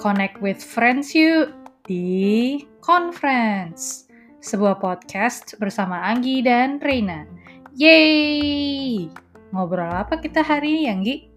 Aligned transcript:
Connect 0.00 0.40
with 0.40 0.64
friends 0.64 1.12
yuk 1.12 1.52
di 1.84 2.56
Conference, 2.80 4.08
sebuah 4.40 4.80
podcast 4.80 5.60
bersama 5.60 6.00
Anggi 6.08 6.40
dan 6.40 6.80
Reina. 6.80 7.28
Yeay! 7.76 9.12
Ngobrol 9.52 9.92
apa 9.92 10.16
kita 10.16 10.40
hari 10.40 10.80
ini, 10.80 10.82
Anggi? 10.88 11.29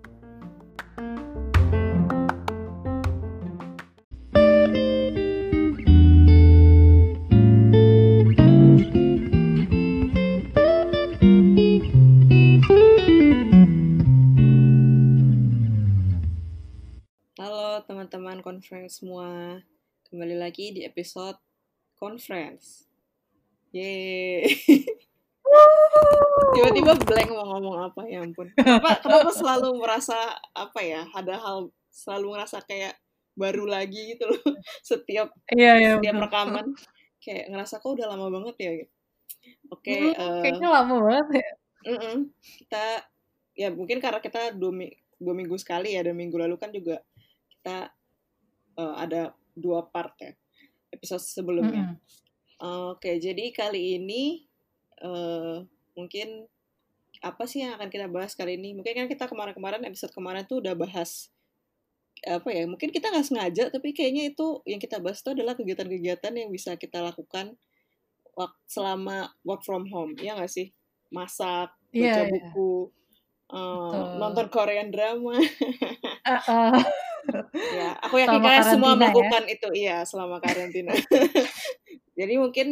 Semua, 18.94 19.58
kembali 20.06 20.38
lagi 20.38 20.70
di 20.70 20.86
episode 20.86 21.34
conference. 21.98 22.86
Yeay. 23.74 24.46
Tiba-tiba 26.54 26.94
blank 27.02 27.30
mau 27.34 27.58
ngomong 27.58 27.90
apa 27.90 28.06
ya 28.06 28.22
ampun. 28.22 28.54
Kenapa, 28.54 29.02
kenapa 29.02 29.34
selalu 29.34 29.82
merasa 29.82 30.38
apa 30.54 30.78
ya? 30.86 31.10
Ada 31.10 31.42
hal 31.42 31.74
selalu 31.90 32.38
ngerasa 32.38 32.62
kayak 32.70 32.94
baru 33.34 33.66
lagi 33.66 34.14
gitu 34.14 34.30
loh. 34.30 34.38
Setiap 34.86 35.34
Iya, 35.50 35.74
iya. 35.82 35.92
setiap 35.98 36.14
betul. 36.14 36.26
rekaman 36.30 36.66
kayak 37.18 37.46
ngerasa 37.50 37.82
kok 37.82 37.90
udah 37.98 38.08
lama 38.14 38.30
banget 38.30 38.56
ya. 38.62 38.72
gitu. 38.78 38.94
Oke, 39.74 39.90
Hmm, 39.90 40.14
eh, 40.14 40.42
kayaknya 40.46 40.70
lama 40.70 40.96
banget 41.02 41.28
ya. 41.42 41.50
Mm-mm. 41.90 42.16
Kita 42.62 42.86
ya 43.58 43.68
mungkin 43.74 43.98
karena 43.98 44.22
kita 44.22 44.54
dua, 44.54 44.70
dua 45.18 45.34
minggu 45.34 45.58
sekali 45.58 45.98
ya 45.98 46.06
dan 46.06 46.14
minggu 46.14 46.38
lalu 46.38 46.62
kan 46.62 46.70
juga 46.70 47.02
kita 47.50 47.90
eh, 48.78 48.96
ada 48.98 49.34
dua 49.54 49.86
part 49.86 50.14
ya 50.18 50.34
episode 50.94 51.22
sebelumnya. 51.22 51.94
Mm-mm. 51.94 52.94
Oke, 52.96 53.18
jadi 53.20 53.50
kali 53.52 53.98
ini 54.00 54.46
eh 55.04 55.58
mungkin 55.98 56.48
apa 57.24 57.44
sih 57.48 57.64
yang 57.64 57.76
akan 57.80 57.88
kita 57.92 58.08
bahas 58.12 58.34
kali 58.36 58.56
ini? 58.60 58.76
Mungkin 58.76 58.94
kan 58.94 59.08
kita 59.10 59.26
kemarin-kemarin 59.32 59.84
episode 59.88 60.12
kemarin 60.12 60.44
tuh 60.48 60.60
udah 60.64 60.76
bahas 60.76 61.32
apa 62.24 62.50
ya? 62.52 62.64
Mungkin 62.68 62.92
kita 62.92 63.12
nggak 63.12 63.28
sengaja, 63.28 63.64
tapi 63.72 63.92
kayaknya 63.92 64.32
itu 64.32 64.64
yang 64.68 64.80
kita 64.80 65.00
bahas 65.00 65.20
itu 65.20 65.36
adalah 65.36 65.56
kegiatan-kegiatan 65.60 66.34
yang 66.36 66.50
bisa 66.52 66.76
kita 66.80 67.04
lakukan 67.04 67.56
selama 68.66 69.30
work 69.46 69.62
from 69.62 69.86
home, 69.92 70.18
ya 70.18 70.34
nggak 70.34 70.50
sih? 70.50 70.74
Masak, 71.14 71.70
Iya, 71.94 72.10
baca 72.10 72.22
iya. 72.26 72.32
buku, 72.34 72.74
Betul. 73.46 74.06
nonton 74.18 74.48
Korean 74.50 74.90
drama. 74.90 75.38
Ah. 76.26 76.74
ya, 77.54 77.96
aku 78.06 78.16
yakin 78.20 78.40
Selama 78.40 78.48
kalian 78.50 78.66
semua 78.68 78.92
ya. 78.92 78.98
melakukan 79.00 79.44
itu, 79.50 79.68
iya, 79.76 79.98
selama 80.04 80.38
karantina. 80.44 80.94
Jadi 82.20 82.34
mungkin 82.38 82.68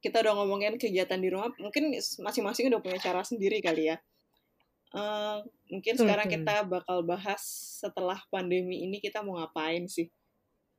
kita 0.00 0.20
udah 0.24 0.32
ngomongin 0.36 0.76
kegiatan 0.76 1.20
di 1.20 1.28
rumah, 1.32 1.50
mungkin 1.58 1.92
masing-masing 1.96 2.68
udah 2.70 2.80
punya 2.80 2.98
cara 3.00 3.24
sendiri 3.24 3.58
kali 3.64 3.90
ya. 3.92 3.96
Eh, 4.90 5.36
mungkin 5.70 5.94
Betul, 5.94 6.02
sekarang 6.02 6.26
betul. 6.26 6.36
kita 6.42 6.56
bakal 6.66 6.98
bahas 7.06 7.42
setelah 7.78 8.18
pandemi 8.26 8.82
ini 8.82 8.98
kita 8.98 9.22
mau 9.22 9.38
ngapain 9.38 9.86
sih. 9.86 10.10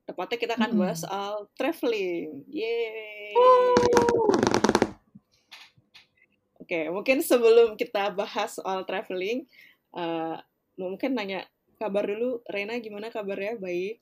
Tepatnya 0.04 0.38
kita 0.38 0.54
akan 0.60 0.72
Mm-mm. 0.76 0.82
bahas 0.84 1.00
soal 1.08 1.48
traveling. 1.56 2.44
Yeay. 2.52 3.32
Oke, 6.60 6.88
mungkin 6.92 7.24
sebelum 7.24 7.80
kita 7.80 8.12
bahas 8.12 8.60
soal 8.60 8.84
traveling, 8.84 9.48
eh, 9.96 10.38
mungkin 10.76 11.16
nanya 11.16 11.48
kabar 11.82 12.04
dulu. 12.12 12.32
Rena 12.54 12.78
gimana 12.86 13.08
kabarnya? 13.16 13.54
Baik. 13.58 13.96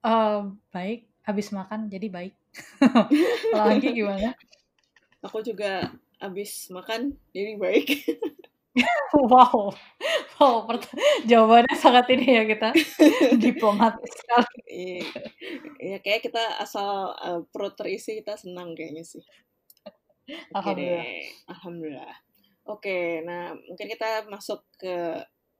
Eh, 0.00 0.40
baik, 0.72 1.00
habis 1.28 1.48
makan 1.52 1.80
jadi 1.92 2.08
baik. 2.08 2.34
Anggi 3.68 3.88
gimana? 3.92 4.32
Aku 5.26 5.44
juga 5.44 5.92
habis 6.22 6.70
makan, 6.72 7.12
jadi 7.36 7.56
baik. 7.60 7.88
Wow, 9.10 9.74
wow, 10.38 10.70
jawabannya 11.26 11.74
sangat 11.74 12.06
ini 12.14 12.38
ya 12.38 12.42
kita 12.46 12.70
diplomatis 13.42 14.14
sekali. 14.22 14.62
Iya, 14.70 15.10
Iya, 15.82 15.96
kayak 16.04 16.22
kita 16.30 16.62
asal 16.62 17.10
eh, 17.18 17.40
perut 17.50 17.74
terisi 17.74 18.14
kita 18.22 18.38
senang 18.38 18.78
kayaknya 18.78 19.02
sih. 19.02 19.22
Oke 20.54 20.54
Alhamdulillah. 20.54 21.02
deh, 21.02 21.26
alhamdulillah. 21.50 22.14
Oke, 22.70 23.24
nah 23.26 23.50
mungkin 23.66 23.86
kita 23.90 24.30
masuk 24.30 24.62
ke 24.78 24.94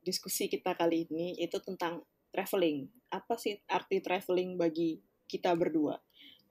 diskusi 0.00 0.48
kita 0.48 0.74
kali 0.74 1.06
ini 1.08 1.36
itu 1.38 1.60
tentang 1.60 2.04
traveling. 2.32 2.88
Apa 3.12 3.36
sih 3.36 3.58
arti 3.68 4.00
traveling 4.00 4.56
bagi 4.56 4.98
kita 5.28 5.52
berdua? 5.54 5.98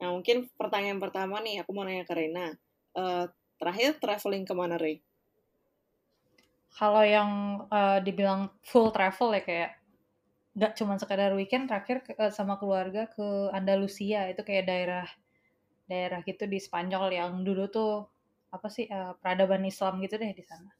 Nah 0.00 0.16
mungkin 0.16 0.48
pertanyaan 0.56 0.96
pertama 0.96 1.38
nih, 1.44 1.60
aku 1.60 1.70
mau 1.76 1.84
nanya 1.84 2.08
ke 2.08 2.14
Rena. 2.16 2.56
Eh, 2.96 3.26
terakhir 3.60 4.00
traveling 4.00 4.44
ke 4.48 4.54
mana, 4.56 4.80
Re? 4.80 5.04
Kalau 6.72 7.04
yang 7.04 7.30
eh, 7.68 7.98
dibilang 8.00 8.48
full 8.64 8.88
travel 8.94 9.36
ya 9.36 9.42
kayak 9.44 9.70
nggak 10.50 10.72
cuma 10.74 10.98
sekadar 10.98 11.30
weekend 11.36 11.70
terakhir 11.70 12.02
eh, 12.16 12.32
sama 12.32 12.56
keluarga 12.56 13.06
ke 13.12 13.52
Andalusia 13.52 14.26
itu 14.32 14.42
kayak 14.42 14.66
daerah 14.66 15.06
daerah 15.90 16.22
gitu 16.22 16.46
di 16.46 16.58
Spanyol 16.62 17.10
yang 17.12 17.32
dulu 17.42 17.66
tuh 17.66 18.06
apa 18.50 18.66
sih 18.66 18.86
peradaban 19.22 19.62
Islam 19.62 20.02
gitu 20.02 20.18
deh 20.18 20.34
di 20.34 20.42
sana. 20.42 20.79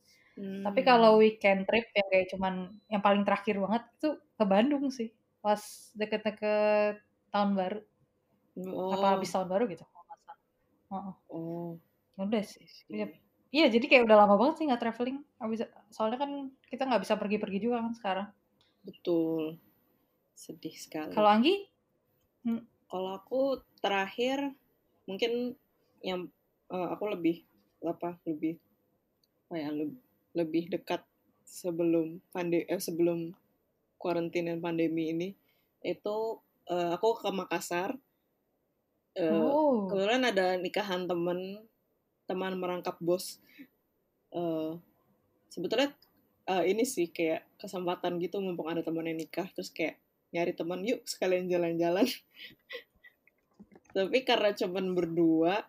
Tapi 0.65 0.81
Hmm. 0.85 0.89
kalau 0.91 1.11
weekend 1.23 1.65
trip 1.69 1.87
yang 1.97 2.09
kayak 2.13 2.27
cuman 2.33 2.55
yang 2.93 3.03
paling 3.07 3.23
terakhir 3.27 3.57
banget 3.65 3.83
itu 3.97 4.09
ke 4.39 4.45
Bandung 4.45 4.85
sih 4.93 5.09
pas 5.45 5.61
deket-deket 5.97 7.01
tahun 7.33 7.51
baru 7.57 7.79
apa 8.93 9.07
Oh, 9.07 9.13
habis 9.17 9.31
tahun 9.33 9.49
baru 9.49 9.65
gitu. 9.73 9.85
Heeh. 10.91 11.15
oh, 11.31 11.79
Udah 12.21 12.43
sih. 12.45 12.67
Iya. 12.91 13.07
Iya, 13.51 13.67
jadi 13.75 13.85
kayak 13.91 14.05
udah 14.07 14.19
lama 14.27 14.35
banget 14.39 14.55
sih 14.63 14.65
nggak 14.69 14.83
traveling. 14.83 15.19
Bisa, 15.51 15.67
soalnya 15.91 16.19
kan 16.23 16.31
kita 16.71 16.87
nggak 16.87 17.03
bisa 17.03 17.15
pergi-pergi 17.19 17.59
juga 17.67 17.83
kan 17.83 17.93
sekarang. 17.99 18.27
Betul. 18.87 19.59
Sedih 20.37 20.75
sekali. 20.77 21.13
Kalau 21.15 21.31
Anggi, 21.31 21.55
hmm, 22.47 22.63
Kalau 22.91 23.11
aku 23.23 23.41
terakhir 23.79 24.51
mungkin 25.07 25.55
yang 26.03 26.27
eh, 26.75 26.89
aku 26.95 27.05
lebih 27.15 27.47
apa 27.87 28.19
lebih 28.27 28.59
apa 29.49 29.55
ya 29.63 29.71
leb- 29.75 30.01
lebih 30.35 30.71
dekat 30.71 31.03
sebelum 31.43 32.23
pande 32.31 32.63
eh, 32.71 32.79
sebelum 32.79 33.35
karantina 33.99 34.55
dan 34.55 34.63
pandemi 34.63 35.11
ini 35.11 35.29
itu 35.83 36.17
eh, 36.71 36.91
aku 36.95 37.21
ke 37.21 37.31
Makassar. 37.35 37.99
Eh, 39.19 39.27
oh, 39.27 39.91
kebetulan 39.91 40.23
ada 40.23 40.55
nikahan 40.57 41.11
temen 41.11 41.67
teman 42.31 42.55
merangkap 42.57 42.97
bos. 43.03 43.43
Eh, 44.31 44.73
sebetulnya 45.51 45.91
eh, 46.47 46.65
ini 46.71 46.87
sih 46.87 47.11
kayak 47.11 47.45
kesempatan 47.59 48.23
gitu 48.23 48.39
mumpung 48.39 48.71
ada 48.71 48.87
teman 48.87 49.11
yang 49.11 49.19
nikah 49.19 49.51
terus 49.51 49.75
kayak 49.75 49.99
nyari 50.31 50.55
teman 50.55 50.87
yuk 50.87 51.03
sekalian 51.05 51.51
jalan-jalan. 51.51 52.07
Tapi 53.97 54.23
karena 54.23 54.55
cuman 54.55 54.95
berdua 54.95 55.67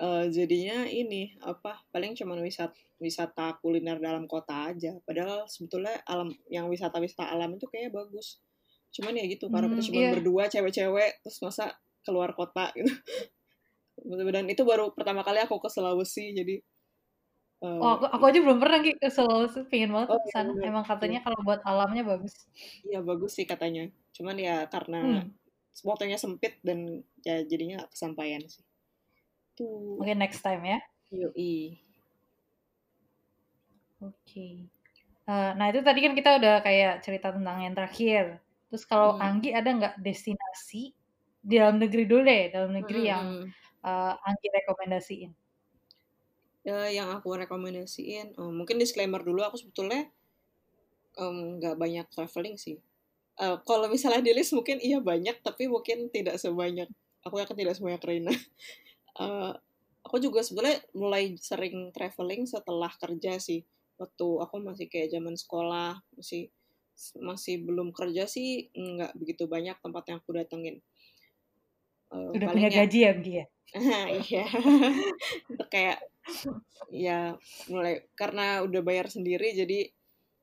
eh, 0.00 0.24
jadinya 0.36 0.84
ini 0.88 1.36
apa 1.44 1.72
paling 1.92 2.12
cuman 2.18 2.38
wisata 2.44 2.74
wisata 3.00 3.56
kuliner 3.60 3.98
dalam 4.00 4.24
kota 4.30 4.72
aja. 4.72 4.92
Padahal 5.06 5.44
sebetulnya 5.50 5.94
alam 6.08 6.32
yang 6.48 6.66
wisata-wisata 6.72 7.28
alam 7.34 7.50
itu 7.56 7.66
kayaknya 7.70 7.92
bagus. 8.00 8.40
Cuman 8.94 9.12
ya 9.18 9.24
gitu 9.28 9.46
karena 9.52 9.68
kita 9.72 9.82
Hmm, 9.82 9.88
cuma 9.92 10.00
iya. 10.00 10.12
berdua 10.12 10.48
cewek-cewek 10.52 11.20
terus 11.24 11.38
masa 11.44 11.76
keluar 12.06 12.32
kota 12.36 12.72
gitu. 12.78 12.88
Dan 14.34 14.44
itu 14.52 14.62
baru 14.70 14.84
pertama 14.96 15.20
kali 15.26 15.38
aku 15.44 15.56
ke 15.64 15.68
Sulawesi 15.74 16.24
jadi 16.38 16.54
eh, 17.62 17.66
oh, 17.82 17.90
aku, 17.96 18.04
aku 18.14 18.24
aja 18.28 18.38
belum 18.44 18.58
pernah 18.62 18.78
Gi, 18.84 18.92
ke 19.00 19.08
Sulawesi, 19.16 19.58
pengen 19.70 19.90
banget 19.94 20.08
oh 20.08 20.16
tuh 20.16 20.20
ke 20.24 20.28
iya 20.28 20.34
sana. 20.34 20.52
Emang 20.68 20.84
katanya 20.90 21.18
kalau 21.24 21.38
buat 21.46 21.60
alamnya 21.70 22.02
bagus. 22.10 22.34
iya 22.88 22.98
bagus 23.08 23.32
sih 23.36 23.46
katanya. 23.52 23.82
Cuman 24.16 24.36
ya 24.46 24.54
karena 24.72 24.98
Hmm, 25.00 25.36
waktunya 25.90 26.18
sempit 26.24 26.52
dan 26.66 26.78
ya 27.28 27.36
jadinya 27.50 27.78
kesampaian 27.92 28.42
sih 28.54 28.64
tuh 29.58 29.96
mungkin 29.98 30.18
next 30.22 30.40
time 30.44 30.62
ya. 30.72 30.78
yoi 31.18 31.52
Oke. 34.00 34.48
Eh, 35.26 35.50
nah 35.58 35.66
itu 35.70 35.80
tadi 35.88 36.00
kan 36.04 36.12
kita 36.18 36.30
udah 36.38 36.54
kayak 36.66 36.92
cerita 37.04 37.28
tentang 37.36 37.56
yang 37.64 37.74
terakhir. 37.78 38.24
Terus 38.70 38.84
kalau 38.90 39.10
Hmm. 39.16 39.22
Anggi 39.26 39.50
ada 39.58 39.68
nggak 39.78 39.94
destinasi 40.06 40.82
di 41.48 41.54
dalam 41.60 41.76
negeri 41.82 42.04
dulu 42.10 42.22
deh, 42.30 42.42
dalam 42.54 42.70
negeri 42.78 43.00
yang 43.10 43.24
Mm-mm. 43.28 43.52
eh, 43.86 44.14
Anggi 44.28 44.46
rekomendasiin? 44.58 45.30
Ya, 46.68 46.78
yang 46.98 47.08
aku 47.16 47.28
rekomendasiin, 47.42 48.26
eh, 48.40 48.52
mungkin 48.58 48.76
disclaimer 48.82 49.22
dulu, 49.28 49.40
aku 49.46 49.56
sebetulnya 49.62 50.02
nggak 51.16 51.76
banyak 51.82 52.06
traveling 52.12 52.56
sih. 52.60 52.76
Eh, 53.44 53.56
kalau 53.68 53.86
misalnya 53.94 54.22
di 54.26 54.32
list 54.36 54.52
mungkin 54.58 54.78
iya 54.88 54.98
banyak, 55.00 55.36
tapi 55.46 55.64
mungkin 55.74 56.08
tidak 56.14 56.36
sebanyak, 56.42 56.88
aku 57.26 57.36
yakin 57.42 57.56
tidak 57.60 57.74
sebanyak 57.78 58.02
Reina. 58.08 58.32
Eh, 59.16 59.52
aku 60.04 60.16
juga 60.20 60.44
sebetulnya 60.44 60.78
mulai 60.92 61.34
sering 61.40 61.90
traveling 61.90 62.44
setelah 62.44 62.92
kerja 63.00 63.40
sih. 63.40 63.64
Waktu 63.96 64.26
aku 64.44 64.60
masih 64.60 64.86
kayak 64.92 65.16
zaman 65.16 65.34
sekolah, 65.34 65.96
masih 66.14 66.52
masih 67.20 67.60
belum 67.64 67.92
kerja 67.92 68.24
sih 68.24 68.72
nggak 68.72 69.16
begitu 69.20 69.44
banyak 69.48 69.76
tempat 69.80 70.04
yang 70.08 70.18
aku 70.20 70.32
datengin. 70.36 70.80
Uh, 72.08 72.32
Udah 72.32 72.48
punya 72.52 72.68
palingnya 72.70 72.86
gaji 72.86 72.98
ya, 73.02 73.12
Gi 73.20 73.32
ya? 73.32 73.46
iya. 74.30 74.46
Itu 75.48 75.64
kayak 75.68 75.98
ya 76.92 77.34
mulai 77.72 78.04
karena 78.14 78.62
udah 78.62 78.80
bayar 78.84 79.10
sendiri 79.10 79.52
jadi 79.54 79.90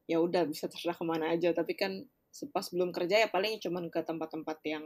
ya 0.07 0.19
udah 0.19 0.43
bisa 0.47 0.67
terserah 0.67 0.95
ke 0.95 1.05
mana 1.07 1.31
aja 1.31 1.55
tapi 1.55 1.75
kan 1.75 2.03
pas 2.51 2.67
belum 2.67 2.91
kerja 2.91 3.23
ya 3.23 3.29
paling 3.31 3.61
cuman 3.63 3.87
ke 3.87 4.03
tempat-tempat 4.03 4.57
yang 4.67 4.83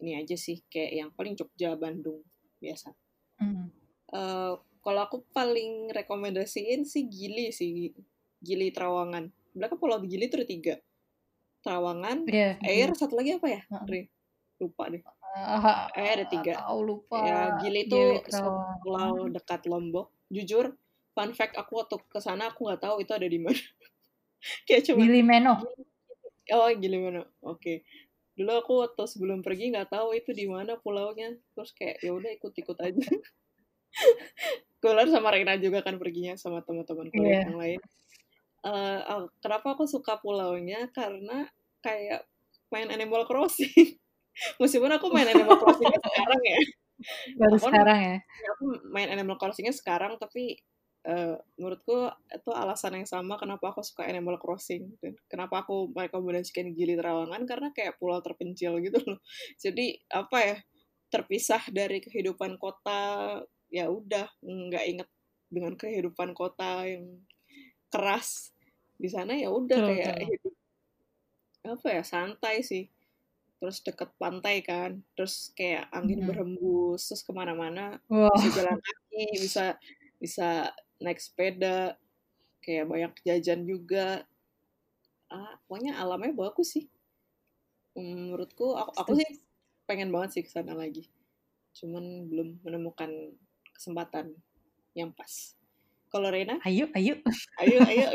ini 0.00 0.18
aja 0.18 0.34
sih 0.34 0.64
kayak 0.72 0.92
yang 0.96 1.10
paling 1.14 1.36
Jogja 1.36 1.76
Bandung 1.76 2.24
biasa. 2.60 2.92
Mm. 3.40 3.72
Uh, 4.10 4.54
kalau 4.80 5.00
aku 5.06 5.24
paling 5.32 5.92
rekomendasiin 5.92 6.84
sih 6.88 7.08
Gili 7.08 7.52
sih 7.52 7.92
Gili 8.40 8.72
Trawangan. 8.72 9.28
Mereka 9.56 9.76
pulau 9.76 10.00
Gili 10.04 10.28
itu 10.28 10.36
ada 10.40 10.48
tiga. 10.48 10.74
Trawangan, 11.60 12.24
yeah, 12.24 12.56
Air, 12.64 12.96
satu 12.96 13.20
lagi 13.20 13.36
apa 13.36 13.48
ya? 13.52 13.60
Uh. 13.68 14.08
Lupa 14.60 14.88
deh. 14.88 15.04
Uh, 15.04 15.92
eh 15.92 16.08
ada 16.16 16.24
tiga. 16.24 16.64
Tahu 16.64 16.80
lupa. 16.80 17.20
Ya, 17.20 17.40
Gili 17.60 17.84
itu 17.84 18.00
pulau 18.80 19.28
dekat 19.28 19.68
Lombok. 19.68 20.08
Jujur, 20.32 20.72
fun 21.12 21.36
fact 21.36 21.60
aku 21.60 21.84
waktu 21.84 22.00
ke 22.08 22.18
sana 22.22 22.48
aku 22.54 22.70
nggak 22.70 22.80
tahu 22.80 23.04
itu 23.04 23.12
ada 23.12 23.28
di 23.28 23.36
mana. 23.36 23.56
Kayak 24.66 24.88
cuma 24.88 25.04
Gili 25.04 25.20
Meno. 25.20 25.60
Oh, 26.50 26.68
Gili 26.72 26.96
Meno. 26.96 27.28
Oke. 27.44 27.60
Okay. 27.60 27.76
Dulu 28.38 28.52
aku 28.56 28.72
waktu 28.86 29.04
sebelum 29.06 29.40
pergi 29.44 29.74
nggak 29.74 29.90
tahu 29.92 30.16
itu 30.16 30.30
di 30.32 30.46
mana 30.46 30.78
pulaunya. 30.80 31.34
Terus 31.54 31.70
kayak 31.76 32.00
ya 32.02 32.10
udah 32.14 32.30
ikut-ikut 32.40 32.78
aja. 32.78 33.06
Keluar 34.80 35.06
sama 35.12 35.34
Reina 35.34 35.60
juga 35.60 35.84
kan 35.84 36.00
perginya 36.00 36.38
sama 36.40 36.64
teman-teman 36.64 37.12
kuliah 37.12 37.30
yeah. 37.30 37.44
yang 37.44 37.58
lain. 37.58 37.80
Uh, 38.60 39.28
kenapa 39.40 39.76
aku 39.76 39.84
suka 39.84 40.16
pulaunya? 40.20 40.88
Karena 40.92 41.48
kayak 41.84 42.24
main 42.72 42.88
Animal 42.88 43.26
Crossing. 43.26 43.98
Meskipun 44.62 44.88
aku 44.94 45.10
main 45.12 45.28
Animal 45.28 45.58
Crossing 45.60 45.90
sekarang 46.06 46.42
ya. 46.44 46.60
Baru 47.36 47.56
aku, 47.56 47.66
sekarang 47.68 47.98
ya? 47.98 48.16
Aku 48.56 48.64
main 48.92 49.08
Animal 49.12 49.36
Crossingnya 49.36 49.74
sekarang, 49.74 50.16
tapi 50.16 50.60
uh, 51.06 51.36
menurutku 51.56 52.12
itu 52.28 52.50
alasan 52.52 53.00
yang 53.00 53.08
sama 53.08 53.40
kenapa 53.40 53.72
aku 53.72 53.80
suka 53.80 54.04
Animal 54.04 54.36
Crossing 54.36 55.00
dan 55.00 55.16
kenapa 55.30 55.64
aku 55.64 55.92
merekomendasikan 55.92 56.72
Gili 56.76 56.98
Trawangan 56.98 57.42
karena 57.48 57.68
kayak 57.72 57.96
pulau 57.96 58.20
terpencil 58.20 58.80
gitu 58.84 58.98
loh. 59.04 59.20
Jadi 59.62 59.96
apa 60.12 60.38
ya 60.40 60.56
terpisah 61.10 61.62
dari 61.72 61.98
kehidupan 61.98 62.60
kota 62.60 63.38
ya 63.70 63.86
udah 63.90 64.26
nggak 64.42 64.84
inget 64.86 65.08
dengan 65.50 65.74
kehidupan 65.74 66.34
kota 66.34 66.86
yang 66.86 67.22
keras 67.90 68.54
di 68.94 69.10
sana 69.10 69.34
ya 69.34 69.50
udah 69.50 69.78
kayak 69.90 70.16
hidup 70.22 70.54
apa 71.66 71.86
ya 71.90 72.02
santai 72.06 72.62
sih 72.62 72.86
terus 73.60 73.84
deket 73.84 74.08
pantai 74.16 74.64
kan 74.64 75.04
terus 75.12 75.52
kayak 75.52 75.90
angin 75.92 76.24
hmm. 76.24 76.28
berhembus 76.30 77.10
terus 77.10 77.22
ke 77.26 77.32
mana-mana 77.34 78.00
wow. 78.08 78.32
bisa 78.32 78.48
jalan 78.62 78.78
kaki 78.80 79.26
bisa 79.36 79.64
bisa 80.16 80.72
naik 81.00 81.20
sepeda 81.20 81.96
kayak 82.60 82.86
banyak 82.86 83.12
jajan 83.24 83.64
juga 83.64 84.24
ah 85.32 85.56
pokoknya 85.66 85.96
alamnya 85.96 86.36
bagus 86.36 86.76
sih 86.76 86.84
menurutku 87.96 88.76
aku, 88.76 88.92
aku 88.96 89.10
sih 89.18 89.40
pengen 89.88 90.12
banget 90.14 90.38
sih 90.38 90.42
ke 90.46 90.50
sana 90.50 90.76
lagi 90.76 91.08
cuman 91.74 92.28
belum 92.28 92.60
menemukan 92.66 93.10
kesempatan 93.80 94.36
yang 94.92 95.14
pas. 95.14 95.56
Kalau 96.10 96.28
Rena? 96.28 96.58
Ayo, 96.66 96.90
ayo. 96.98 97.16
Ayo, 97.62 97.78
ayo. 97.86 98.06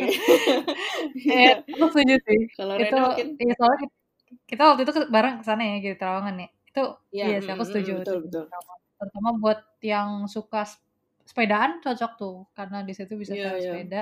eh, 1.32 1.64
aku 1.64 1.86
setuju 1.96 2.16
sih. 2.28 2.40
Kalau 2.54 2.76
Rena 2.76 3.16
mungkin... 3.16 3.40
Ya, 3.40 3.56
soalnya 3.56 3.88
kita 4.46 4.62
waktu 4.68 4.82
itu 4.84 4.92
bareng 5.08 5.40
ke 5.40 5.44
sana 5.48 5.64
ya, 5.64 5.76
gitu 5.80 5.96
Terawangan 5.98 6.36
ya. 6.44 6.48
Itu, 6.68 6.84
ya, 7.16 7.24
iya 7.32 7.38
sih, 7.40 7.52
aku 7.56 7.64
setuju. 7.64 8.04
Betul, 8.04 8.28
betul. 8.28 8.46
Terutama 9.00 9.30
buat 9.40 9.60
yang 9.80 10.28
suka 10.28 10.68
sepedaan 11.26 11.82
cocok 11.82 12.12
tuh. 12.16 12.38
Karena 12.54 12.86
di 12.86 12.94
situ 12.96 13.18
bisa 13.20 13.34
yeah, 13.34 13.58
yeah. 13.58 13.76
sepeda. 13.76 14.02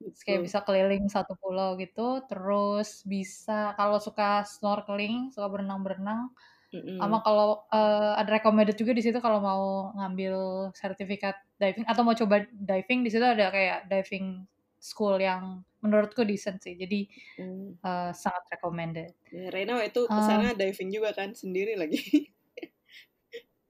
Betul. 0.00 0.22
Kayak 0.24 0.40
bisa 0.46 0.58
keliling 0.64 1.04
satu 1.08 1.34
pulau 1.40 1.76
gitu. 1.80 2.22
Terus 2.28 3.02
bisa, 3.08 3.74
kalau 3.74 3.98
suka 3.98 4.44
snorkeling, 4.44 5.32
suka 5.32 5.48
berenang-berenang, 5.48 6.30
Mm-hmm. 6.70 7.02
Sama 7.02 7.18
kalau 7.26 7.66
uh, 7.74 8.14
ada 8.14 8.30
recommended 8.30 8.78
juga 8.78 8.94
di 8.94 9.02
situ 9.02 9.18
kalau 9.18 9.42
mau 9.42 9.90
ngambil 9.98 10.70
sertifikat 10.70 11.34
diving 11.58 11.82
atau 11.82 12.06
mau 12.06 12.14
coba 12.14 12.46
diving 12.46 13.02
di 13.02 13.10
situ 13.10 13.26
ada 13.26 13.50
kayak 13.50 13.90
diving 13.90 14.46
school 14.78 15.18
yang 15.18 15.66
menurutku 15.82 16.22
decent 16.22 16.62
sih. 16.62 16.78
Jadi 16.78 17.10
mm. 17.42 17.82
uh, 17.82 18.14
sangat 18.14 18.54
recommended. 18.54 19.10
Ya, 19.34 19.50
Rena 19.50 19.82
itu 19.82 20.06
ke 20.06 20.20
sana 20.22 20.54
um, 20.54 20.58
diving 20.58 20.90
juga 20.94 21.10
kan 21.10 21.34
sendiri 21.34 21.74
lagi. 21.74 22.30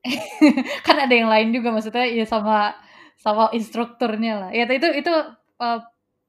kan 0.86 0.96
ada 0.96 1.12
yang 1.12 1.28
lain 1.28 1.52
juga 1.52 1.72
maksudnya 1.72 2.08
ya 2.08 2.24
sama 2.24 2.72
sama 3.20 3.52
instrukturnya 3.52 4.48
lah. 4.48 4.50
Ya 4.50 4.64
itu 4.64 4.88
itu 4.96 5.12
uh, 5.60 5.80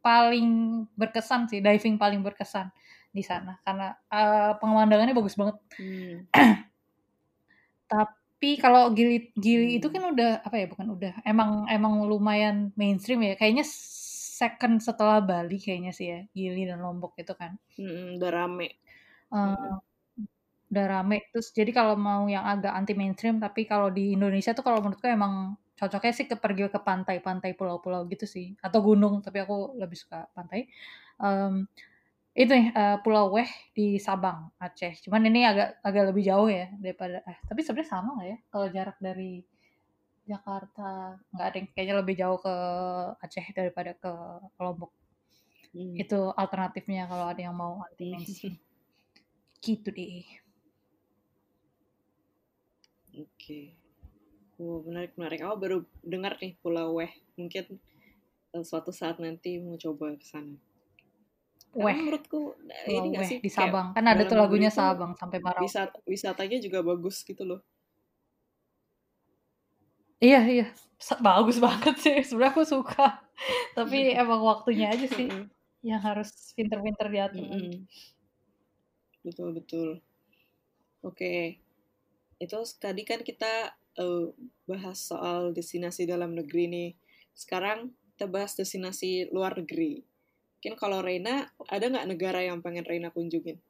paling 0.04 0.84
berkesan 0.98 1.48
sih 1.48 1.64
diving 1.64 1.96
paling 1.96 2.20
berkesan 2.26 2.74
di 3.12 3.24
sana 3.24 3.60
karena 3.64 3.96
uh, 4.12 4.60
pemandangannya 4.60 5.16
bagus 5.16 5.40
banget. 5.40 5.56
Hmm. 5.80 6.28
Tapi 7.92 8.50
kalau 8.60 8.92
Gili 8.92 9.32
Gili 9.36 9.76
hmm. 9.76 9.80
itu 9.80 9.88
kan 9.88 10.04
udah 10.12 10.32
apa 10.44 10.56
ya 10.60 10.68
bukan 10.68 10.88
udah 10.96 11.14
emang 11.24 11.68
emang 11.72 12.04
lumayan 12.08 12.76
mainstream 12.76 13.24
ya. 13.24 13.40
Kayaknya 13.40 13.64
second 14.42 14.82
setelah 14.82 15.22
Bali 15.22 15.62
kayaknya 15.62 15.94
sih 15.94 16.08
ya 16.12 16.20
Gili 16.36 16.68
dan 16.68 16.84
Lombok 16.84 17.16
itu 17.20 17.32
kan. 17.38 17.56
Hmm, 17.80 18.20
udah 18.20 18.32
rame. 18.32 18.82
Uh, 19.32 19.56
hmm. 19.56 19.91
Udah 20.72 20.86
rame 20.88 21.28
terus 21.36 21.52
jadi 21.52 21.72
kalau 21.76 22.00
mau 22.00 22.26
yang 22.32 22.48
agak 22.48 22.72
anti 22.72 22.96
mainstream 22.96 23.44
tapi 23.44 23.68
kalau 23.68 23.92
di 23.92 24.16
Indonesia 24.16 24.56
tuh 24.56 24.64
kalau 24.64 24.80
menurutku 24.80 25.04
emang 25.12 25.60
cocoknya 25.76 26.14
sih 26.16 26.26
ke 26.30 26.40
pergi 26.40 26.70
ke 26.72 26.80
pantai-pantai 26.80 27.58
pulau-pulau 27.60 28.08
gitu 28.08 28.24
sih 28.24 28.56
atau 28.64 28.80
gunung 28.80 29.20
tapi 29.20 29.44
aku 29.44 29.76
lebih 29.76 29.98
suka 30.00 30.32
pantai. 30.32 30.72
Um, 31.20 31.68
itu 32.32 32.48
nih 32.48 32.72
uh, 32.72 32.98
Pulau 33.04 33.28
Weh 33.36 33.50
di 33.76 34.00
Sabang, 34.00 34.56
Aceh. 34.56 35.04
Cuman 35.04 35.28
ini 35.28 35.44
agak 35.44 35.84
agak 35.84 36.16
lebih 36.16 36.24
jauh 36.24 36.48
ya 36.48 36.72
daripada 36.80 37.20
eh 37.28 37.38
tapi 37.44 37.60
sebenarnya 37.60 37.92
sama 37.92 38.10
nggak 38.16 38.30
ya 38.32 38.38
kalau 38.48 38.68
jarak 38.72 38.98
dari 39.04 39.44
Jakarta 40.24 41.20
nggak 41.36 41.48
ada 41.52 41.58
yang 41.60 41.68
kayaknya 41.76 41.96
lebih 42.00 42.16
jauh 42.16 42.40
ke 42.40 42.56
Aceh 43.20 43.46
daripada 43.52 43.92
ke 44.00 44.12
Lombok. 44.64 44.96
Hmm. 45.76 45.96
Itu 46.00 46.32
alternatifnya 46.32 47.12
kalau 47.12 47.26
ada 47.32 47.42
yang 47.44 47.56
mau 47.56 47.84
anti 47.84 48.16
mainstream. 48.16 48.56
gitu 49.66 49.92
deh. 49.92 50.41
Oke. 53.20 53.28
Okay. 53.36 53.66
Oh, 54.62 54.86
menarik 54.86 55.18
menarik. 55.18 55.42
Aku 55.42 55.58
baru 55.58 55.78
dengar 56.06 56.38
nih 56.38 56.56
Pulau 56.62 57.02
Weh. 57.02 57.12
Mungkin 57.36 57.82
uh, 58.56 58.64
suatu 58.64 58.94
saat 58.94 59.18
nanti 59.20 59.60
mau 59.60 59.76
coba 59.76 60.16
ke 60.16 60.26
sana. 60.28 60.56
Weh. 61.72 61.96
menurutku 61.96 62.60
ini 62.84 63.16
gak 63.16 63.32
sih 63.32 63.40
di 63.40 63.48
Sabang 63.48 63.96
kan 63.96 64.04
ada 64.04 64.28
tuh 64.28 64.36
lagunya 64.36 64.68
Sabang 64.68 65.16
sampai 65.16 65.40
Marau. 65.40 65.64
Wisat, 65.64 65.96
wisatanya 66.04 66.60
juga 66.60 66.84
bagus 66.84 67.24
gitu 67.24 67.48
loh. 67.48 67.64
Iya 70.20 70.44
iya 70.52 70.68
bagus 71.24 71.64
banget 71.64 71.96
sih 71.98 72.20
sebenarnya 72.28 72.54
aku 72.54 72.64
suka 72.68 73.24
tapi 73.80 74.14
emang 74.14 74.44
waktunya 74.44 74.92
aja 74.92 75.08
sih 75.10 75.32
yang 75.82 76.04
harus 76.04 76.30
pinter-pinter 76.54 77.08
diatur. 77.08 77.48
Betul 79.24 79.56
betul. 79.56 79.90
Oke 81.08 81.61
itu 82.42 82.58
tadi 82.82 83.06
kan 83.06 83.22
kita 83.22 83.78
uh, 84.02 84.34
bahas 84.66 84.98
soal 84.98 85.54
destinasi 85.54 86.10
dalam 86.10 86.34
negeri 86.34 86.66
nih. 86.66 86.90
Sekarang 87.38 87.94
kita 88.18 88.26
bahas 88.26 88.58
destinasi 88.58 89.30
luar 89.30 89.54
negeri. 89.54 90.02
Mungkin 90.58 90.74
kalau 90.78 91.06
Reina, 91.06 91.50
ada 91.70 91.86
nggak 91.86 92.10
negara 92.10 92.42
yang 92.42 92.66
pengen 92.66 92.86
Reina 92.86 93.14
kunjungin? 93.14 93.62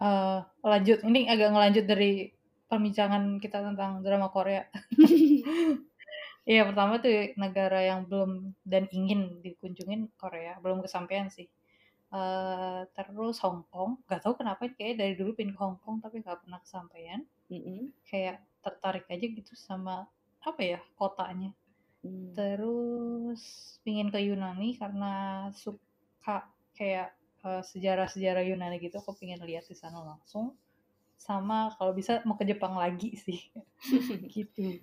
Uh, 0.00 0.44
lanjut, 0.64 1.00
ini 1.04 1.28
agak 1.28 1.52
ngelanjut 1.52 1.84
dari 1.88 2.32
perbincangan 2.68 3.38
kita 3.40 3.60
tentang 3.60 4.00
drama 4.00 4.32
Korea. 4.32 4.64
Iya, 6.44 6.68
pertama 6.68 7.00
tuh 7.00 7.32
negara 7.40 7.80
yang 7.80 8.04
belum 8.04 8.52
dan 8.68 8.84
ingin 8.92 9.40
dikunjungin 9.40 10.12
Korea, 10.20 10.60
belum 10.60 10.84
kesampaian 10.84 11.32
sih. 11.32 11.48
Uh, 12.12 12.86
terus 12.94 13.42
Hong 13.42 13.66
Kong, 13.72 13.98
nggak 14.06 14.22
tahu 14.22 14.38
kenapa 14.38 14.70
kayak 14.70 15.00
dari 15.00 15.14
dulu 15.18 15.34
pin 15.34 15.50
ke 15.50 15.58
Hong 15.58 15.80
Kong 15.82 15.98
tapi 15.98 16.22
nggak 16.22 16.46
pernah 16.46 16.60
kesampaian. 16.62 17.22
Mm 17.50 17.60
-hmm. 17.60 17.80
Kayak 18.06 18.44
tertarik 18.64 19.06
aja 19.10 19.26
gitu 19.26 19.52
sama 19.58 20.06
apa 20.44 20.60
ya 20.62 20.80
kotanya. 20.94 21.50
Mm. 22.06 22.36
Terus 22.36 23.42
pingin 23.82 24.12
ke 24.14 24.20
Yunani 24.22 24.78
karena 24.78 25.48
suka 25.56 26.46
kayak 26.74 27.14
uh, 27.44 27.62
sejarah-sejarah 27.62 28.42
Yunani 28.42 28.80
gitu 28.80 28.98
aku 28.98 29.14
pengen 29.14 29.44
lihat 29.44 29.68
di 29.68 29.76
sana 29.76 30.00
langsung 30.00 30.56
sama 31.14 31.72
kalau 31.78 31.94
bisa 31.94 32.20
mau 32.26 32.34
ke 32.34 32.44
Jepang 32.44 32.74
lagi 32.74 33.14
sih 33.16 33.40
gitu 34.34 34.82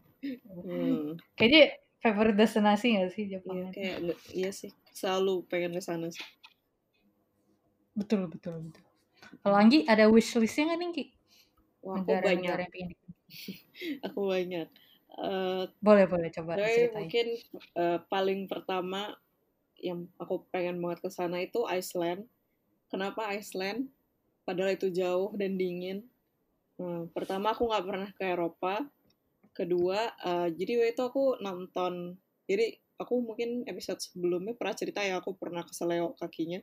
hmm. 0.64 1.20
kayaknya 1.36 1.78
favorite 2.02 2.40
destinasi 2.40 2.98
gak 2.98 3.12
sih 3.14 3.30
Jepang 3.30 3.70
iya, 3.70 3.70
kayak 3.70 3.98
iya 4.32 4.50
sih 4.50 4.72
selalu 4.96 5.46
pengen 5.52 5.76
ke 5.76 5.82
sana 5.84 6.08
sih 6.10 6.24
betul 7.98 8.28
betul 8.32 8.56
betul 8.72 8.84
Kalau 9.42 9.56
Anggi 9.58 9.88
ada 9.88 10.06
wish 10.12 10.36
list-nya 10.36 10.72
nggak 10.72 10.80
nih, 10.80 10.90
Ki? 10.92 11.06
Wah, 11.82 11.98
aku 12.04 12.12
banyak. 12.20 12.58
yang 12.58 12.72
pengen 12.72 12.90
dikunjungi. 12.94 13.56
Aku 14.12 14.20
banyak. 14.28 14.68
Uh, 15.12 15.64
Boleh 15.80 16.06
boleh 16.08 16.30
coba 16.32 16.56
tapi 16.56 16.68
diceritain. 16.68 16.96
mungkin 16.96 17.28
uh, 17.80 18.00
paling 18.12 18.40
pertama 18.48 19.16
yang 19.82 20.08
aku 20.22 20.46
pengen 20.54 20.78
banget 20.84 21.00
ke 21.04 21.10
sana 21.10 21.42
itu 21.42 21.64
Iceland. 21.68 22.28
Kenapa 22.92 23.32
Iceland? 23.34 23.88
Padahal 24.44 24.76
itu 24.76 24.92
jauh 24.92 25.32
dan 25.40 25.56
dingin. 25.56 26.06
Hmm, 26.76 27.08
pertama 27.16 27.56
aku 27.56 27.72
nggak 27.72 27.86
pernah 27.88 28.10
ke 28.14 28.24
Eropa. 28.24 28.76
Kedua, 29.52 30.12
uh, 30.22 30.48
jadi 30.52 30.80
waktu 30.80 30.92
itu 30.96 31.04
aku 31.04 31.24
nonton. 31.40 32.20
Jadi 32.46 32.78
aku 33.00 33.14
mungkin 33.26 33.64
episode 33.66 34.00
sebelumnya 34.00 34.54
pernah 34.54 34.76
cerita 34.78 35.02
ya 35.02 35.18
aku 35.18 35.34
pernah 35.34 35.66
keseleo 35.66 36.14
kakinya 36.20 36.62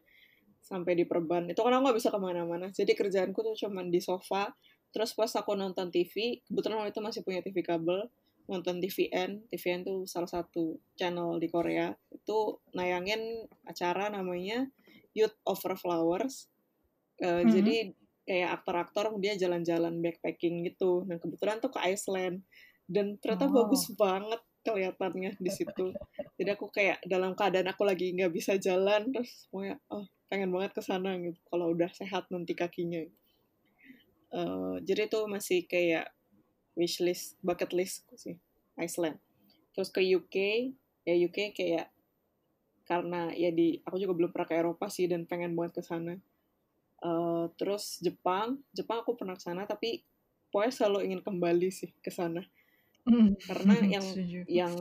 sampai 0.63 0.93
di 0.95 1.05
perban. 1.09 1.47
Itu 1.49 1.65
karena 1.65 1.81
aku 1.81 1.85
nggak 1.91 1.99
bisa 1.99 2.11
ke 2.13 2.19
mana-mana. 2.21 2.67
Jadi 2.71 2.93
kerjaanku 2.93 3.41
tuh 3.41 3.57
cuman 3.57 3.89
di 3.89 4.01
sofa. 4.03 4.53
Terus 4.89 5.13
pas 5.13 5.29
aku 5.37 5.53
nonton 5.53 5.93
TV, 5.93 6.41
kebetulan 6.49 6.81
waktu 6.81 6.93
itu 6.97 7.03
masih 7.05 7.21
punya 7.21 7.45
TV 7.45 7.61
kabel, 7.61 8.09
nonton 8.49 8.81
TVN. 8.81 9.45
TVN 9.53 9.81
tuh 9.85 10.09
salah 10.09 10.29
satu 10.29 10.81
channel 10.97 11.37
di 11.37 11.49
Korea. 11.53 11.93
Itu 12.09 12.61
nayangin 12.73 13.45
acara 13.69 14.09
namanya 14.09 14.65
Youth 15.13 15.37
Over 15.45 15.77
Flowers. 15.77 16.49
Uh, 17.19 17.43
Mhm. 17.45 17.51
Jadi 17.53 17.77
kayak 18.25 18.61
aktor-aktor 18.61 19.17
dia 19.19 19.37
jalan-jalan 19.37 20.01
backpacking 20.01 20.65
gitu. 20.69 21.05
Nah 21.09 21.17
kebetulan 21.17 21.59
tuh 21.59 21.73
ke 21.73 21.81
Iceland 21.81 22.45
dan 22.85 23.17
ternyata 23.21 23.49
Oh. 23.49 23.65
bagus 23.65 23.89
banget 23.97 24.41
kelihatannya 24.63 25.37
di 25.41 25.49
situ. 25.49 25.97
Jadi 26.37 26.51
aku 26.53 26.69
kayak 26.69 27.01
dalam 27.09 27.33
keadaan 27.33 27.73
aku 27.73 27.89
lagi 27.89 28.13
nggak 28.13 28.33
bisa 28.33 28.61
jalan 28.61 29.09
terus 29.13 29.49
pokoknya 29.49 29.81
oh 29.89 30.05
pengen 30.29 30.53
banget 30.53 30.77
ke 30.77 30.83
sana 30.85 31.17
gitu. 31.17 31.41
Kalau 31.49 31.73
udah 31.73 31.91
sehat 31.93 32.29
nanti 32.29 32.53
kakinya. 32.53 33.05
Uh, 34.29 34.77
jadi 34.85 35.09
itu 35.09 35.21
masih 35.25 35.65
kayak 35.65 36.13
wishlist, 36.77 37.41
bucket 37.41 37.73
list 37.73 38.05
sih 38.15 38.37
Iceland. 38.77 39.17
Terus 39.73 39.89
ke 39.89 40.05
UK, 40.05 40.37
ya 41.09 41.15
UK 41.17 41.57
kayak 41.57 41.89
karena 42.89 43.29
ya 43.37 43.53
di 43.53 43.81
aku 43.85 44.01
juga 44.01 44.17
belum 44.17 44.31
pernah 44.33 44.49
ke 44.49 44.57
Eropa 44.57 44.87
sih 44.89 45.09
dan 45.09 45.25
pengen 45.29 45.53
banget 45.57 45.81
ke 45.81 45.83
sana. 45.85 46.17
Uh, 46.99 47.49
terus 47.57 48.01
Jepang, 48.01 48.61
Jepang 48.73 49.05
aku 49.05 49.17
pernah 49.17 49.37
ke 49.37 49.45
sana 49.45 49.65
tapi 49.65 50.05
pokoknya 50.49 50.73
selalu 50.73 50.99
ingin 51.09 51.21
kembali 51.25 51.69
sih 51.73 51.93
ke 52.01 52.09
sana. 52.13 52.45
Karena 53.45 53.75
yang 53.99 54.07
Setuju. 54.07 54.41
yang 54.49 54.75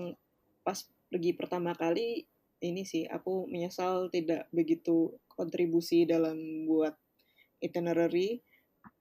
pas 0.63 0.83
pergi 1.07 1.31
pertama 1.35 1.71
kali 1.71 2.27
ini 2.61 2.81
sih 2.83 3.05
aku 3.05 3.45
menyesal 3.45 4.09
tidak 4.09 4.49
begitu 4.49 5.13
kontribusi 5.29 6.09
dalam 6.09 6.65
buat 6.65 6.97
itinerary 7.61 8.41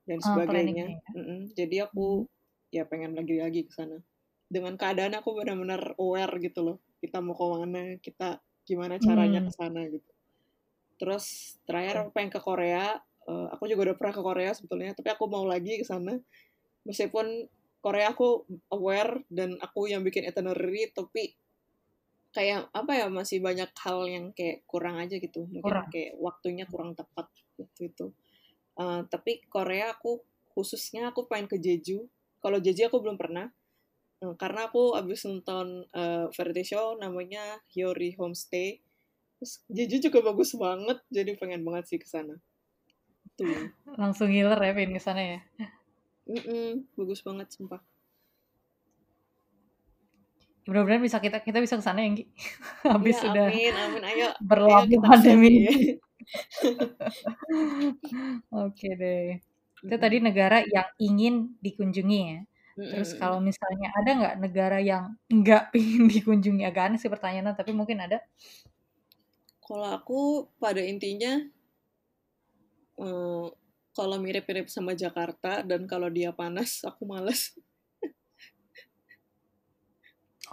dan 0.05 0.21
Ah, 0.21 0.27
sebagainya. 0.33 0.53
planningnya 0.53 0.87
ya. 0.93 1.01
Mm-mm. 1.17 1.41
Jadi 1.57 1.77
aku 1.83 2.29
ya 2.71 2.85
pengen 2.85 3.17
lagi-lagi 3.17 3.67
ke 3.69 3.73
sana. 3.73 3.99
Dengan 4.47 4.79
keadaan 4.79 5.17
aku 5.19 5.35
benar-benar 5.35 5.97
aware 5.99 6.37
gitu 6.39 6.61
loh. 6.63 6.79
Kita 7.01 7.19
mau 7.25 7.35
ke 7.35 7.45
mana, 7.45 7.83
kita 7.99 8.39
gimana 8.67 9.01
caranya 9.01 9.41
Hmm. 9.43 9.49
ke 9.49 9.53
sana 9.53 9.81
gitu. 9.91 10.11
Terus 10.97 11.57
terakhir 11.69 12.05
aku 12.05 12.11
pengen 12.15 12.33
ke 12.33 12.41
Korea. 12.41 12.97
Eh, 13.27 13.49
aku 13.51 13.67
juga 13.67 13.91
udah 13.91 13.97
pernah 13.99 14.15
ke 14.15 14.23
Korea 14.23 14.51
sebetulnya, 14.55 14.95
tapi 14.95 15.09
aku 15.11 15.25
mau 15.27 15.43
lagi 15.43 15.83
ke 15.83 15.85
sana. 15.85 16.15
Meskipun 16.87 17.51
Korea 17.83 18.15
aku 18.15 18.47
aware 18.71 19.27
dan 19.31 19.59
aku 19.59 19.91
yang 19.91 20.07
bikin 20.07 20.27
itinerary, 20.27 20.91
tapi 20.95 21.35
kayak 22.37 22.69
apa 22.77 22.93
ya 22.93 23.07
masih 23.09 23.41
banyak 23.41 23.73
hal 23.81 24.05
yang 24.05 24.29
kayak 24.37 24.69
kurang 24.69 25.01
aja 25.01 25.17
gitu. 25.17 25.49
Mungkin 25.49 25.65
Kurang. 25.65 25.89
kayak 25.89 26.21
waktunya 26.21 26.69
kurang 26.69 26.93
tepat 26.93 27.33
waktu 27.57 27.89
itu. 27.89 28.13
Eh, 28.77 29.01
tapi 29.09 29.41
Korea 29.49 29.97
aku 29.97 30.21
khususnya 30.53 31.09
aku 31.17 31.25
pengen 31.25 31.49
ke 31.49 31.57
Jeju. 31.57 32.05
Kalau 32.45 32.61
Jeju 32.61 32.93
aku 32.93 33.01
belum 33.01 33.17
pernah. 33.17 33.49
Eh, 34.21 34.35
karena 34.37 34.69
aku 34.69 34.93
abis 34.93 35.25
nonton 35.25 35.89
eh, 35.97 36.29
variety 36.37 36.77
show 36.77 37.01
namanya 37.01 37.57
Hyori 37.73 38.13
Homestay. 38.21 38.85
Terus 39.41 39.65
Jeju 39.73 40.13
juga 40.13 40.21
bagus 40.21 40.53
banget, 40.53 41.01
jadi 41.09 41.33
pengen 41.41 41.65
banget 41.65 41.89
sih 41.89 42.01
ke 42.01 42.05
sana. 42.05 42.37
Tuh. 43.41 43.49
Langsung 44.01 44.29
ngiler 44.29 44.61
ya 44.61 44.73
pengen 44.77 44.93
ke 44.93 45.01
sana 45.01 45.23
ya. 45.25 45.41
Mm-mm, 46.29 46.85
bagus 47.01 47.25
banget 47.25 47.49
sumpah. 47.49 47.81
Mudah-mudahan 50.67 51.03
bisa 51.03 51.19
kita 51.23 51.39
kita 51.47 51.59
bisa 51.63 51.79
ke 51.79 51.85
sana 51.87 52.03
ya, 52.03 52.09
Nggi. 52.11 52.25
Habis 52.93 53.17
Ya, 53.17 53.23
sudah 53.23 53.47
amin, 53.51 53.75
amin. 53.75 54.03
Ayo, 54.03 54.29
berlalu 54.43 54.95
pandemi 55.03 55.51
ya. 55.67 55.73
Oke 58.55 58.89
deh. 58.99 59.39
Itu 59.85 59.97
tadi 60.03 60.17
negara 60.19 60.63
yang 60.67 60.89
ingin 60.99 61.35
dikunjungi 61.63 62.21
ya. 62.33 62.41
Terus 62.91 63.11
kalau 63.19 63.39
misalnya 63.43 63.89
ada 63.99 64.11
nggak 64.19 64.37
negara 64.43 64.79
yang 64.83 65.05
nggak 65.31 65.63
pingin 65.75 66.11
dikunjungi? 66.11 66.63
Agak 66.67 66.91
aneh 66.93 66.99
sih 67.03 67.11
pertanyaannya, 67.13 67.55
tapi 67.59 67.71
mungkin 67.77 67.99
ada. 68.03 68.19
Kalau 69.67 69.87
aku 69.99 70.21
pada 70.63 70.81
intinya 70.93 71.33
eh, 73.05 73.47
kalau 73.97 74.17
mirip-mirip 74.21 74.69
sama 74.69 74.93
Jakarta 74.93 75.65
dan 75.65 75.89
kalau 75.89 76.09
dia 76.13 76.31
panas 76.37 76.85
aku 76.85 77.09
males. 77.09 77.57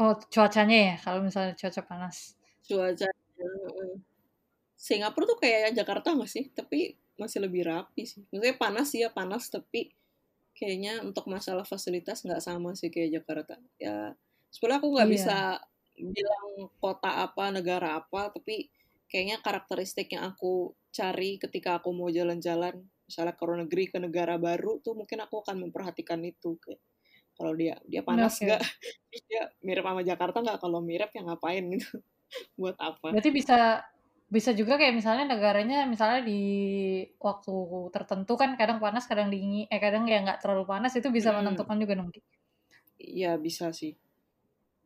Oh, 0.02 0.14
cuacanya 0.34 0.78
ya, 0.88 0.94
kalau 1.04 1.20
misalnya 1.28 1.54
cuaca 1.60 1.82
panas. 1.90 2.18
Cuaca 2.68 3.08
Singapura 4.78 5.26
tuh 5.32 5.40
kayak 5.40 5.74
Jakarta 5.80 6.08
nggak 6.16 6.32
sih? 6.36 6.46
Tapi 6.52 6.80
masih 7.22 7.40
lebih 7.46 7.64
rapi 7.70 8.04
sih. 8.10 8.22
Maksudnya 8.34 8.56
panas 8.58 8.88
sih 8.92 9.00
ya 9.06 9.10
panas 9.14 9.48
tapi 9.54 9.94
kayaknya 10.58 11.02
untuk 11.06 11.26
masalah 11.30 11.66
fasilitas 11.66 12.26
nggak 12.26 12.42
sama 12.44 12.74
sih 12.80 12.90
kayak 12.94 13.22
Jakarta. 13.22 13.56
Ya 13.82 14.18
sebenarnya 14.54 14.80
aku 14.82 14.90
nggak 14.96 15.10
Iya. 15.10 15.16
bisa 15.16 15.38
bilang 15.98 16.48
kota 16.82 17.12
apa, 17.26 17.46
negara 17.54 17.90
apa, 18.02 18.34
tapi 18.34 18.70
kayaknya 19.10 19.38
karakteristik 19.46 20.10
yang 20.16 20.34
aku 20.34 20.74
cari 20.90 21.38
ketika 21.38 21.78
aku 21.82 21.90
mau 21.94 22.10
jalan-jalan, 22.10 22.82
misalnya 23.08 23.34
ke 23.38 23.44
luar 23.46 23.58
negeri, 23.66 23.84
ke 23.94 23.98
negara 24.02 24.36
baru 24.42 24.82
tuh 24.82 24.94
mungkin 24.98 25.22
aku 25.26 25.46
akan 25.46 25.70
memperhatikan 25.70 26.22
itu. 26.26 26.58
Kayak 26.62 26.82
kalau 27.38 27.54
dia 27.58 27.76
dia 27.92 28.02
panas 28.06 28.34
nggak, 28.40 28.62
terus 29.10 29.24
dia 29.30 29.44
mirip 29.66 29.84
sama 29.86 30.02
Jakarta 30.06 30.38
nggak? 30.44 30.58
Kalau 30.64 30.80
mirip 30.84 31.10
ya 31.16 31.22
ngapain 31.28 31.64
gitu? 31.74 31.90
Buat 32.60 32.78
apa? 32.80 33.10
Berarti 33.14 33.30
bisa 33.40 33.58
bisa 34.36 34.50
juga 34.60 34.74
kayak 34.82 34.96
misalnya 35.00 35.26
negaranya 35.30 35.78
misalnya 35.94 36.20
di 36.26 36.40
waktu 37.22 37.54
tertentu 37.96 38.34
kan 38.42 38.50
kadang 38.60 38.80
panas, 38.84 39.06
kadang 39.10 39.30
dingin, 39.34 39.66
eh 39.74 39.80
kadang 39.86 40.04
ya 40.10 40.18
nggak 40.26 40.40
terlalu 40.42 40.64
panas 40.72 40.94
itu 41.00 41.08
bisa 41.18 41.30
Mm-mm. 41.30 41.38
menentukan 41.38 41.78
juga 41.82 41.94
dong. 42.00 42.10
Ki. 42.14 42.20
Iya 43.20 43.32
bisa 43.46 43.66
sih. 43.80 43.94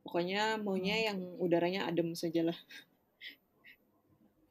Pokoknya 0.03 0.41
maunya 0.65 0.95
Hmm. 0.95 1.05
yang 1.07 1.19
udaranya 1.45 1.81
adem 1.89 2.09
saja 2.21 2.41
lah. 2.49 2.57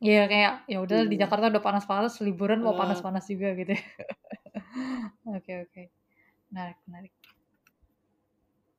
Iya 0.07 0.21
kayak 0.33 0.53
ya 0.73 0.77
udah 0.85 0.99
di 1.11 1.17
Iya. 1.17 1.23
Jakarta 1.25 1.45
udah 1.53 1.63
panas-panas, 1.67 2.15
liburan 2.27 2.61
mau 2.65 2.77
panas-panas 2.81 3.25
juga 3.33 3.49
gitu. 3.61 3.73
Oke 5.37 5.53
oke. 5.65 5.83
Menarik 6.51 6.79
menarik. 6.87 7.13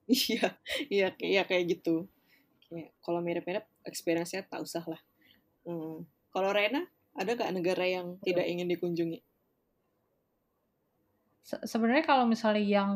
Iya, 0.08 0.48
iya, 0.90 1.08
kayak- 1.16 1.32
iya 1.34 1.42
kayak 1.50 1.64
gitu. 1.78 2.08
Kayak 2.70 2.90
kalau 3.04 3.20
mirip-mirip, 3.24 3.66
experience-nya 3.88 4.44
tak 4.48 4.62
usah 4.64 4.84
lah. 4.88 5.02
Hmm. 5.68 6.04
Kalau 6.34 6.50
Rena, 6.54 6.84
ada 7.18 7.32
nggak 7.34 7.54
negara 7.56 7.86
yang 7.88 8.08
tidak 8.24 8.46
ingin 8.48 8.68
dikunjungi? 8.72 9.20
Se- 11.48 11.64
Sebenarnya 11.64 12.04
kalau 12.06 12.26
misalnya 12.28 12.64
yang 12.64 12.92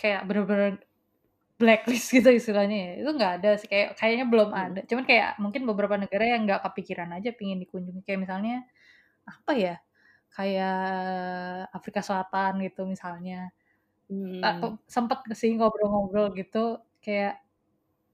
kayak 0.00 0.24
bener-bener 0.28 0.80
blacklist 1.60 2.10
gitu 2.16 2.30
istilahnya 2.32 2.76
ya, 2.76 2.92
itu 3.04 3.10
nggak 3.18 3.32
ada 3.42 3.50
sih 3.60 3.68
kayak 3.70 3.88
kayaknya 4.00 4.26
belum 4.32 4.50
Hmm. 4.52 4.62
ada. 4.72 4.80
Cuman 4.88 5.04
kayak 5.06 5.30
mungkin 5.42 5.62
beberapa 5.68 5.96
negara 6.00 6.24
yang 6.26 6.42
nggak 6.48 6.62
kepikiran 6.70 7.10
aja 7.16 7.30
pingin 7.36 7.60
dikunjungi 7.62 8.02
kayak 8.06 8.20
misalnya 8.26 8.64
apa 9.28 9.52
ya? 9.56 9.76
Kayak 10.32 10.78
Afrika 11.74 12.00
Selatan 12.04 12.62
gitu 12.66 12.86
misalnya. 12.88 13.50
Hmm. 14.10 14.42
Aku 14.42 14.66
sempet 14.90 15.22
sih 15.38 15.54
ngobrol-ngobrol 15.54 16.34
gitu 16.34 16.82
kayak 16.98 17.38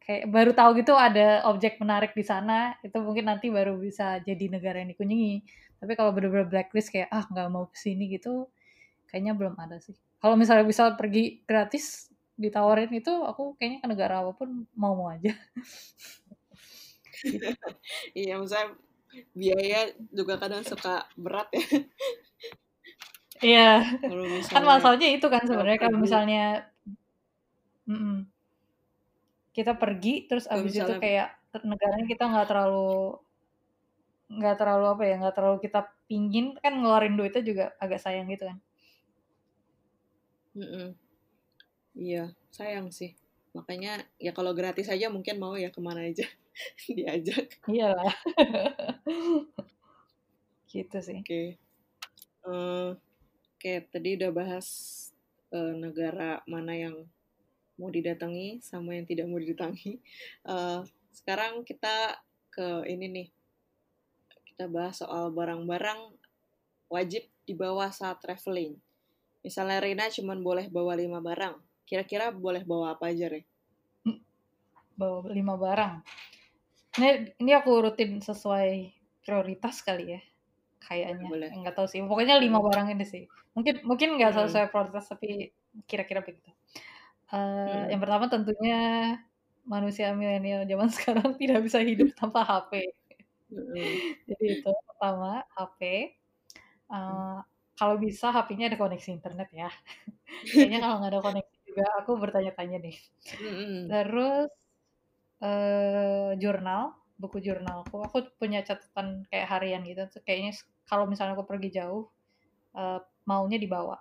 kayak 0.04 0.30
baru 0.30 0.54
tahu 0.54 0.70
gitu 0.78 0.94
ada 0.94 1.42
objek 1.50 1.82
menarik 1.82 2.14
di 2.14 2.22
sana 2.22 2.78
itu 2.86 2.94
mungkin 3.02 3.26
nanti 3.26 3.50
baru 3.50 3.74
bisa 3.80 4.20
jadi 4.22 4.46
negara 4.52 4.84
yang 4.84 4.92
dikunjungi. 4.92 5.34
Tapi 5.80 5.92
kalau 5.98 6.12
bener-bener 6.14 6.46
blacklist 6.46 6.92
kayak 6.94 7.08
ah 7.10 7.24
nggak 7.26 7.48
mau 7.50 7.66
ke 7.72 7.78
sini 7.80 8.12
gitu 8.12 8.46
kayaknya 9.10 9.32
belum 9.34 9.56
ada 9.56 9.80
sih. 9.80 9.96
Kalau 10.20 10.36
misalnya 10.36 10.68
bisa 10.68 10.92
pergi 10.94 11.42
gratis 11.48 12.12
ditawarin 12.36 12.92
itu 12.92 13.10
aku 13.24 13.56
kayaknya 13.56 13.78
ke 13.80 13.88
negara 13.88 14.14
apa 14.20 14.32
pun 14.36 14.68
mau-mau 14.76 15.08
aja. 15.10 15.32
Gitu. 17.24 17.40
Iya, 18.12 18.36
misalnya 18.36 18.76
biaya 19.32 19.88
juga 20.12 20.36
kadang 20.36 20.60
suka 20.68 21.08
berat 21.16 21.48
ya. 21.56 21.64
Iya. 23.42 23.72
Kan 24.48 24.62
masalahnya 24.64 25.08
itu 25.12 25.26
kan 25.28 25.42
sebenarnya 25.44 25.80
kalau 25.80 25.98
misalnya 26.00 26.44
mm-mm. 27.88 28.28
kita 29.56 29.72
pergi 29.76 30.28
terus 30.28 30.44
abis 30.48 30.76
itu 30.76 30.84
misalnya 30.84 31.00
kayak 31.00 31.28
negaranya 31.64 32.04
kita 32.04 32.24
nggak 32.28 32.48
terlalu 32.48 33.16
nggak 34.26 34.56
terlalu 34.58 34.84
apa 34.90 35.02
ya 35.06 35.14
nggak 35.22 35.36
terlalu 35.38 35.58
kita 35.64 35.80
pingin 36.10 36.58
kan 36.60 36.76
ngeluarin 36.76 37.16
duitnya 37.16 37.42
juga 37.46 37.64
agak 37.80 38.02
sayang 38.02 38.28
gitu 38.28 38.50
kan 38.50 38.58
Mm-mm. 40.56 40.96
Iya, 41.96 42.32
sayang 42.48 42.88
sih. 42.92 43.12
Makanya 43.52 44.04
ya 44.20 44.32
kalau 44.32 44.56
gratis 44.56 44.88
aja 44.88 45.12
mungkin 45.12 45.36
mau 45.40 45.56
ya 45.56 45.72
ke 45.72 45.80
mana 45.80 46.04
aja 46.04 46.24
diajak. 46.96 47.60
iyalah 47.68 48.08
gitu 50.72 50.98
sih 51.00 51.20
Oke. 51.24 51.56
Eh, 52.46 52.88
Oke, 53.56 53.88
tadi 53.88 54.20
udah 54.20 54.30
bahas 54.30 54.66
eh, 55.50 55.74
negara 55.74 56.44
mana 56.44 56.76
yang 56.76 57.08
mau 57.76 57.88
didatangi 57.88 58.60
sama 58.60 58.96
yang 58.96 59.08
tidak 59.08 59.26
mau 59.26 59.40
didatangi. 59.40 59.96
Eh, 60.52 60.80
sekarang 61.16 61.64
kita 61.64 62.20
ke 62.52 62.84
ini 62.86 63.06
nih. 63.08 63.28
Kita 64.52 64.68
bahas 64.68 65.00
soal 65.00 65.32
barang-barang 65.32 66.12
wajib 66.92 67.26
dibawa 67.48 67.88
saat 67.90 68.20
traveling. 68.22 68.78
Misalnya 69.42 69.80
Rina 69.82 70.06
cuma 70.12 70.38
boleh 70.38 70.70
bawa 70.70 70.94
lima 70.94 71.18
barang. 71.18 71.56
Kira-kira 71.88 72.30
boleh 72.30 72.62
bawa 72.62 72.94
apa 72.94 73.10
aja, 73.10 73.32
Re? 73.32 73.42
bawa 74.96 75.28
lima 75.28 75.54
barang 75.60 75.94
ini 76.96 77.36
ini 77.36 77.52
aku 77.52 77.68
urutin 77.68 78.16
sesuai 78.24 78.96
prioritas 79.20 79.84
kali 79.84 80.16
ya 80.16 80.20
kayaknya 80.88 81.28
Boleh. 81.30 81.50
nggak 81.60 81.74
tahu 81.76 81.86
sih 81.92 82.00
pokoknya 82.10 82.34
lima 82.44 82.58
barang 82.66 82.88
ini 82.94 83.04
sih 83.12 83.22
mungkin 83.56 83.74
mungkin 83.88 84.08
nggak 84.16 84.32
Hmm. 84.32 84.46
sesuai 84.46 84.66
prioritas 84.72 85.04
tapi 85.12 85.28
kira-kira 85.90 86.20
begitu 86.26 86.50
Eh, 87.32 87.38
Hmm. 87.66 87.90
yang 87.90 88.00
pertama 88.04 88.26
tentunya 88.30 88.74
manusia 89.66 90.06
milenial 90.14 90.62
zaman 90.70 90.88
sekarang 90.96 91.30
tidak 91.40 91.58
bisa 91.66 91.78
hidup 91.82 92.08
tanpa 92.18 92.40
HP 92.46 92.72
Mm-mm. 93.52 94.00
jadi 94.28 94.44
itu 94.58 94.70
pertama 94.88 95.42
HP 95.56 95.80
Eh, 96.86 97.38
kalau 97.78 97.96
bisa 97.98 98.26
HP-nya 98.34 98.66
ada 98.70 98.78
koneksi 98.78 99.10
internet 99.16 99.48
ya 99.60 99.68
kayaknya 100.54 100.78
kalau 100.84 100.94
nggak 101.02 101.12
ada 101.12 101.22
koneksi 101.26 101.56
juga 101.68 101.84
aku 102.00 102.10
bertanya-tanya 102.22 102.78
nih 102.86 102.96
Mm-mm. 103.40 103.86
Terus 103.90 104.48
eh 105.44 106.30
jurnal, 106.42 106.82
buku 107.22 107.38
jurnalku. 107.46 107.96
Aku 108.06 108.18
punya 108.40 108.60
catatan 108.68 109.06
kayak 109.30 109.46
harian 109.52 109.82
gitu. 109.88 110.02
Terus 110.12 110.24
Kayaknya 110.26 110.52
kalau 110.90 111.04
misalnya 111.10 111.34
aku 111.36 111.46
pergi 111.52 111.68
jauh, 111.78 112.04
eh, 112.78 113.00
maunya 113.30 113.58
dibawa, 113.64 113.96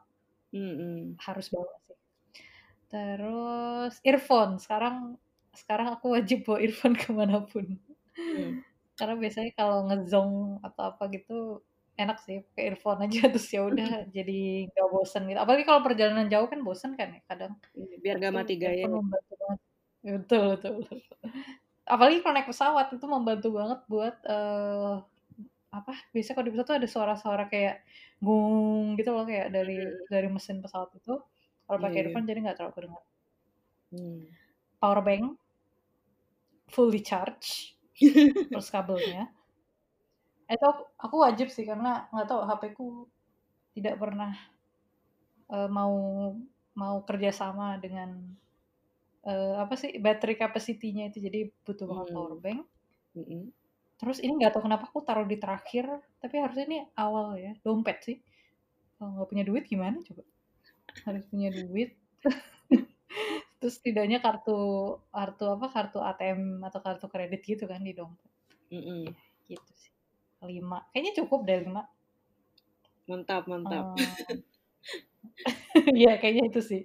Mm-mm. 0.53 1.17
harus 1.25 1.47
bawa 1.53 1.73
sih. 1.87 1.97
Terus 2.91 3.93
earphone. 4.05 4.53
Sekarang 4.63 5.17
sekarang 5.55 5.87
aku 5.95 6.05
wajib 6.15 6.43
bawa 6.45 6.59
earphone 6.63 6.95
ke 7.01 7.09
mana 7.15 7.43
pun. 7.45 7.65
Mm. 8.17 8.63
Karena 8.95 9.15
biasanya 9.19 9.51
kalau 9.59 9.77
ngezong 9.91 10.31
atau 10.63 10.83
apa 10.91 11.03
gitu 11.15 11.33
enak 11.95 12.17
sih 12.25 12.43
pakai 12.51 12.63
earphone 12.71 12.99
aja 13.07 13.19
terus 13.31 13.47
ya 13.55 13.61
udah 13.67 13.89
jadi 14.17 14.37
nggak 14.71 14.87
bosen 14.93 15.21
gitu. 15.29 15.39
Apalagi 15.43 15.63
kalau 15.67 15.81
perjalanan 15.85 16.27
jauh 16.31 16.47
kan 16.51 16.59
bosen 16.67 16.91
kan 16.99 17.09
ya 17.15 17.21
kadang. 17.29 17.53
Biar 18.03 18.15
gak 18.23 18.33
mati 18.35 18.53
gaya. 18.59 18.85
membantu 18.87 19.33
banget. 19.41 19.59
Betul, 20.05 20.41
betul. 20.53 20.75
Apalagi 21.85 22.17
kalau 22.21 22.33
naik 22.33 22.49
pesawat 22.49 22.87
itu 22.97 23.05
membantu 23.05 23.47
banget 23.57 23.79
buat 23.91 24.15
eh 24.25 24.93
apa? 25.81 25.93
Biasanya 26.13 26.35
kalau 26.37 26.45
di 26.47 26.51
pesawat 26.53 26.67
tuh 26.69 26.77
ada 26.79 26.87
suara-suara 26.89 27.43
kayak 27.51 27.75
gung 28.21 28.95
gitu 28.99 29.09
loh 29.15 29.25
kayak 29.27 29.47
dari 29.51 29.77
Mm. 29.79 30.07
dari 30.13 30.27
mesin 30.31 30.57
pesawat 30.63 30.89
itu. 30.97 31.15
Kalau 31.65 31.79
pakai 31.81 31.99
iya. 32.01 32.05
earphone 32.09 32.27
jadi 32.29 32.39
nggak 32.45 32.57
terlalu 32.57 32.73
kedengar. 32.77 33.03
Hmm. 33.93 34.21
Power 34.81 35.01
bank 35.01 35.25
fully 36.69 37.01
charge 37.01 37.73
terus 38.51 38.69
kabelnya. 38.69 39.31
Itu 40.45 40.69
aku 41.01 41.15
wajib 41.25 41.47
sih 41.49 41.65
karena 41.65 42.05
nggak 42.13 42.27
tahu 42.29 42.41
HP 42.45 42.63
ku 42.77 42.87
tidak 43.75 43.95
pernah 43.97 44.31
eh, 45.55 45.69
mau 45.69 45.93
mau 46.75 46.95
kerjasama 47.07 47.79
dengan 47.81 48.09
eh, 49.25 49.55
apa 49.63 49.73
sih 49.81 49.97
battery 50.05 50.35
capacity-nya 50.37 51.09
itu 51.09 51.17
jadi 51.27 51.39
butuh 51.65 51.85
banget 51.89 52.07
Hmm. 52.09 52.15
power 52.15 52.33
bank. 52.37 52.59
Mm-mm. 53.17 53.43
Terus 53.95 54.19
ini 54.19 54.35
nggak 54.35 54.51
tahu 54.55 54.67
kenapa 54.67 54.91
aku 54.91 54.99
taruh 55.07 55.23
di 55.23 55.39
terakhir, 55.39 55.87
tapi 56.19 56.35
harusnya 56.43 56.65
ini 56.67 56.79
awal 56.99 57.39
ya, 57.39 57.55
dompet 57.63 57.97
sih. 58.03 58.17
Kalau 58.99 59.15
nggak 59.15 59.29
punya 59.31 59.43
duit 59.47 59.63
gimana 59.67 59.99
coba? 60.03 60.23
Harus 61.07 61.23
punya 61.27 61.49
duit. 61.51 61.95
Terus 63.59 63.73
setidaknya 63.79 64.19
kartu 64.19 64.57
kartu 65.09 65.45
apa 65.47 65.65
kartu 65.71 65.99
ATM 66.03 66.59
atau 66.63 66.79
kartu 66.83 67.07
kredit 67.07 67.41
gitu 67.43 67.65
kan 67.65 67.79
di 67.81 67.95
dompet. 67.95 68.29
Mm-mm. 68.71 69.07
Gitu 69.47 69.71
sih. 69.73 69.91
Lima. 70.43 70.83
Kayaknya 70.91 71.13
cukup 71.23 71.47
deh 71.47 71.63
lima. 71.63 71.87
Mantap, 73.07 73.47
mantap. 73.47 73.95
Eh, 73.95 74.43
Iya 76.05 76.17
kayaknya 76.21 76.43
itu 76.49 76.61
sih. 76.61 76.81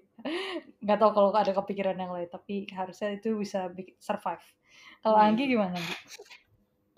Nggak 0.81 0.99
tahu 1.01 1.11
kalau 1.13 1.31
ada 1.33 1.53
kepikiran 1.53 1.97
yang 1.97 2.13
lain, 2.13 2.29
tapi 2.29 2.69
harusnya 2.73 3.15
itu 3.15 3.37
bisa 3.37 3.69
survive. 4.01 4.45
Kalau 5.01 5.17
Hmm. 5.17 5.27
Anggi 5.33 5.45
gimana? 5.49 5.77
Gi? 5.77 5.95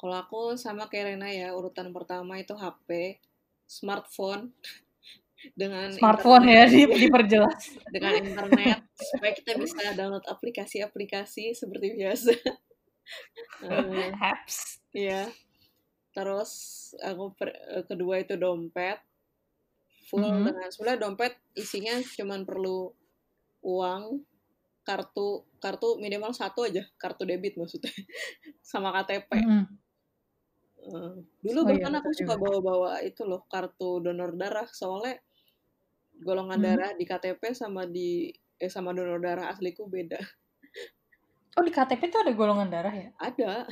Kalau 0.03 0.17
aku 0.19 0.41
sama 0.59 0.91
kayak 0.91 1.15
Rena 1.15 1.31
ya, 1.31 1.55
urutan 1.55 1.95
pertama 1.95 2.35
itu 2.35 2.59
HP, 2.59 3.23
smartphone 3.71 4.51
dengan 5.61 5.95
Smartphone 5.95 6.43
internet, 6.51 6.67
ya 6.71 6.75
di, 6.91 7.07
diperjelas. 7.07 7.63
dengan 7.87 8.13
internet 8.19 8.79
supaya 8.99 9.31
kita 9.31 9.55
bisa 9.63 9.95
download 9.95 10.27
aplikasi-aplikasi 10.27 11.55
seperti 11.55 11.95
biasa. 11.95 12.35
Eh, 13.63 14.11
Apps. 14.35 14.83
Iya. 14.91 15.31
Terus 16.13 16.51
aku 16.99 17.33
per- 17.39 17.59
kedua 17.87 18.19
itu 18.21 18.35
dompet 18.35 18.99
full 20.11 20.27
Mhm. 20.27 20.45
dengan 20.51 20.67
sebenarnya 20.69 21.01
dompet 21.01 21.33
isinya 21.55 21.95
cuman 22.19 22.43
perlu 22.43 22.91
uang, 23.63 24.19
kartu 24.83 25.47
kartu 25.57 25.95
minimal 25.97 26.35
satu 26.35 26.67
aja, 26.67 26.83
kartu 26.99 27.23
debit 27.23 27.55
maksudnya, 27.55 27.89
sama 28.67 28.91
KTP. 28.93 29.31
Mm-mm. 29.39 29.63
Eh, 30.83 31.15
dulu 31.45 31.61
Oh 31.65 31.71
iya 31.71 31.87
bahkan 31.87 31.93
aku 31.99 32.11
suka 32.19 32.35
bawa-bawa 32.43 32.91
itu 33.09 33.23
loh 33.31 33.43
kartu 33.53 33.89
donor 34.05 34.31
darah 34.41 34.67
soalnya 34.81 35.15
golongan 36.27 36.61
Mhm. 36.61 36.65
darah 36.67 36.91
di 36.99 37.05
KTP 37.11 37.43
sama 37.61 37.83
di 37.95 38.09
eh 38.65 38.71
sama 38.75 38.91
donor 38.97 39.19
darah 39.27 39.47
asliku 39.53 39.83
beda. 39.95 40.19
Oh 41.57 41.63
di 41.67 41.71
KTP 41.77 42.03
tuh 42.13 42.21
ada 42.23 42.33
golongan 42.41 42.69
darah 42.75 42.95
ya? 43.03 43.09
Ada, 43.19 43.67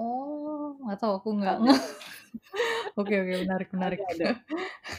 Oh 0.00 0.74
nggak 0.82 0.98
tahu 1.00 1.12
aku 1.18 1.28
nggak 1.38 1.54
ada. 1.60 1.72
Oke 3.00 3.14
oke 3.22 3.34
menarik 3.44 3.68
ada, 3.76 3.76
menarik. 3.76 4.00
ada. 4.12 4.28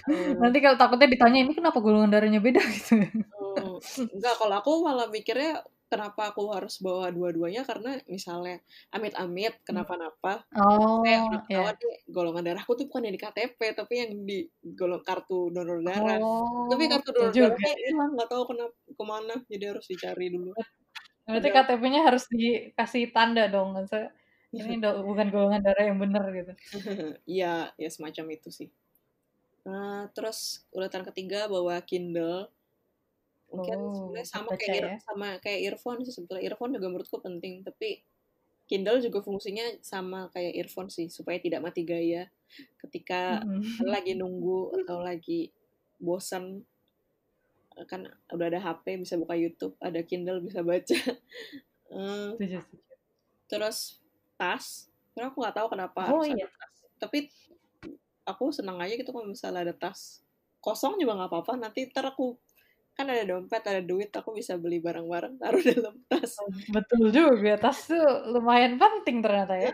Eh, 0.09 0.31
Nanti 0.41 0.57
kalau 0.63 0.77
takutnya 0.79 1.07
ditanya 1.13 1.39
ini 1.45 1.53
kenapa 1.57 1.77
golongan 1.83 2.11
darahnya 2.13 2.39
beda 2.43 2.61
gitu. 2.75 2.93
eh, 3.35 3.75
enggak 4.15 4.35
kalau 4.39 4.55
aku 4.61 4.71
malah 4.85 5.07
mikirnya 5.15 5.53
kenapa 5.91 6.21
aku 6.31 6.41
harus 6.55 6.75
bawa 6.85 7.05
dua-duanya 7.15 7.61
karena 7.69 7.89
misalnya 8.15 8.55
amit-amit 8.95 9.53
Hmm. 9.53 9.65
kenapa-napa 9.67 10.33
Oh 10.55 11.03
saya 11.03 11.17
udah 11.27 11.39
ya. 11.49 11.63
ketahuan 11.63 11.75
nih 11.81 11.97
golongan 12.15 12.43
darahku 12.47 12.71
tuh 12.79 12.85
bukan 12.89 13.03
yang 13.07 13.15
di 13.17 13.21
KTP 13.23 13.59
tapi 13.79 13.93
yang 14.01 14.11
di 14.29 14.37
golong 14.79 15.03
kartu 15.07 15.37
donor 15.55 15.79
darah 15.89 16.17
tapi 16.71 16.83
Oh 16.83 16.91
kartu 16.91 17.09
betul 17.09 17.15
donor 17.15 17.33
juga. 17.35 17.55
darahnya 17.57 17.71
hilang 17.85 18.09
nggak 18.15 18.29
tahu 18.33 18.43
kenapa 18.51 18.75
ke 18.99 19.03
mana 19.13 19.33
jadi 19.51 19.65
harus 19.75 19.85
dicari 19.91 20.27
dulu 20.35 20.51
Berarti 21.31 21.47
ada 21.47 21.53
KTP-nya 21.55 22.01
harus 22.07 22.23
dikasih 22.33 23.03
tanda 23.15 23.43
dong. 23.53 23.67
Maksudnya, 23.75 24.09
ini 24.59 24.73
do- 24.83 25.01
bukan 25.09 25.27
golongan 25.33 25.61
darah 25.65 25.83
yang 25.89 25.97
benar 26.03 26.23
gitu. 26.37 26.51
Iya, 27.27 27.71
ya 27.81 27.89
semacam 27.95 28.25
itu 28.35 28.49
sih. 28.51 28.67
Nah, 29.67 30.09
terus 30.15 30.39
urutan 30.75 31.03
ketiga 31.09 31.45
bawa 31.53 31.75
Kindle. 31.85 32.49
Mungkin 33.51 33.77
Oh 33.77 33.93
sebenarnya 33.93 34.27
sama 34.31 34.51
kayak 34.55 34.79
ya. 34.79 34.97
sama 35.03 35.27
kayak 35.43 35.59
earphone 35.67 35.99
sih 36.07 36.13
sebetulnya. 36.15 36.43
Earphone 36.47 36.71
juga 36.75 36.87
menurutku 36.87 37.19
penting, 37.19 37.67
tapi 37.67 38.01
Kindle 38.71 39.03
juga 39.03 39.19
fungsinya 39.19 39.83
sama 39.83 40.31
kayak 40.31 40.55
earphone 40.55 40.87
sih, 40.87 41.11
supaya 41.11 41.35
tidak 41.43 41.59
mati 41.59 41.83
gaya 41.83 42.31
ketika 42.79 43.43
Mm-mm. 43.43 43.83
lagi 43.83 44.15
nunggu 44.15 44.71
atau 44.83 45.03
lagi 45.03 45.51
bosan 45.99 46.63
kan 47.87 48.03
udah 48.31 48.47
ada 48.51 48.59
HP 48.59 48.99
bisa 48.99 49.15
buka 49.19 49.35
YouTube, 49.35 49.75
ada 49.79 49.99
Kindle 50.03 50.39
bisa 50.43 50.63
baca. 50.63 50.95
Eh, 51.91 52.39
terus 53.51 53.99
tas, 54.39 54.87
karena 55.11 55.27
aku 55.27 55.43
nggak 55.43 55.55
tahu 55.59 55.67
kenapa 55.75 55.99
Oh 56.07 56.23
harus 56.23 56.31
ada 56.31 56.39
iya. 56.39 56.47
tas. 56.47 56.75
Tapi 57.03 57.27
aku 58.23 58.47
senang 58.55 58.79
aja 58.79 58.95
gitu 58.95 59.11
kalau 59.11 59.27
misalnya 59.27 59.67
ada 59.67 59.75
tas 59.75 60.23
kosong 60.63 60.95
juga 61.03 61.19
nggak 61.19 61.27
apa-apa. 61.35 61.59
Nanti 61.59 61.91
ntar 61.91 62.15
aku 62.15 62.39
kan 63.01 63.09
ada 63.09 63.25
dompet, 63.25 63.63
ada 63.65 63.81
duit, 63.81 64.13
aku 64.13 64.37
bisa 64.37 64.53
beli 64.61 64.77
barang-barang 64.77 65.41
taruh 65.41 65.63
dalam 65.73 65.97
tas. 66.05 66.37
Oh, 66.37 66.53
Betul 66.69 67.09
juga. 67.09 67.57
Tas 67.57 67.89
tuh 67.89 68.05
lumayan 68.29 68.77
penting 68.77 69.25
ternyata 69.25 69.57
ya. 69.57 69.73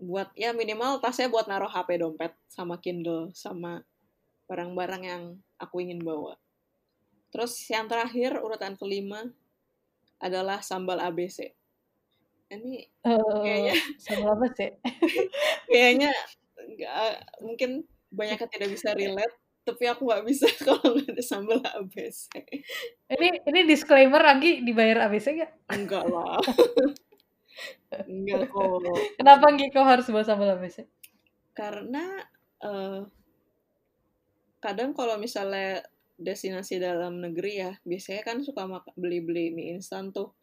Buat 0.00 0.32
ya 0.32 0.56
minimal 0.56 1.04
tasnya 1.04 1.28
buat 1.28 1.44
naruh 1.44 1.68
HP, 1.68 2.00
dompet, 2.00 2.32
sama 2.48 2.80
Kindle, 2.80 3.28
sama 3.36 3.84
barang-barang 4.48 5.02
yang 5.04 5.22
aku 5.60 5.84
ingin 5.84 6.00
bawa. 6.00 6.40
Terus 7.28 7.52
yang 7.68 7.84
terakhir 7.84 8.40
urutan 8.40 8.80
kelima 8.80 9.28
adalah 10.16 10.64
sambal 10.64 10.96
ABC. 10.96 11.52
ini 12.48 12.88
Eh, 13.04 13.40
kayaknya 13.44 13.76
sambal 14.00 14.40
apa 14.40 14.46
sih? 14.56 14.72
kayaknya 15.68 16.08
nggak 16.56 16.96
mungkin 17.44 17.84
banyak 18.08 18.40
yang 18.40 18.52
tidak 18.56 18.68
bisa 18.72 18.96
relate 18.96 19.36
tapi 19.68 19.84
aku 19.84 20.08
nggak 20.08 20.24
bisa 20.24 20.48
kalau 20.66 20.96
nggak 20.96 21.12
ada 21.12 21.20
sambal 21.22 21.60
ABC 21.60 22.32
Ini 23.08 23.28
ini 23.44 23.60
disclaimer 23.64 24.24
Anggi 24.24 24.64
dibayar 24.64 25.04
ABC 25.04 25.36
nggak? 25.36 25.52
enggak 25.68 26.04
lah 26.08 26.40
enggak 28.08 28.48
kok 28.48 28.80
Kenapa 29.16 29.44
Anggi 29.48 29.66
kau 29.68 29.84
harus 29.84 30.08
bawa 30.08 30.24
sambal 30.24 30.56
ABC? 30.56 30.88
karena 31.52 32.04
eh, 32.62 33.02
kadang 34.58 34.90
kalau 34.90 35.18
misalnya 35.18 35.82
destinasi 36.14 36.78
dalam 36.78 37.18
negeri 37.18 37.62
ya 37.62 37.72
biasanya 37.82 38.22
kan 38.22 38.36
suka 38.42 38.62
beli-beli 38.94 39.50
mie 39.50 39.74
instan 39.74 40.10
tuh 40.10 40.34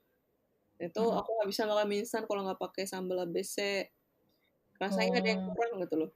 itu 0.75 0.99
Hmm. 0.99 1.19
aku 1.19 1.29
nggak 1.35 1.49
bisa 1.49 1.63
makan 1.65 1.87
mie 1.87 2.03
instan 2.03 2.23
kalau 2.23 2.43
nggak 2.43 2.59
pakai 2.59 2.83
sambal 2.83 3.23
ABC 3.23 3.87
rasanya 4.75 5.23
ada 5.23 5.29
yang 5.31 5.41
Oh. 5.47 5.55
kurang 5.55 5.79
gitu 5.83 5.95
loh 5.97 6.11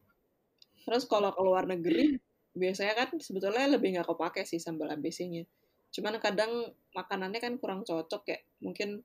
terus 0.83 1.07
kalau 1.07 1.31
ke 1.31 1.41
luar 1.43 1.63
negeri 1.63 2.19
biasanya 2.57 2.93
kan 2.97 3.09
sebetulnya 3.21 3.69
lebih 3.69 3.97
nggak 3.97 4.07
kepake 4.09 4.41
sih 4.45 4.57
sambal 4.61 4.89
ABC-nya 4.89 5.45
cuman 5.89 6.17
kadang 6.21 6.51
makanannya 6.93 7.39
kan 7.41 7.53
kurang 7.61 7.81
cocok 7.85 8.23
ya 8.29 8.39
mungkin 8.61 9.01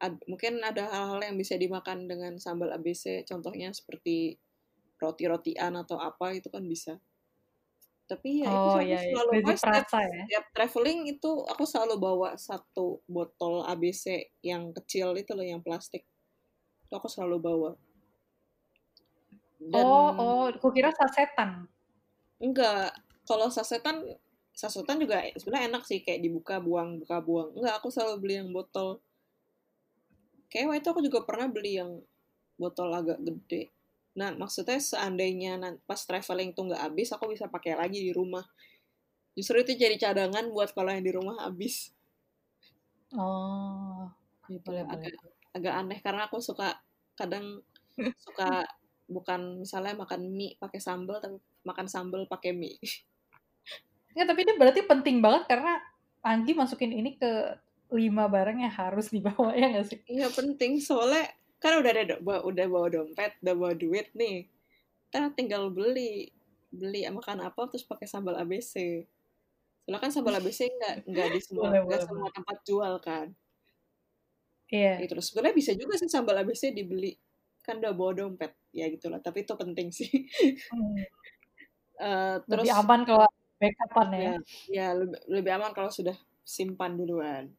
ad- 0.00 0.24
mungkin 0.28 0.60
ada 0.64 0.88
hal-hal 0.88 1.20
yang 1.24 1.36
bisa 1.36 1.56
dimakan 1.56 2.08
dengan 2.08 2.36
sambal 2.40 2.72
ABC 2.72 3.24
contohnya 3.28 3.72
seperti 3.72 4.36
roti-rotian 5.00 5.76
atau 5.80 5.96
apa 6.00 6.36
itu 6.36 6.48
kan 6.52 6.64
bisa 6.64 7.00
tapi 8.10 8.42
ya 8.42 8.50
itu 8.50 8.66
Oh 8.66 8.74
aku 8.74 8.82
iya, 8.82 8.98
iya. 9.06 9.14
selalu 9.14 9.30
pokoknya 9.38 9.56
setiap, 9.62 9.86
ya. 9.86 10.24
setiap 10.26 10.44
traveling 10.50 11.00
itu 11.14 11.30
aku 11.46 11.62
selalu 11.62 11.94
bawa 12.02 12.28
satu 12.34 13.00
botol 13.06 13.62
ABC 13.62 14.34
yang 14.42 14.74
kecil 14.74 15.14
itu 15.14 15.30
loh 15.30 15.46
yang 15.46 15.62
plastik 15.62 16.02
itu 16.84 16.94
aku 16.98 17.06
selalu 17.06 17.38
bawa 17.38 17.70
dan 19.60 19.86
Oh, 19.86 20.10
oh, 20.18 20.46
kukira 20.58 20.90
sasetan. 20.90 21.68
Enggak. 22.40 22.96
Kalau 23.28 23.52
sasetan 23.52 24.02
sasetan 24.50 24.98
juga 24.98 25.22
sebenarnya 25.38 25.70
enak 25.70 25.82
sih 25.86 26.02
kayak 26.02 26.20
dibuka 26.24 26.58
buang 26.58 26.98
buka 26.98 27.22
buang. 27.22 27.54
Enggak 27.54 27.78
aku 27.78 27.88
selalu 27.92 28.16
beli 28.18 28.34
yang 28.42 28.50
botol. 28.50 28.98
Kayak 30.50 30.66
waktu 30.66 30.80
itu 30.82 30.88
aku 30.90 31.00
juga 31.06 31.20
pernah 31.22 31.46
beli 31.46 31.78
yang 31.78 32.02
botol 32.58 32.90
agak 32.90 33.22
gede. 33.22 33.70
Nah 34.18 34.34
maksudnya 34.34 34.82
seandainya 34.82 35.56
pas 35.86 36.02
traveling 36.02 36.50
tuh 36.56 36.66
nggak 36.72 36.82
habis 36.90 37.14
aku 37.14 37.30
bisa 37.30 37.46
pakai 37.46 37.78
lagi 37.78 38.02
di 38.02 38.10
rumah. 38.10 38.42
Justru 39.38 39.62
itu 39.62 39.78
jadi 39.78 39.94
cadangan 39.94 40.50
buat 40.50 40.74
kalau 40.74 40.90
yang 40.90 41.06
di 41.06 41.12
rumah 41.14 41.46
habis. 41.46 41.94
Oh, 43.10 44.06
gitu. 44.46 44.70
boleh 44.70 44.86
boleh. 44.86 44.94
agak 44.94 45.14
agak 45.50 45.74
aneh 45.74 45.98
karena 45.98 46.30
aku 46.30 46.38
suka 46.38 46.78
kadang 47.18 47.58
suka 48.24 48.62
bukan 49.10 49.66
misalnya 49.66 49.98
makan 49.98 50.30
mie 50.30 50.54
pakai 50.62 50.78
sambal 50.78 51.18
tapi 51.18 51.42
makan 51.66 51.86
sambal 51.86 52.24
pakai 52.26 52.56
mie 52.56 52.78
Ya, 54.10 54.26
tapi 54.26 54.42
ini 54.42 54.58
berarti 54.58 54.82
penting 54.82 55.22
banget 55.22 55.46
karena 55.46 55.78
Anggi 56.20 56.52
masukin 56.52 56.92
ini 56.92 57.16
ke 57.16 57.56
lima 57.90 58.28
barang 58.28 58.60
yang 58.60 58.74
harus 58.74 59.08
dibawa 59.08 59.56
ya 59.56 59.72
nggak 59.72 59.86
sih? 59.88 59.98
Iya 60.04 60.28
penting 60.28 60.78
soalnya 60.78 61.32
kan 61.56 61.80
udah 61.80 61.90
ada 61.90 62.16
udah 62.20 62.66
bawa 62.68 62.86
dompet, 62.92 63.40
udah 63.40 63.54
bawa 63.56 63.72
duit 63.72 64.12
nih. 64.12 64.44
Kita 65.08 65.32
tinggal 65.32 65.72
beli 65.72 66.28
beli 66.70 67.08
makan 67.08 67.42
apa 67.42 67.66
terus 67.72 67.88
pakai 67.88 68.04
sambal 68.04 68.36
ABC. 68.36 69.04
Soalnya 69.86 70.00
kan 70.04 70.10
sambal 70.12 70.36
ABC 70.36 70.68
nggak 70.68 70.94
nggak 71.08 71.28
di 71.32 71.40
semua 71.40 71.62
Boleh 71.66 71.80
nggak 71.82 71.88
boleh 71.88 72.00
semua 72.04 72.30
tempat 72.36 72.56
jual 72.68 72.94
kan. 73.00 73.26
Iya. 74.70 74.94
Itu 75.02 75.16
terus 75.16 75.26
sebenarnya 75.32 75.56
bisa 75.56 75.72
juga 75.74 75.94
sih 75.96 76.06
sambal 76.12 76.36
ABC 76.36 76.76
dibeli 76.76 77.16
kan 77.64 77.80
udah 77.80 77.96
bawa 77.96 78.12
dompet 78.12 78.52
ya 78.76 78.92
gitulah. 78.92 79.18
Tapi 79.24 79.48
itu 79.48 79.56
penting 79.56 79.88
sih. 79.88 80.28
Hmm. 80.68 81.00
Eh, 82.00 82.36
Lebih 82.48 82.48
terus 82.48 82.68
aman 82.80 83.00
kalau 83.04 83.28
backupan 83.60 84.08
ya. 84.16 84.20
ya 84.20 84.32
ya 84.72 84.86
lebih, 84.96 85.20
lebih 85.28 85.50
aman 85.60 85.72
kalau 85.76 85.92
sudah 85.92 86.16
simpan 86.40 86.96
duluan. 86.96 87.52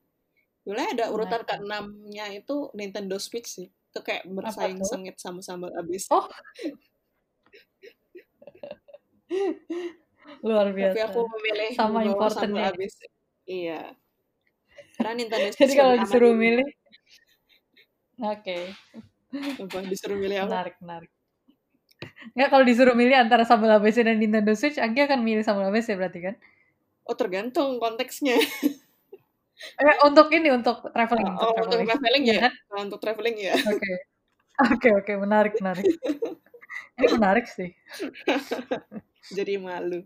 Mulai 0.65 0.93
ada 0.97 1.10
urutan 1.13 1.41
Nah, 1.45 1.58
ke-6-nya 1.58 2.25
itu 2.38 2.69
Nintendo 2.73 3.17
Switch 3.21 3.49
sih. 3.49 3.67
Itu 3.69 3.99
kayak 4.01 4.25
bersaing 4.30 4.82
sengit 4.82 5.17
sama 5.21 5.41
sambal 5.45 5.69
ABC. 5.77 6.10
Oh, 6.10 6.25
luar 10.45 10.67
Tapi 10.73 10.99
aku 11.01 11.19
biasa. 11.21 11.34
memilih 11.38 11.69
Sama 11.77 11.99
important 12.06 12.49
sambal. 12.49 12.73
ABC. 12.73 12.97
Iya. 13.45 13.82
Karena 14.97 15.13
Nintendo 15.17 15.47
Jadi 15.54 15.58
Switch 15.58 15.73
kalau 15.77 15.93
lebih 15.93 16.01
aman 16.01 16.06
disuruh 16.10 16.34
milih, 16.34 16.67
oke, 18.21 18.58
Apa 19.62 19.77
disuruh 19.89 20.17
milih 20.17 20.38
apa? 20.45 20.49
menarik 20.49 20.75
menarik. 20.82 21.12
Nggak 22.36 22.50
kalau 22.50 22.64
disuruh 22.64 22.96
milih 22.96 23.18
antara 23.18 23.44
sambal 23.44 23.76
ABC 23.78 24.08
dan 24.08 24.18
Nintendo 24.18 24.56
Switch, 24.56 24.80
Anggi 24.80 25.04
akan 25.04 25.20
milih 25.22 25.44
sambal 25.44 25.68
ABC 25.68 26.00
berarti 26.00 26.20
kan? 26.32 26.36
Oh 27.06 27.16
tergantung 27.18 27.78
konteksnya. 27.82 28.38
Eh, 29.78 29.98
untuk 30.02 30.34
ini 30.34 30.50
untuk 30.50 30.90
traveling, 30.90 31.38
untuk 31.38 31.46
Oh 31.46 31.54
untuk 31.54 31.86
traveling, 31.86 31.86
traveling 31.86 32.24
iya 32.26 32.34
ya. 32.34 32.42
kan? 32.50 32.54
Untuk 32.82 32.98
traveling 32.98 33.36
ya. 33.38 33.54
Oke, 33.62 33.92
oke, 34.74 34.90
oke, 35.06 35.14
menarik, 35.22 35.54
menarik. 35.62 35.86
Ini 36.98 37.08
menarik 37.14 37.46
sih. 37.46 37.70
Jadi 39.38 39.62
malu. 39.62 40.02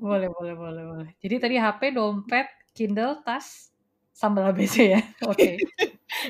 Boleh, 0.00 0.32
boleh, 0.32 0.54
boleh, 0.56 0.84
boleh. 0.88 1.08
Jadi 1.20 1.34
tadi 1.44 1.56
HP, 1.60 1.92
dompet, 1.92 2.48
Kindle, 2.72 3.20
tas, 3.20 3.68
sambal 4.16 4.48
ABC 4.48 4.96
ya. 4.96 5.00
Oke. 5.30 5.60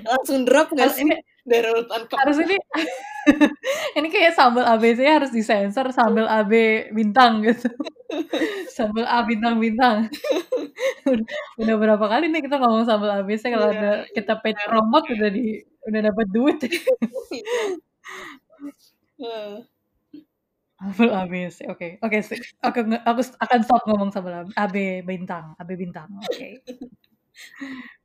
Langsung 0.03 0.43
drop 0.43 0.75
nggak 0.75 0.91
sih 0.91 1.07
ini 1.07 1.23
dari 1.49 1.67
urutan 1.73 2.03
ke 2.09 2.15
harus 2.21 2.37
ini 2.45 2.57
ini 3.99 4.09
kayak 4.13 4.33
sambal 4.37 4.65
ABC 4.67 5.01
harus 5.07 5.31
disensor 5.33 5.91
sambal 5.95 6.27
AB 6.29 6.53
bintang 6.95 7.43
gitu. 7.47 7.69
Sambal 8.77 9.07
A 9.07 9.23
bintang-bintang. 9.23 10.11
udah, 11.07 11.27
udah 11.63 11.75
berapa 11.79 12.07
kali 12.11 12.27
nih 12.33 12.43
kita 12.47 12.59
ngomong 12.59 12.85
sambal 12.89 13.11
ABC 13.23 13.51
kalau 13.55 13.71
Iya, 13.71 13.79
ada 13.79 13.91
kita 14.17 14.35
paid 14.43 14.57
benar. 14.59 14.69
promote 14.71 15.07
udah 15.15 15.31
di 15.31 15.63
udah 15.87 16.01
dapat 16.11 16.27
duit. 16.35 16.59
Iya. 19.19 19.63
Sambal 20.81 21.11
ABC. 21.13 21.59
Oke. 21.69 21.89
Oke, 22.05 22.19
sih. 22.25 22.41
Aku 22.65 22.81
aku 23.05 23.21
akan 23.45 23.61
stop 23.67 23.83
ngomong 23.89 24.11
sambal 24.15 24.49
AB 24.57 24.77
bintang, 25.05 25.53
AB 25.61 25.71
bintang. 25.77 26.09
Oke. 26.25 26.65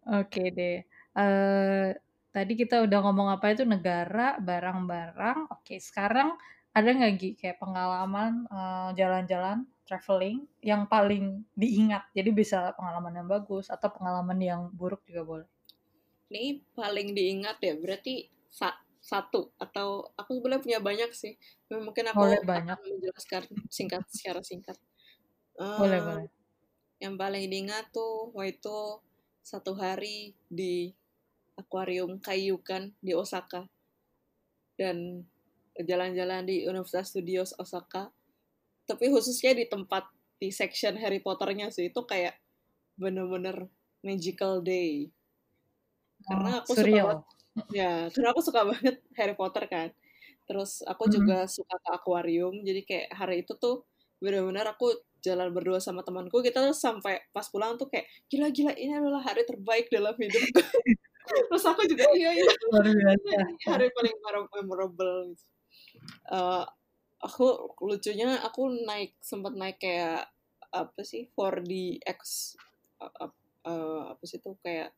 Oke 0.05 0.41
deh. 0.57 0.75
Eh 1.17 1.89
tadi 2.35 2.53
kita 2.61 2.75
udah 2.85 2.99
ngomong 3.05 3.27
apa 3.35 3.45
itu 3.53 3.63
negara, 3.73 4.27
barang-barang. 4.49 5.37
Oke, 5.55 5.75
sekarang 5.87 6.29
ada 6.77 6.89
nggak 6.97 7.13
Gi 7.21 7.29
kayak 7.39 7.57
pengalaman 7.63 8.31
eh, 8.57 8.89
jalan-jalan, 8.99 9.57
traveling 9.87 10.37
yang 10.71 10.81
paling 10.93 11.25
diingat? 11.61 12.03
Jadi 12.17 12.29
bisa 12.41 12.59
pengalaman 12.77 13.13
yang 13.19 13.27
bagus 13.35 13.65
atau 13.75 13.89
pengalaman 13.95 14.39
yang 14.49 14.61
buruk 14.79 15.01
juga 15.09 15.23
boleh. 15.31 15.49
Ini 16.29 16.43
paling 16.77 17.07
diingat 17.17 17.57
ya 17.67 17.73
berarti 17.83 18.13
sa- 18.59 18.81
satu 19.11 19.53
atau 19.61 19.87
aku 20.19 20.31
sebenarnya 20.41 20.63
punya 20.65 20.79
banyak 20.89 21.11
sih. 21.21 21.33
Mungkin 21.69 22.05
aku 22.13 22.21
Boleh 22.21 22.41
akan 22.49 22.49
banyak. 22.49 22.79
menjelaskan 22.93 23.43
singkat 23.77 24.01
secara 24.09 24.41
singkat. 24.41 24.77
Boleh, 25.77 26.01
Eh, 26.01 26.05
boleh. 26.05 26.27
yang 27.03 27.15
paling 27.21 27.45
diingat 27.51 27.85
tuh 27.95 28.31
waktu 28.37 28.57
itu 28.59 28.77
satu 29.51 29.71
hari 29.83 30.33
di 30.59 30.93
akuarium 31.57 32.19
Kaiyukan 32.19 32.95
di 32.99 33.11
Osaka. 33.15 33.67
Dan 34.75 35.23
jalan-jalan 35.75 36.47
di 36.47 36.63
Universitas 36.67 37.11
Studios 37.11 37.51
Osaka. 37.59 38.11
Tapi 38.85 39.09
khususnya 39.11 39.57
di 39.57 39.65
tempat 39.65 40.07
di 40.39 40.51
section 40.51 40.99
Harry 40.99 41.23
Potternya 41.23 41.71
sih 41.71 41.89
itu 41.89 42.01
kayak 42.05 42.37
bener-bener 42.99 43.67
magical 44.03 44.61
day. 44.61 45.09
Karena 46.23 46.61
Oh, 46.61 46.61
aku 46.63 46.71
suka 46.75 46.87
banget. 46.91 47.19
Ya 47.71 47.91
karena 48.11 48.27
aku 48.35 48.41
suka 48.43 48.61
banget 48.67 48.95
Harry 49.17 49.35
Potter 49.35 49.63
kan. 49.67 49.89
Terus 50.45 50.85
aku 50.85 51.09
juga 51.09 51.49
suka 51.49 51.75
ke 51.81 51.89
akuarium. 51.91 52.61
Jadi 52.61 52.81
kayak 52.85 53.07
hari 53.15 53.35
itu 53.43 53.57
tuh 53.57 53.87
bener-bener 54.21 54.67
aku 54.69 54.93
jalan 55.25 55.49
berdua 55.49 55.81
sama 55.81 56.05
temanku. 56.05 56.39
Kita 56.45 56.61
tuh 56.61 56.77
sampai 56.77 57.25
pas 57.33 57.47
pulang 57.49 57.75
tuh 57.81 57.89
kayak 57.89 58.05
gila-gila 58.29 58.77
ini 58.77 58.93
adalah 58.93 59.25
hari 59.25 59.41
terbaik 59.47 59.89
dalam 59.89 60.13
hidupku 60.13 60.61
terus 61.25 61.65
aku 61.65 61.81
juga 61.89 62.05
iya 62.19 62.31
iya. 62.33 62.51
Luar 62.69 62.85
biasa. 62.85 63.15
ini 63.15 63.33
hari 63.65 63.87
paling 63.91 64.15
mem- 64.21 64.51
memorable 64.61 65.33
gitu. 65.33 65.45
Eh, 66.31 66.65
aku 67.23 67.45
lucunya 67.81 68.37
aku 68.43 68.69
naik 68.85 69.17
sempat 69.23 69.53
naik 69.57 69.81
kayak 69.81 70.29
apa 70.75 71.01
sih 71.01 71.31
4DX 71.33 72.21
eh, 73.01 73.31
eh, 73.69 74.01
apa 74.11 74.23
sih 74.27 74.37
itu 74.37 74.51
kayak 74.61 74.91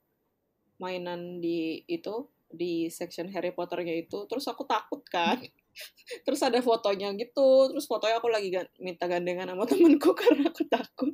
mainan 0.81 1.41
di 1.41 1.81
itu 1.89 2.29
di 2.47 2.87
section 2.87 3.27
Harry 3.31 3.51
Potternya 3.51 3.95
itu. 3.95 4.23
Terus 4.29 4.47
aku 4.47 4.63
takut 4.63 5.03
kan. 5.07 5.37
Terus 6.25 6.41
ada 6.41 6.57
fotonya 6.63 7.13
gitu. 7.19 7.69
Terus 7.71 7.85
fotonya 7.85 8.17
aku 8.17 8.31
lagi 8.31 8.49
minta 8.81 9.05
gandengan 9.05 9.51
sama 9.51 9.65
temenku 9.67 10.11
karena 10.19 10.49
aku 10.49 10.63
takut 10.65 11.13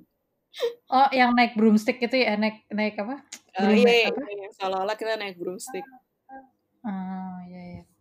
Oh, 0.93 1.07
yang 1.09 1.33
naik 1.33 1.57
broomstick 1.57 1.97
itu 2.05 2.15
ya, 2.21 2.37
naik 2.37 2.69
naik 2.69 2.95
apa? 3.01 3.15
Broom 3.57 3.81
iya, 3.81 4.09
apa? 4.09 4.21
iya, 4.37 4.47
seolah-olah 4.57 4.95
kita 4.97 5.13
naik 5.17 5.35
broomstick 5.41 5.85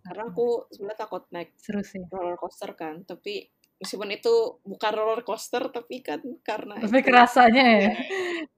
karena 0.02 0.22
aku 0.30 0.46
sebenarnya 0.74 0.98
takut 1.06 1.22
naik 1.34 1.50
Seru 1.62 1.82
sih. 1.86 2.02
roller 2.12 2.36
coaster 2.36 2.70
kan 2.74 2.94
tapi 3.06 3.48
meskipun 3.80 4.10
itu 4.14 4.34
bukan 4.66 4.92
roller 4.98 5.22
coaster 5.26 5.62
tapi 5.70 6.02
kan 6.02 6.20
karena 6.42 6.76
Tapi 6.82 6.98
itu 6.98 7.06
kerasanya 7.06 7.64
ya. 7.64 7.78
ya 7.86 7.92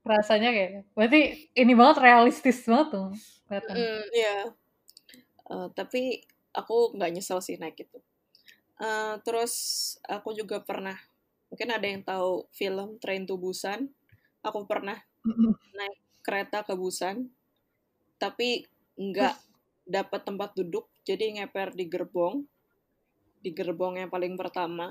Kerasanya 0.04 0.48
kayak 0.52 0.70
berarti 0.96 1.20
ini 1.56 1.72
banget 1.72 1.96
realistis 2.04 2.58
banget 2.68 2.88
tuh 2.92 3.08
kelihatan. 3.48 3.76
mm, 3.76 4.02
ya 4.12 4.36
Eh, 5.52 5.68
tapi 5.76 6.24
aku 6.56 6.96
nggak 6.96 7.10
nyesel 7.14 7.40
sih 7.44 7.56
naik 7.60 7.78
itu 7.84 7.98
Eh, 8.80 9.14
terus 9.26 9.54
aku 10.10 10.34
juga 10.34 10.58
pernah 10.60 10.98
mungkin 11.54 11.70
ada 11.70 11.86
yang 11.86 12.02
tahu 12.02 12.50
film 12.50 12.98
Train 12.98 13.30
to 13.30 13.38
Busan? 13.38 13.86
Aku 14.42 14.66
pernah 14.66 14.98
naik 15.70 16.02
kereta 16.26 16.66
ke 16.66 16.74
Busan 16.74 17.30
tapi 18.18 18.66
nggak 18.98 19.38
dapat 19.86 20.20
tempat 20.26 20.50
duduk 20.58 20.90
jadi 21.06 21.38
ngeper 21.38 21.78
di 21.78 21.86
gerbong 21.86 22.42
di 23.38 23.54
gerbong 23.54 24.02
yang 24.02 24.10
paling 24.10 24.34
pertama. 24.34 24.90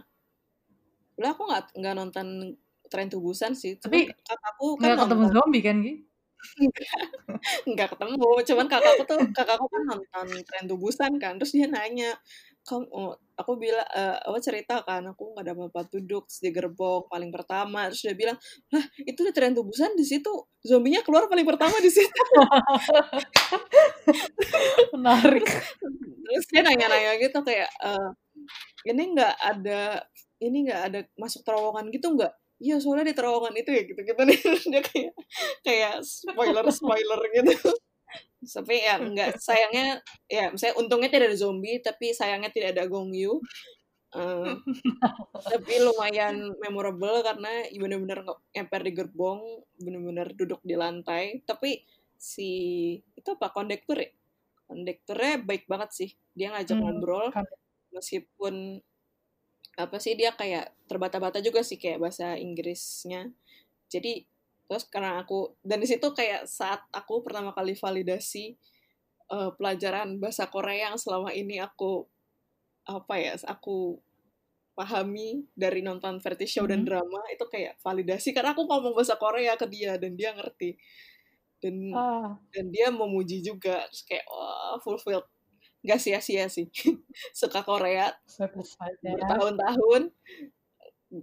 Lah 1.20 1.36
aku 1.36 1.52
nggak 1.52 1.76
nggak 1.76 1.96
nonton 2.00 2.56
Train 2.88 3.12
to 3.12 3.20
Busan 3.20 3.60
sih 3.60 3.76
Tapi 3.76 4.08
kakakku 4.24 4.80
kan 4.80 4.96
nggak 4.96 5.04
ketemu 5.04 5.26
zombie 5.36 5.64
kan, 5.66 5.78
Gi? 5.84 5.94
nggak 7.76 7.90
ketemu 7.96 8.30
cuman 8.48 8.68
kakakku 8.72 9.04
tuh 9.04 9.20
kakakku 9.36 9.68
kan 9.68 9.84
nonton 9.84 10.28
Train 10.48 10.66
to 10.72 10.80
Busan 10.80 11.20
kan 11.20 11.36
terus 11.36 11.52
dia 11.52 11.68
nanya 11.68 12.16
kamu 12.64 12.88
oh, 12.96 13.12
aku 13.36 13.60
bilang 13.60 13.84
eh, 13.92 14.16
apa 14.24 14.40
cerita 14.40 14.80
kan 14.88 15.04
aku 15.04 15.36
nggak 15.36 15.52
dapat 15.52 15.68
tempat 15.68 15.88
duduk 15.92 16.24
di 16.32 16.50
gerbong 16.56 17.04
paling 17.12 17.28
pertama 17.28 17.92
terus 17.92 18.08
dia 18.08 18.16
bilang 18.16 18.40
lah 18.72 18.86
itu 19.04 19.20
di 19.20 19.32
Train 19.36 19.52
to 19.52 19.68
Busan 19.68 20.00
di 20.00 20.08
situ 20.08 20.32
zombinya 20.64 21.04
keluar 21.04 21.28
paling 21.28 21.44
pertama 21.44 21.76
di 21.84 21.92
situ. 21.92 22.14
Menarik. 24.96 25.44
terus 26.24 26.46
dia 26.50 26.64
nanya-nanya 26.64 27.20
gitu 27.20 27.44
kayak 27.44 27.68
eh, 27.84 28.10
ini 28.88 29.12
nggak 29.12 29.36
ada 29.44 30.08
ini 30.40 30.72
nggak 30.72 30.82
ada 30.88 31.00
masuk 31.20 31.44
terowongan 31.44 31.92
gitu 31.92 32.16
nggak? 32.16 32.32
Iya 32.64 32.80
soalnya 32.80 33.12
di 33.12 33.16
terowongan 33.18 33.60
itu 33.60 33.70
ya 33.76 33.84
gitu 33.84 34.02
gitu 34.08 34.22
nih 34.24 34.40
dia 34.72 34.82
kayak 34.88 35.12
kayak 35.68 35.94
spoiler 36.00 36.64
spoiler 36.72 37.20
gitu 37.36 37.76
tapi 38.44 38.76
ya 38.84 39.00
nggak 39.00 39.40
sayangnya 39.40 40.04
ya 40.28 40.52
misalnya 40.52 40.76
untungnya 40.82 41.10
tidak 41.14 41.32
ada 41.32 41.40
zombie 41.40 41.80
tapi 41.80 42.12
sayangnya 42.12 42.52
tidak 42.52 42.70
ada 42.76 42.84
Gong 42.92 43.12
Yu. 43.16 43.40
Eh, 44.14 44.54
tapi 45.52 45.74
lumayan 45.82 46.54
memorable 46.64 47.18
karena 47.26 47.52
bener-bener 47.82 48.20
nge- 48.28 48.44
ngemper 48.54 48.82
di 48.88 48.92
gerbong 48.98 49.42
bener-bener 49.82 50.28
duduk 50.38 50.62
di 50.64 50.76
lantai. 50.78 51.42
Tapi 51.50 51.82
si 52.18 52.50
itu 53.20 53.30
apa 53.36 53.50
kondektur 53.56 53.98
ya? 54.00 54.10
Kondekturnya 54.70 55.34
baik 55.44 55.66
banget 55.72 55.90
sih. 56.00 56.10
Dia 56.38 56.54
ngajak 56.54 56.78
Hmm, 56.78 56.84
ngobrol 56.84 57.28
kan. 57.34 57.46
meskipun 57.96 58.82
apa 59.74 59.98
sih 60.04 60.14
dia 60.14 60.32
kayak 60.40 60.66
terbata-bata 60.90 61.42
juga 61.42 61.62
sih 61.66 61.78
kayak 61.82 62.00
bahasa 62.04 62.38
Inggrisnya. 62.38 63.34
Jadi 63.94 64.26
terus 64.74 64.90
karena 64.90 65.22
aku 65.22 65.54
dan 65.62 65.78
di 65.78 65.88
situ 65.88 66.10
kayak 66.12 66.50
saat 66.50 66.82
aku 66.90 67.22
pertama 67.22 67.54
kali 67.54 67.78
validasi 67.78 68.58
eh, 69.30 69.52
pelajaran 69.56 70.18
bahasa 70.18 70.50
Korea 70.50 70.90
yang 70.92 70.98
selama 70.98 71.30
ini 71.32 71.62
aku 71.62 72.10
apa 72.84 73.16
ya 73.16 73.34
aku 73.48 74.02
pahami 74.74 75.46
dari 75.54 75.86
nonton 75.86 76.18
variety 76.18 76.50
show 76.50 76.66
dan 76.66 76.82
Mhm. 76.82 76.88
drama 76.90 77.22
itu 77.30 77.46
kayak 77.46 77.78
validasi. 77.80 78.34
Karena 78.34 78.58
aku 78.58 78.66
ngomong 78.66 78.98
bahasa 78.98 79.14
Korea 79.22 79.54
ke 79.54 79.70
dia 79.70 80.02
dan 80.02 80.18
dia 80.18 80.34
ngerti. 80.34 80.74
Dan 81.62 81.94
Ah, 81.94 82.34
dan 82.52 82.74
dia 82.74 82.90
memuji 82.90 83.46
juga. 83.46 83.86
Terus 83.94 84.02
kayak 84.04 84.26
wah 84.26 84.82
fulfilled. 84.82 85.30
Nggak 85.86 86.02
sia-sia 86.02 86.50
sih. 86.50 86.68
Suka 87.38 87.62
Korea 87.62 88.18
suatu 88.26 88.66
saja. 88.66 89.14
bertahun-tahun. 89.14 90.10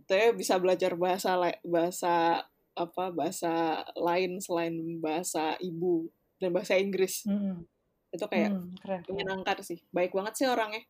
Saya 0.06 0.30
bisa 0.30 0.54
belajar 0.62 0.94
bahasa 0.94 1.34
bahasa 1.66 2.46
apa 2.80 3.12
bahasa 3.12 3.84
lain 3.92 4.40
selain 4.40 5.00
bahasa 5.00 5.56
ibu 5.60 6.08
dan 6.40 6.56
bahasa 6.56 6.80
Inggris. 6.80 7.28
Hmm, 7.28 7.68
itu 8.08 8.24
kayak 8.24 8.56
hmm, 8.56 8.80
keren, 8.80 9.00
menyenangkan 9.08 9.60
sih. 9.60 9.84
Baik 9.92 10.16
banget 10.16 10.40
sih 10.40 10.46
orangnya. 10.48 10.80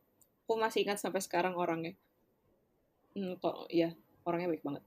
Aku 0.47 0.55
masih 0.55 0.87
ingat 0.87 1.03
sampai 1.03 1.19
sekarang 1.19 1.59
orangnya. 1.59 1.95
Hmm, 3.11 3.35
kok 3.43 3.67
ya 3.67 3.91
orangnya 4.23 4.55
baik 4.55 4.63
banget. 4.63 4.83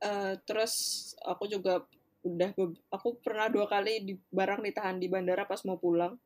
Eh, 0.00 0.34
terus 0.48 0.74
aku 1.20 1.44
juga 1.44 1.84
udah 2.24 2.50
aku 2.92 3.20
pernah 3.22 3.46
dua 3.52 3.70
kali 3.70 4.02
di 4.02 4.14
barang 4.32 4.64
ditahan 4.64 4.96
di 4.96 5.06
bandara 5.12 5.44
pas 5.44 5.60
mau 5.68 5.76
pulang. 5.76 6.16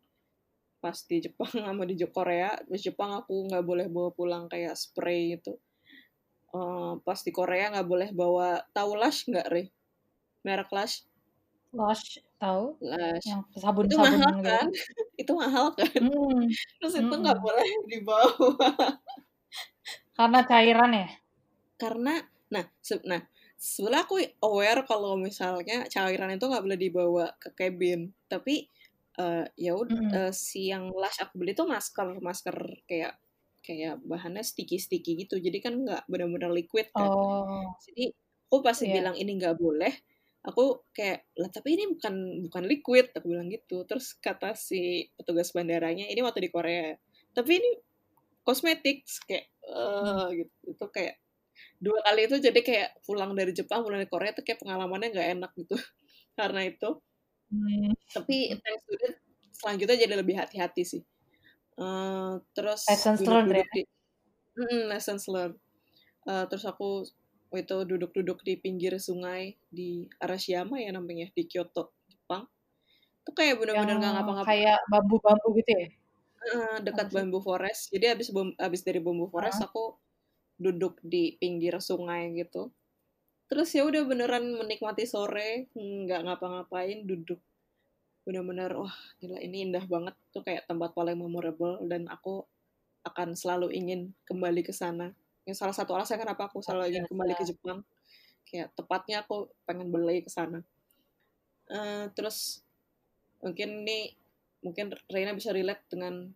Pas 0.79 0.99
di 1.07 1.19
Jepang 1.19 1.51
sama 1.67 1.83
di 1.83 1.99
Korea. 2.07 2.55
Di 2.63 2.79
Jepang 2.79 3.19
aku 3.19 3.51
nggak 3.51 3.65
boleh 3.67 3.87
bawa 3.91 4.11
pulang 4.15 4.47
kayak 4.47 4.79
spray 4.79 5.37
itu 5.37 5.59
Eh, 6.53 6.93
pas 7.01 7.17
di 7.25 7.33
Korea 7.33 7.73
nggak 7.73 7.89
boleh 7.89 8.09
bawa 8.13 8.61
tahu 8.77 8.93
Lush 9.01 9.25
nggak 9.25 9.49
Re? 9.49 9.65
Merek 10.47 10.71
Lush. 10.77 10.97
Lush 11.79 12.07
tahu. 12.41 12.65
Lush. 12.91 13.29
Yang 13.29 13.41
itu 13.85 13.95
sabun-sabun 13.97 14.05
mahal 14.05 14.33
gitu. 14.33 14.49
kan? 14.49 14.67
Itu 15.23 15.33
mahal 15.43 15.67
kan? 15.79 16.03
Hmm, 16.03 16.57
terus 16.81 16.95
itu 17.01 17.15
nggak 17.23 17.39
mm-mm. 17.39 17.45
boleh 17.45 17.69
dibawa 17.91 18.27
Karena 20.17 20.41
cairan 20.49 20.93
ya. 21.01 21.07
karena 21.81 22.13
nah 22.53 22.65
se- 22.89 23.05
nah 23.11 23.21
sebenarnya 23.57 24.03
aku 24.07 24.17
aware 24.47 24.81
kalau 24.91 25.13
misalnya 25.27 25.75
cairan 25.95 26.31
itu 26.37 26.45
nggak 26.51 26.65
boleh 26.67 26.81
dibawa 26.85 27.25
ke 27.43 27.49
cabin. 27.59 28.01
Tapi 28.33 28.55
eh, 29.23 29.45
ya 29.65 29.73
udah 29.81 30.01
Mm-mm. 30.01 30.23
eh, 30.29 30.33
si 30.35 30.61
yang 30.73 30.85
Lush 31.01 31.19
aku 31.23 31.33
beli 31.41 31.53
itu 31.57 31.65
masker 31.75 32.09
masker 32.29 32.57
kayak 32.89 33.13
kayak 33.67 33.95
bahannya 34.11 34.43
sticky 34.51 34.77
sticky 34.85 35.11
gitu. 35.27 35.35
Jadi 35.47 35.59
kan 35.65 35.75
nggak 35.85 36.03
benar-benar 36.11 36.51
liquid 36.59 36.87
kan. 36.99 37.13
Oh, 37.13 37.77
jadi 37.85 38.03
aku 38.49 38.59
pasti 38.67 38.85
iya. 38.85 38.95
bilang 38.95 39.15
ini 39.19 39.31
nggak 39.41 39.57
boleh 39.65 39.93
aku 40.43 40.83
kayak 40.97 41.27
lah 41.39 41.51
tapi 41.55 41.79
ini 41.79 41.85
bukan 41.95 42.15
bukan 42.51 42.65
liquid 42.67 43.07
aku 43.15 43.27
bilang 43.31 43.49
gitu 43.51 43.87
terus 43.89 44.19
kata 44.19 44.55
si 44.59 45.07
petugas 45.19 45.55
bandaranya 45.55 46.07
ini 46.11 46.21
waktu 46.27 46.47
di 46.47 46.51
Korea 46.51 46.95
tapi 47.37 47.59
ini 47.63 47.71
kosmetik 48.47 49.07
kayak 49.29 49.47
Hmm. 50.03 50.23
eh 50.35 50.43
gitu 50.43 50.55
itu 50.75 50.85
kayak 50.91 51.15
dua 51.83 51.99
kali 52.07 52.21
itu 52.29 52.37
jadi 52.43 52.61
kayak 52.65 52.91
pulang 53.07 53.33
dari 53.39 53.53
Jepang 53.55 53.83
pulang 53.87 54.03
dari 54.03 54.11
Korea 54.11 54.33
tuh 54.35 54.45
kayak 54.47 54.61
pengalamannya 54.63 55.09
nggak 55.15 55.29
enak 55.39 55.53
gitu 55.59 55.77
karena 56.39 56.63
itu 56.67 56.99
Hmm. 57.53 57.93
tapi 58.17 58.49
thanks 58.65 58.83
to 58.89 58.97
that 59.05 59.15
selanjutnya 59.53 59.97
jadi 60.09 60.15
lebih 60.21 60.37
hati-hati 60.41 60.83
sih 60.85 61.03
Eh, 61.81 62.35
terus 62.53 62.85
Lessons 62.89 63.21
learned 63.27 63.57
ya. 63.57 63.65
di 63.73 63.83
Mm-mm, 64.59 64.93
lessons 64.93 65.25
learned 65.33 65.59
Eh, 66.29 66.45
terus 66.51 66.65
aku 66.69 67.03
itu 67.61 67.77
duduk-duduk 67.85 68.41
di 68.47 68.55
pinggir 68.57 68.97
sungai 69.01 69.57
di 69.69 70.09
Arashiyama 70.23 70.81
ya 70.81 70.91
namanya 70.95 71.29
di 71.37 71.43
Kyoto 71.51 71.93
Jepang. 72.09 72.49
Itu 73.23 73.31
kayak 73.37 73.55
Yang 73.55 73.61
bener-bener 73.61 73.95
nggak 74.01 74.13
ngapa-ngapain 74.19 74.49
kayak 74.51 74.79
bambu-bambu 74.91 75.49
gitu 75.61 75.71
ya. 75.77 75.87
Dekat 76.87 77.07
bambu 77.15 77.39
forest. 77.39 77.93
Jadi 77.95 78.07
abis 78.11 78.29
bom- 78.35 78.57
abis 78.59 78.83
dari 78.83 78.99
bambu 78.99 79.27
forest 79.31 79.63
Heeh. 79.63 79.69
aku 79.71 79.85
duduk 80.59 80.99
di 81.03 81.37
pinggir 81.41 81.79
sungai 81.83 82.35
gitu. 82.39 82.71
Terus 83.51 83.69
ya 83.77 83.83
udah 83.85 84.03
beneran 84.09 84.45
menikmati 84.57 85.05
sore 85.05 85.69
nggak 85.77 86.21
ngapa-ngapain 86.27 87.05
duduk. 87.07 87.39
Bener-bener 88.27 88.71
wah 88.75 88.95
gila 89.21 89.39
ini 89.43 89.69
indah 89.71 89.85
banget. 89.87 90.15
Tuh 90.35 90.43
kayak 90.47 90.67
tempat 90.71 90.91
paling 90.97 91.19
memorable 91.19 91.79
dan 91.91 92.09
aku 92.09 92.47
akan 93.03 93.35
selalu 93.35 93.75
ingin 93.75 94.15
kembali 94.27 94.63
ke 94.63 94.71
sana 94.71 95.11
yang 95.43 95.57
salah 95.59 95.75
satu 95.75 95.95
alasan 95.99 96.23
kenapa 96.23 96.47
aku 96.47 96.63
selalu 96.63 96.95
ingin 96.95 97.05
kembali 97.11 97.35
ke. 97.35 97.45
Jepang 97.51 97.79
kayak 98.47 98.71
tepatnya 98.79 99.23
aku 99.27 99.49
pengen 99.67 99.89
beli 99.91 100.23
ke 100.23 100.31
sana 100.31 100.61
Eh, 101.73 102.05
terus 102.13 102.61
mungkin 103.41 103.87
ini 103.87 104.13
mungkin 104.61 104.93
Reina 105.09 105.33
bisa 105.33 105.51
relate 105.57 105.81
dengan 105.89 106.29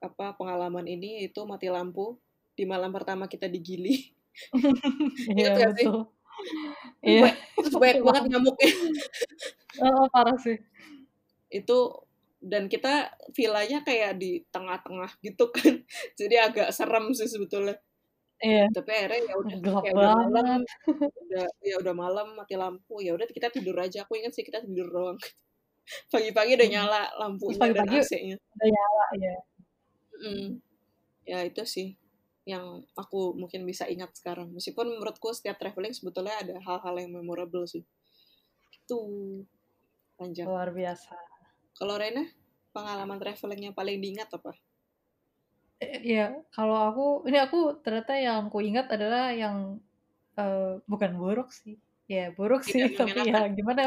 apa 0.00 0.32
pengalaman 0.38 0.86
ini 0.88 1.26
itu 1.26 1.42
mati 1.44 1.68
lampu 1.68 2.16
di 2.56 2.64
malam 2.64 2.88
pertama 2.94 3.26
kita 3.28 3.44
di 3.50 3.58
Gili 3.60 3.96
Iya 5.36 5.52
sih 5.76 5.84
betul. 5.84 6.00
Itu 7.02 7.10
Iya. 7.10 7.22
ba- 7.26 7.38
itu 7.66 7.76
banyak 7.76 8.02
banget 8.08 8.24
nyamuknya 8.30 8.70
Oh, 9.84 10.06
parah 10.10 10.38
sih. 10.40 10.56
itu 11.50 11.78
dan 12.38 12.68
kita 12.68 13.10
villanya 13.34 13.82
kayak 13.82 14.16
di 14.20 14.44
tengah-tengah 14.54 15.10
gitu 15.20 15.50
kan 15.50 15.82
jadi 16.20 16.48
agak 16.50 16.68
serem 16.72 17.10
sih 17.12 17.26
sebetulnya 17.26 17.76
Iya. 18.38 18.70
tapi 18.70 18.90
akhirnya 18.94 19.20
ya 19.26 19.34
udah 19.34 19.56
Gelap 19.58 19.82
kayak 19.82 19.94
udah 19.98 20.12
malam 20.14 20.60
udah 21.18 21.46
ya 21.58 21.74
udah 21.82 21.94
malam 21.94 22.26
mati 22.38 22.54
lampu 22.54 22.94
ya 23.02 23.12
udah 23.18 23.26
kita 23.26 23.50
tidur 23.50 23.74
aja 23.74 24.06
aku 24.06 24.14
ingat 24.14 24.30
sih 24.30 24.46
kita 24.46 24.62
tidur 24.62 24.86
doang 24.88 25.18
pagi-pagi 26.14 26.54
udah 26.54 26.68
Hmm. 26.68 26.74
nyala 26.78 27.02
lampunya 27.18 27.58
dan 27.58 27.62
pagi-pagi 27.82 27.96
AC-nya 27.98 28.36
udah 28.38 28.68
nyala 28.68 29.04
ya. 29.18 29.36
Mm. 30.18 30.48
ya 31.24 31.38
itu 31.42 31.62
sih 31.62 31.88
yang 32.42 32.64
aku 32.94 33.34
mungkin 33.34 33.62
bisa 33.62 33.84
ingat 33.84 34.14
sekarang 34.14 34.50
meskipun 34.50 34.88
menurutku 34.88 35.30
setiap 35.30 35.58
traveling 35.58 35.92
sebetulnya 35.92 36.38
ada 36.38 36.56
hal-hal 36.58 36.94
yang 36.96 37.12
memorable 37.12 37.66
sih 37.66 37.82
itu 38.72 38.98
panjang 40.14 40.46
Luar 40.48 40.70
biasa. 40.70 41.12
kalau 41.74 41.94
Rena 41.94 42.24
pengalaman 42.70 43.18
traveling 43.18 43.68
yang 43.68 43.74
paling 43.74 43.98
diingat 43.98 44.30
apa 44.30 44.54
iya, 46.08 46.20
kalau 46.54 46.76
aku 46.88 47.02
ini 47.28 47.38
aku 47.44 47.56
ternyata 47.84 48.12
yang 48.26 48.42
kuingat 48.52 48.86
adalah 48.94 49.22
yang, 49.42 49.56
eee, 50.38 50.82
bukan 50.92 51.12
buruk 51.22 51.48
sih, 51.60 51.74
ya 52.12 52.20
buruk 52.36 52.62
sih 52.72 52.82
Tidak 52.82 52.90
tapi 53.00 53.18
ya 53.30 53.36
menyenangkan? 53.36 53.58
gimana, 53.58 53.82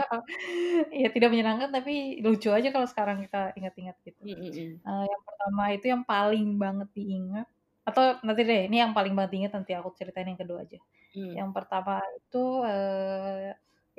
ya 1.01 1.07
tidak 1.15 1.29
menyenangkan 1.33 1.69
tapi 1.75 1.91
lucu 2.25 2.49
aja 2.57 2.69
kalau 2.75 2.87
sekarang 2.91 3.17
kita 3.25 3.37
ingat-ingat 3.59 3.97
gitu. 4.07 4.23
Mmm, 4.23 4.31
mhm. 4.41 4.81
Eee, 4.87 5.05
yang 5.11 5.23
pertama 5.27 5.63
itu 5.75 5.85
yang 5.93 6.03
paling 6.07 6.47
banget 6.63 6.89
diingat 6.97 7.47
atau 7.87 8.03
nanti 8.27 8.41
deh 8.49 8.61
ini 8.69 8.77
yang 8.83 8.93
paling 8.97 9.13
banget 9.17 9.31
diingat 9.35 9.53
nanti 9.57 9.71
aku 9.79 9.89
ceritain 9.99 10.29
yang 10.31 10.39
kedua 10.41 10.59
aja. 10.65 10.79
Mmm. 11.15 11.39
Yang 11.39 11.49
pertama 11.57 11.93
itu, 12.19 12.43
eee, 12.67 13.51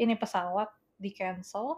ini 0.03 0.15
pesawat 0.23 0.71
di-cancel, 1.03 1.69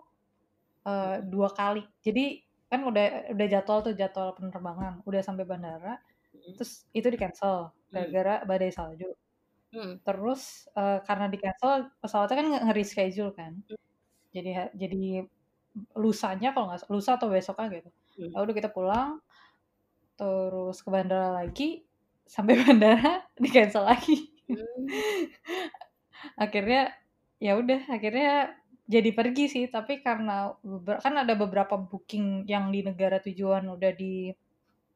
eee, 0.88 1.16
Mhm. 1.18 1.24
2 1.32 1.48
kali. 1.54 1.82
Jadi 2.06 2.42
kan 2.74 2.82
udah 2.90 3.04
udah 3.34 3.46
jadwal 3.54 3.78
tuh, 3.86 3.94
jadwal 4.00 4.28
penerbangan, 4.38 4.92
udah 5.08 5.20
sampai 5.24 5.44
bandara, 5.48 5.94
Mhm. 6.34 6.54
terus 6.58 6.72
itu 6.96 7.06
di-cancel 7.14 7.70
Mmm. 7.92 7.92
gara-gara 7.94 8.34
badai 8.48 8.70
salju. 8.74 9.08
Mmm. 9.72 10.04
Terus, 10.06 10.42
eee, 10.78 10.98
karena 11.08 11.26
di-cancel 11.32 11.72
pesawatnya 12.02 12.36
kan 12.40 12.46
nge 12.52 12.60
nge-reschedule 12.68 13.32
kan. 13.38 13.52
Mmm. 13.70 13.78
Jadi 14.36 14.50
jadi 14.82 15.02
lusanya 15.98 16.50
kalau 16.54 16.66
nggak 16.72 16.80
sa 16.84 16.88
lusa 16.94 17.10
atau 17.18 17.28
besoknya 17.32 17.68
gitu. 17.82 17.90
Mmm. 18.18 18.30
Ya 18.34 18.38
udah 18.44 18.54
kita 18.58 18.70
pulang, 18.74 19.10
terus 20.20 20.78
ke 20.84 20.90
bandara 20.94 21.30
lagi, 21.44 21.84
sampai 22.28 22.54
bandara 22.66 23.24
di-cancel 23.40 23.84
lagi. 23.88 24.30
Mmm. 24.48 24.90
Akhirnya, 26.44 26.92
ya 27.42 27.54
udah, 27.60 27.80
akhirnya 27.90 28.56
jadi 28.92 29.10
pergi 29.18 29.42
sih, 29.54 29.64
tapi 29.74 29.92
karena 30.04 30.32
kan 31.02 31.14
ada 31.22 31.34
beberapa 31.42 31.74
booking 31.90 32.44
yang 32.52 32.64
di 32.74 32.80
negara 32.88 33.16
tujuan 33.24 33.64
udah 33.74 33.92
di 34.00 34.34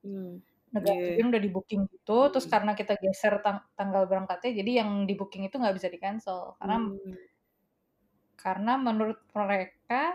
Mmm, 0.04 0.42
negara 0.76 1.00
iya. 1.02 1.04
tujuan 1.04 1.32
udah 1.32 1.40
di-booking 1.46 1.82
gitu, 1.92 2.12
terus 2.32 2.44
Mhm. 2.44 2.52
karena 2.52 2.72
kita 2.76 2.92
geser 3.00 3.34
tang 3.44 3.58
tanggal 3.78 4.04
berangkatnya, 4.10 4.50
jadi 4.60 4.70
yang 4.84 4.90
di-booking 5.08 5.48
itu 5.48 5.56
nggak 5.56 5.76
bisa 5.80 5.88
di-cancel 5.88 6.38
karena 6.60 6.76
Mmm. 6.84 7.28
karena 8.38 8.78
menurut 8.78 9.18
mereka, 9.34 10.14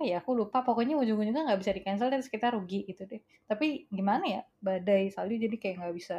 apa 0.00 0.08
ya, 0.10 0.16
aku 0.24 0.32
lupa, 0.40 0.58
pokoknya 0.66 0.94
ujung-ujungnya 1.00 1.42
nggak 1.46 1.60
bisa 1.62 1.72
di-cancel 1.76 2.06
deh, 2.08 2.16
terus 2.20 2.32
kita 2.32 2.48
rugi 2.56 2.76
gitu 2.88 3.02
deh. 3.10 3.20
Tapi 3.50 3.66
gimana 3.92 4.24
ya, 4.34 4.40
badai 4.64 5.12
salju 5.12 5.34
jadi 5.44 5.56
kayak 5.60 5.76
nggak 5.84 5.94
bisa 6.00 6.14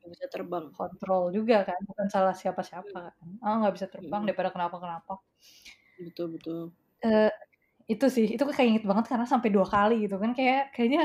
Nggak 0.00 0.10
bisa 0.14 0.26
terbang. 0.32 0.66
dikontrol 0.76 1.22
juga 1.36 1.56
kan, 1.68 1.78
bukan 1.88 2.08
salah 2.14 2.34
siapa-siapa 2.36 2.86
Mmm. 2.86 3.02
kan. 3.16 3.28
Heeh, 3.42 3.56
nggak 3.60 3.74
bisa 3.76 3.88
terbang 3.94 4.22
daripada 4.28 4.50
kenapa-kenapa. 4.54 5.22
Betul 5.98 6.28
betul. 6.36 6.72
Eee, 7.04 7.30
itu 7.92 8.06
sih, 8.16 8.26
itu 8.34 8.44
keinget 8.58 8.84
banget 8.90 9.06
karena 9.12 9.26
sampai 9.32 9.50
2 9.56 9.66
kali 9.74 9.94
gitu 10.04 10.16
kan, 10.22 10.30
kayak 10.38 10.58
kayaknya 10.74 11.00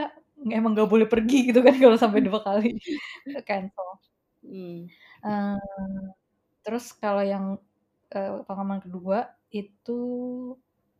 emang 0.58 0.71
nggak 0.76 0.89
boleh 0.93 1.08
pergi 1.13 1.36
gitu 1.50 1.60
kan 1.67 1.76
kalau 1.84 1.97
sampai 2.04 2.21
2 2.28 2.39
kali 2.47 2.67
ke-cancel. 3.34 3.89
Mmm. 4.43 4.88
Eee, 5.26 5.58
terus 6.65 6.86
kalau 7.02 7.23
yang, 7.26 7.45
eee, 8.13 8.43
pengalaman 8.47 8.80
kedua 8.86 9.17
itu 9.54 9.93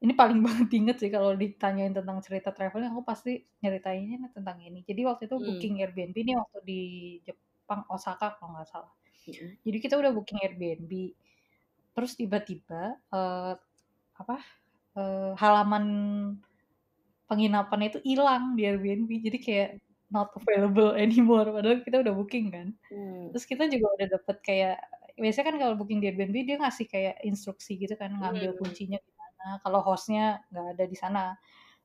ini 0.04 0.14
paling 0.18 0.40
banget 0.46 0.68
diinget 0.72 0.98
sih 1.02 1.10
kalau 1.14 1.34
ditanyain 1.38 1.94
tentang 1.98 2.18
cerita 2.26 2.50
travelling 2.56 2.92
aku 2.94 3.04
pasti 3.08 3.32
nyeritainnya 3.64 4.30
tentang 4.36 4.58
ini. 4.62 4.82
Jadi 4.86 5.02
waktu 5.10 5.24
itu 5.30 5.38
Mmm. 5.38 5.48
booking 5.48 5.82
Airbnb 5.84 6.18
nih 6.18 6.36
waktu 6.42 6.60
di 6.68 6.82
Jepang, 7.26 7.82
Osaka 7.92 8.38
kalau 8.40 8.56
nggak 8.58 8.70
salah. 8.70 8.94
Mhm. 9.28 9.58
Jadi 9.66 9.78
kita 9.84 9.96
udah 10.02 10.12
booking 10.16 10.40
Airbnb, 10.46 10.94
terus 11.96 12.14
tiba-tiba, 12.20 13.00
eee, 13.14 13.54
apa, 14.22 14.38
eee, 14.98 15.32
halaman 15.42 15.86
penginapan 17.30 17.82
itu 17.92 18.00
ilang 18.08 18.56
di 18.58 18.64
Airbnb, 18.70 19.10
jadi 19.28 19.38
kayak 19.42 19.70
not 20.14 20.32
available 20.40 20.96
anymore 20.96 21.48
padahal 21.52 21.84
kita 21.86 21.98
udah 22.04 22.14
booking 22.16 22.48
kan. 22.56 22.68
Mmm. 22.92 23.38
Terus 23.38 23.46
kita 23.50 23.64
juga 23.72 23.88
udah 24.00 24.08
dapet 24.20 24.38
kayak 24.46 24.76
biasanya 25.20 25.46
kan 25.54 25.58
kalau 25.62 25.76
booking 25.80 26.00
di 26.04 26.08
Airbnb 26.12 26.38
dia 26.48 26.58
ngasih 26.62 26.88
kayak 26.92 27.16
instruksi 27.28 27.78
gitu 27.82 27.96
kan, 28.00 28.12
ngambil 28.22 28.56
Mmm. 28.56 28.58
kuncinya 28.60 29.00
gimana 29.48 29.64
kalau 29.64 29.80
host-nya 29.88 30.44
nggak 30.52 30.68
ada 30.78 30.86
di 30.92 30.98
sana. 31.00 31.24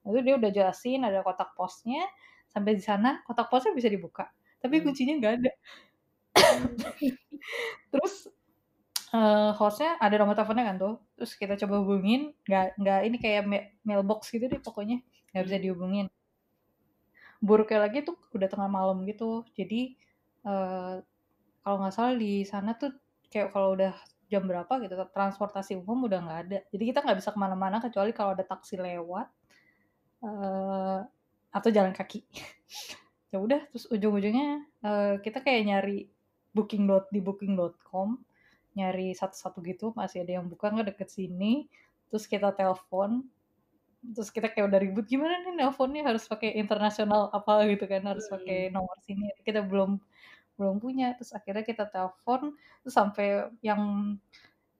Lalu 0.07 0.19
dia 0.27 0.35
udah 0.41 0.51
jelasin 0.55 1.01
ada 1.09 1.21
kotak 1.27 1.51
posnya, 1.59 2.03
sampai 2.51 2.73
di 2.79 2.83
sana 2.85 3.21
kotak 3.29 3.49
posnya 3.53 3.73
bisa 3.77 3.89
dibuka, 3.93 4.29
tapi 4.63 4.81
Mmm. 4.81 4.85
kuncinya 4.85 5.15
nggak 5.21 5.35
ada. 5.43 5.51
Terus, 7.93 8.15
eee, 9.15 9.51
host-nya 9.59 9.91
ada 10.03 10.15
nomor 10.21 10.35
teleponnya 10.39 10.65
kan 10.71 10.77
tuh, 10.83 10.95
terus 11.19 11.33
kita 11.41 11.55
coba 11.63 11.75
hubungin, 11.85 12.21
nggak 12.49 12.67
nggak 12.81 13.01
ini 13.09 13.17
kayak 13.23 13.43
mailbox 13.89 14.31
gitu 14.35 14.47
deh 14.53 14.61
pokoknya, 14.63 14.97
nggak 15.35 15.45
bisa 15.49 15.57
Mmm. 15.57 15.63
dihubungin. 15.63 16.07
Buruknya 17.43 17.79
lagi 17.89 18.07
tuh 18.07 18.15
udah 18.39 18.47
tengah 18.51 18.71
malam 18.71 19.03
gitu, 19.09 19.43
jadi, 19.59 19.95
eee, 20.47 20.95
kalau 21.63 21.77
nggak 21.83 21.95
salah 21.97 22.15
di 22.19 22.43
sana 22.47 22.75
tuh 22.79 22.93
kayak 23.33 23.51
kalau 23.55 23.75
udah 23.79 23.95
jam 24.33 24.45
berapa 24.49 24.73
gitu, 24.85 24.95
transportasi 25.13 25.77
umum 25.81 26.09
udah 26.09 26.21
nggak 26.25 26.41
ada. 26.49 26.59
Jadi 26.73 26.85
kita 26.91 27.01
nggak 27.05 27.19
bisa 27.21 27.31
ke 27.37 27.41
mana-mana 27.41 27.79
kecuali 27.85 28.13
kalau 28.17 28.33
ada 28.37 28.45
taksi 28.49 28.77
lewat, 28.81 29.29
eee, 30.25 30.99
atau 31.55 31.71
jalan 31.75 31.95
kaki. 31.97 32.21
Ya 33.35 33.41
udah, 33.41 33.67
terus 33.73 33.89
ujung-ujungnya, 33.91 34.69
eee, 34.85 35.15
kita 35.25 35.41
kayak 35.45 35.63
nyari 35.69 35.99
booking 36.57 36.85
dot 36.91 37.09
di 37.15 37.21
Booking.com, 37.25 38.23
nyari 38.79 39.13
satu-satu 39.17 39.61
gitu, 39.67 39.93
masih 39.97 40.25
ada 40.25 40.41
yang 40.41 40.47
buka 40.53 40.73
nggak 40.73 40.97
deket 40.97 41.09
sini, 41.13 41.69
terus 42.13 42.25
kita 42.31 42.53
telepon, 42.57 43.29
terus 44.15 44.31
kita 44.35 44.49
kayak 44.53 44.67
udah 44.71 44.81
ribut, 44.83 45.05
"Gimana 45.11 45.43
nih 45.47 45.55
nelponnya 45.59 46.03
harus 46.09 46.25
pakai 46.31 46.55
internasional 46.61 47.31
apa," 47.35 47.65
gitu 47.71 47.85
kan, 47.91 48.03
harus 48.09 48.27
Mmm. 48.27 48.33
pakai 48.33 48.71
nomor 48.75 48.97
sini, 49.07 49.31
kita 49.47 49.63
belum 49.67 50.01
belum 50.63 50.79
punya. 50.85 51.13
Terus 51.19 51.33
akhirnya 51.39 51.65
kita 51.67 51.85
telepon, 51.91 52.55
terus 52.87 52.95
sampai 52.97 53.51
yang 53.67 53.83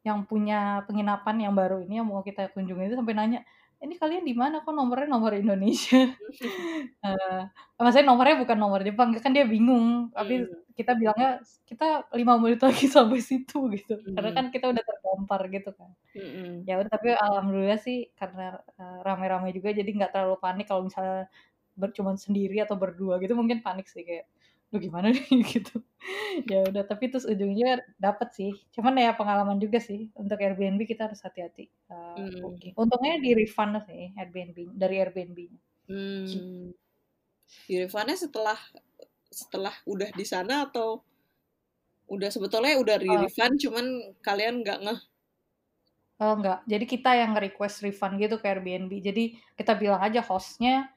yang 0.07 0.21
punya 0.31 0.83
penginapan 0.89 1.37
yang 1.51 1.55
baru 1.59 1.83
ini 1.85 2.01
yang 2.03 2.09
mau 2.11 2.23
kita 2.27 2.51
kunjungin 2.55 2.89
itu 2.93 2.97
sampai 3.01 3.15
nanya, 3.19 3.41
"Ini 3.85 3.95
kalian 4.03 4.25
di 4.27 4.35
mana? 4.39 4.63
Kok 4.67 4.75
nomornya 4.75 5.09
nomor 5.11 5.33
Indonesia?" 5.39 6.15
Eee, 7.05 7.41
maksudnya 7.83 8.07
nomornya 8.11 8.37
bukan 8.43 8.59
nomor 8.61 8.81
Jepang, 8.87 9.11
kan 9.25 9.33
dia 9.37 9.47
bingung, 9.49 10.11
tapi 10.17 10.47
Mmm. 10.47 10.63
kita 10.79 10.93
bilangnya, 11.01 11.41
"Kita 11.69 12.09
5 12.19 12.37
menit 12.43 12.61
lagi 12.65 12.87
sampai 12.91 13.21
situ," 13.25 13.57
gitu. 13.77 13.95
Karena 14.17 14.31
Mhm. 14.31 14.37
kan 14.37 14.47
kita 14.55 14.67
udah 14.73 14.85
terdampar 14.87 15.43
gitu 15.55 15.71
kan. 15.79 15.91
Mhm. 16.15 16.69
Ya 16.69 16.79
udah, 16.81 16.91
tapi 16.93 17.09
alhamdulillah 17.17 17.79
sih 17.83 18.11
karena, 18.19 18.59
eee, 18.81 18.99
rame-rame 19.07 19.51
juga 19.57 19.71
jadi 19.77 19.89
nggak 19.91 20.13
terlalu 20.15 20.37
panik 20.45 20.67
kalau 20.71 20.83
misalnya 20.89 21.27
ber 21.79 21.91
cuman 21.97 22.17
sendiri 22.21 22.61
atau 22.65 22.77
berdua 22.81 23.19
gitu 23.25 23.35
mungkin 23.39 23.61
panik 23.67 23.87
sih 23.91 24.03
kayak, 24.09 24.27
"Duh 24.73 24.81
gimana 24.81 25.13
nih?" 25.13 25.21
Gitu. 25.53 25.85
Ya 26.51 26.65
udah, 26.69 26.83
tapi 26.91 27.05
terus 27.13 27.27
ujungnya 27.29 27.85
dapet 28.01 28.29
sih, 28.39 28.53
cuman 28.75 28.95
ya 28.99 29.13
pengalaman 29.19 29.59
juga 29.63 29.79
sih 29.83 30.11
untuk 30.19 30.39
Airbnb 30.43 30.81
kita 30.89 31.07
harus 31.11 31.21
hati-hati, 31.27 31.71
Mmm. 32.17 32.43
booking. 32.43 32.75
Untungnya 32.79 33.15
di-refund 33.25 33.73
sih 33.89 34.13
Airbnb 34.19 34.59
dari 34.79 34.97
Airbnb-nya. 35.03 35.61
Gitu. 36.29 36.47
Mmm. 36.49 36.73
Di-refund-nya 37.69 38.17
setelah 38.19 38.59
setelah 39.33 39.75
udah 39.89 40.11
di 40.15 40.25
sana 40.27 40.67
atau 40.69 41.05
udah 42.11 42.31
sebetulnya 42.35 42.75
udah 42.83 42.97
Oh. 43.09 43.29
di-refund 43.29 43.55
cuman 43.63 43.87
kalian 44.27 44.63
nggak 44.67 44.79
ngeh? 44.83 45.01
Oh, 46.21 46.37
enggak. 46.37 46.61
Jadi 46.69 46.85
kita 46.85 47.11
yang 47.17 47.33
nge-request 47.33 47.81
refund 47.89 48.21
gitu 48.21 48.37
ke 48.37 48.47
Airbnb. 48.53 48.93
Jadi 49.01 49.41
kita 49.57 49.73
bilang 49.81 50.03
aja 50.05 50.21
host-nya 50.21 50.92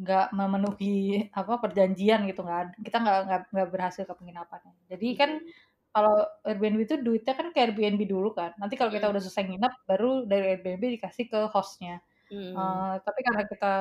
nggak 0.00 0.26
memenuhi 0.36 1.28
apa, 1.32 1.52
perjanjian 1.62 2.20
gitu, 2.30 2.40
nggak 2.46 2.78
kita 2.86 2.96
nggak 3.04 3.18
nggak 3.28 3.40
nggak 3.54 3.68
berhasil 3.74 4.04
ke 4.08 4.14
penginapannya. 4.18 4.74
Jadi 4.92 5.08
kan 5.20 5.30
Mmm. 5.30 5.52
kalau 5.94 6.16
Airbnb 6.46 6.80
itu 6.86 6.96
duitnya 7.00 7.34
kan 7.38 7.48
ke 7.54 7.58
Airbnb 7.64 8.02
dulu 8.08 8.30
kan, 8.36 8.52
nanti 8.60 8.74
kalau 8.80 8.92
kita 8.94 9.06
Mhm. 9.06 9.12
udah 9.12 9.22
selesai 9.24 9.44
nginep, 9.48 9.72
baru 9.88 10.24
dari 10.28 10.44
Airbnb 10.56 10.84
dikasih 11.00 11.26
ke 11.32 11.40
host-nya. 11.54 12.00
Mmm. 12.30 12.56
Eee, 12.56 12.94
tapi 13.06 13.20
karena 13.26 13.44
kita 13.48 13.72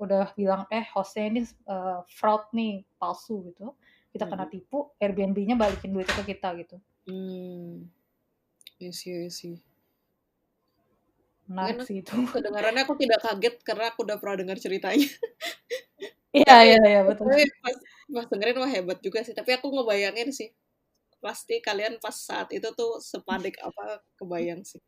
udah 0.00 0.24
bilang, 0.38 0.62
"Eh, 0.72 0.84
host-nya 0.94 1.24
ini, 1.30 1.40
eee, 1.46 1.98
fraud 2.10 2.50
nih, 2.56 2.84
palsu," 3.00 3.44
gitu, 3.52 3.76
kita 4.14 4.26
kena 4.30 4.44
Mhm. 4.44 4.52
tipu, 4.52 4.94
Airbnb-nya 5.02 5.56
balikin 5.60 5.92
duitnya 5.94 6.16
ke 6.22 6.24
kita 6.36 6.50
gitu. 6.62 6.82
Mmm. 7.06 7.90
I 8.80 8.90
see 8.92 9.26
I 9.26 9.28
see. 9.28 9.62
Menarik 11.52 11.78
sih 11.86 11.96
itu. 12.02 12.12
kedengarannya 12.34 12.82
aku 12.86 12.94
tidak 13.02 13.20
kaget 13.24 13.54
karena 13.66 13.84
aku 13.92 13.98
udah 14.06 14.16
pernah 14.20 14.36
dengar 14.40 14.58
ceritanya. 14.60 15.06
Iya 16.38 16.54
iya 16.66 16.78
iya, 16.90 17.00
betul. 17.08 17.28
tapi 17.28 17.42
pas 17.64 17.76
pas 18.14 18.26
dengerin, 18.32 18.58
wah 18.62 18.70
hebat 18.72 18.98
juga 19.04 19.20
sih, 19.26 19.34
tapi 19.36 19.50
aku 19.56 19.66
ngebayangin 19.74 20.28
sih, 20.32 20.48
pasti 21.24 21.54
kalian 21.64 21.98
pas 22.04 22.14
saat 22.16 22.48
itu 22.56 22.68
tuh 22.76 22.98
sepanik 23.02 23.56
apa, 23.62 24.00
kebayang 24.20 24.62
sih. 24.66 24.80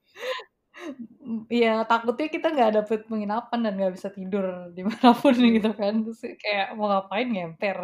Iya, 1.55 1.69
takutnya 1.91 2.27
kita 2.35 2.47
nggak 2.55 2.71
dapet 2.79 3.01
penginapan 3.11 3.59
dan 3.65 3.73
nggak 3.79 3.95
bisa 3.97 4.09
tidur 4.17 4.45
di 4.77 4.83
mana 4.89 5.09
pun 5.21 5.35
Mmm. 5.35 5.55
gitu 5.57 5.71
kan, 5.81 5.93
terus 6.05 6.21
kayak 6.43 6.67
mau 6.77 6.87
ngapain, 6.91 7.27
ngemper. 7.33 7.79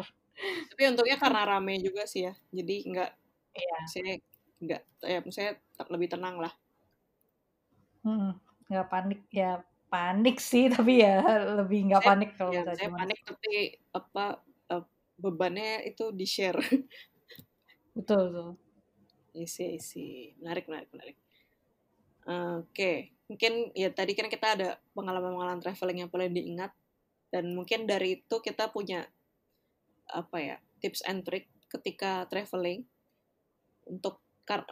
Tapi 0.70 0.83
untungnya 0.91 1.16
karena 1.18 1.43
rame 1.51 1.74
juga 1.83 2.03
sih 2.07 2.22
ya, 2.31 2.33
jadi 2.55 2.74
nggak 2.91 3.11
Iya. 3.59 3.74
maksudnya 3.83 4.14
nggak 4.64 4.81
ya 5.12 5.18
maksudnya 5.24 5.53
lebih 5.95 6.09
tenang 6.12 6.37
lah. 6.45 6.53
Mhm, 8.05 8.41
nggak 8.71 8.87
panik, 8.87 9.21
ya 9.35 9.61
panik 9.91 10.39
sih, 10.39 10.71
tapi 10.75 11.03
ya 11.03 11.21
lebih 11.61 11.91
nggak 11.91 12.03
Saya 12.07 12.11
panik 12.14 12.31
kalau 12.39 12.53
ya 12.55 12.62
saya 12.71 12.89
cuman 12.89 12.99
panik 13.03 13.18
tapi 13.27 13.55
apa, 13.91 14.25
eee, 14.71 14.83
bebannya 15.18 15.71
itu 15.85 16.05
di 16.14 16.27
share. 16.27 16.61
Betul, 17.91 18.31
betul. 18.31 18.51
Isi, 19.35 19.77
isi. 19.77 20.31
Menarik, 20.39 20.71
menarik, 20.71 20.89
menarik. 20.95 21.18
Oke, 22.23 22.71
okay. 22.71 22.97
mungkin 23.27 23.75
ya 23.75 23.91
tadi 23.91 24.14
kan 24.14 24.31
kita 24.31 24.47
ada 24.55 24.68
pengalaman-pengalaman 24.95 25.59
traveling 25.59 26.07
yang 26.07 26.11
paling 26.12 26.31
diingat 26.31 26.71
dan 27.35 27.51
mungkin 27.51 27.91
dari 27.91 28.23
itu 28.23 28.37
kita 28.39 28.71
punya 28.71 29.11
apa 30.07 30.39
ya 30.39 30.57
tips 30.79 31.03
and 31.07 31.27
trick 31.27 31.51
ketika 31.66 32.27
traveling 32.31 32.87
untuk 33.87 34.23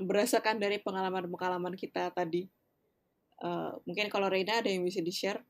berdasarkan 0.03 0.59
dari 0.59 0.83
pengalaman-pengalaman 0.83 1.79
kita 1.79 2.11
tadi. 2.11 2.51
Uh, 3.39 3.78
mungkin 3.86 4.11
kalau 4.11 4.26
Reina 4.26 4.59
ada 4.59 4.70
yang 4.70 4.82
bisa 4.82 4.99
di-share 4.99 5.43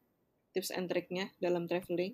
tips 0.53 0.72
and 0.72 0.89
triknya 0.89 1.32
dalam 1.41 1.64
traveling? 1.64 2.12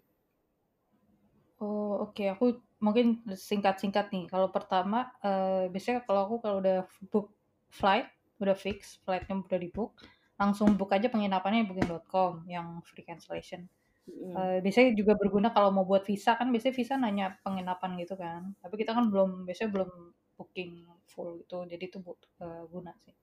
Oh 1.62 2.10
oke, 2.10 2.18
okay. 2.18 2.28
aku 2.34 2.58
mungkin 2.82 3.22
singkat-singkat 3.30 4.10
nih. 4.10 4.26
Kalau 4.26 4.50
pertama, 4.50 5.10
uh, 5.22 5.70
biasanya 5.70 6.02
kalau 6.04 6.26
aku 6.26 6.36
kalau 6.42 6.58
udah 6.60 6.84
book 7.08 7.32
flight, 7.70 8.10
udah 8.42 8.58
fix, 8.58 8.98
flightnya 9.06 9.38
udah 9.38 9.60
di 9.60 9.70
book, 9.70 9.96
langsung 10.36 10.74
book 10.74 10.92
aja 10.92 11.06
penginapannya 11.08 11.64
booking.com 11.64 12.44
yang 12.50 12.82
free 12.82 13.06
cancellation. 13.06 13.70
Mm. 14.04 14.34
Uh, 14.36 14.56
biasanya 14.60 14.92
juga 14.92 15.16
berguna 15.16 15.48
kalau 15.54 15.72
mau 15.72 15.88
buat 15.88 16.04
visa 16.04 16.36
kan 16.36 16.52
biasanya 16.52 16.74
visa 16.76 16.94
nanya 17.00 17.26
penginapan 17.40 17.96
gitu 17.96 18.14
kan. 18.20 18.52
Tapi 18.60 18.74
kita 18.76 18.92
kan 18.92 19.08
belum 19.08 19.48
biasanya 19.48 19.70
belum 19.72 19.90
booking 20.36 20.84
full 21.08 21.40
gitu. 21.40 21.64
Jadi 21.64 21.84
itu 21.88 21.98
uh, 22.04 22.68
guna 22.68 22.92
sih. 23.00 23.14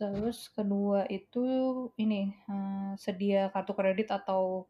Terus 0.00 0.48
kedua 0.56 1.04
itu 1.12 1.44
ini 2.00 2.32
uh, 2.48 2.96
sedia 2.96 3.52
kartu 3.52 3.76
kredit 3.76 4.08
atau 4.08 4.64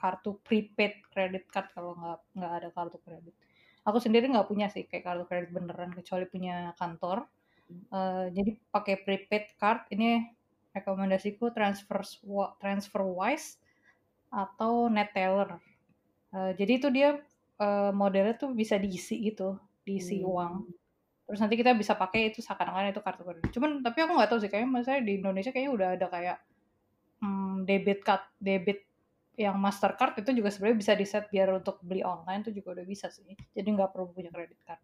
kartu 0.00 0.40
prepaid 0.40 1.04
credit 1.12 1.44
card 1.52 1.68
kalau 1.76 1.92
nggak 1.92 2.18
nggak 2.32 2.52
ada 2.56 2.68
kartu 2.72 2.96
kredit. 3.04 3.36
Aku 3.84 4.00
sendiri 4.00 4.24
nggak 4.32 4.48
punya 4.48 4.72
sih 4.72 4.88
kayak 4.88 5.04
kartu 5.04 5.24
kredit 5.28 5.52
beneran 5.52 5.92
kecuali 5.92 6.24
punya 6.24 6.72
kantor. 6.80 7.28
Uh, 7.92 8.32
jadi 8.32 8.56
pakai 8.72 9.04
prepaid 9.04 9.52
card 9.60 9.84
ini 9.92 10.24
rekomendasiku 10.72 11.52
transfer 11.52 12.00
transfer 12.56 13.04
wise 13.04 13.60
atau 14.32 14.88
Neteller. 14.88 15.60
Uh, 16.32 16.56
jadi 16.56 16.72
itu 16.80 16.88
dia 16.88 17.20
uh, 17.60 17.92
modelnya 17.92 18.32
tuh 18.40 18.56
bisa 18.56 18.80
diisi 18.80 19.20
gitu, 19.28 19.60
diisi 19.84 20.24
hmm. 20.24 20.24
uang. 20.24 20.54
Terus 21.28 21.44
nanti 21.44 21.60
kita 21.60 21.76
bisa 21.76 21.92
pakai 21.92 22.32
itu 22.32 22.40
seakan-akan 22.40 22.88
itu 22.88 23.04
kartu 23.04 23.20
kredit. 23.20 23.52
Cuman 23.52 23.84
tapi 23.84 24.00
aku 24.00 24.16
nggak 24.16 24.32
tahu 24.32 24.40
sih 24.40 24.48
kayaknya 24.48 24.80
misalnya 24.80 25.02
di 25.04 25.12
Indonesia 25.20 25.52
kayaknya 25.52 25.72
udah 25.76 25.88
ada 26.00 26.06
kayak 26.08 26.36
hmm, 27.20 27.68
debit 27.68 28.00
card, 28.00 28.24
debit 28.40 28.80
yang 29.36 29.60
Mastercard 29.60 30.16
itu 30.24 30.32
juga 30.32 30.48
sebenarnya 30.48 30.78
bisa 30.80 30.92
di 30.96 31.04
set 31.04 31.28
biar 31.28 31.52
untuk 31.52 31.84
beli 31.84 32.00
online 32.00 32.48
itu 32.48 32.56
juga 32.56 32.80
udah 32.80 32.86
bisa 32.88 33.12
sih. 33.12 33.36
Jadi 33.52 33.68
nggak 33.68 33.92
perlu 33.92 34.08
punya 34.08 34.32
kredit 34.32 34.56
card. 34.64 34.80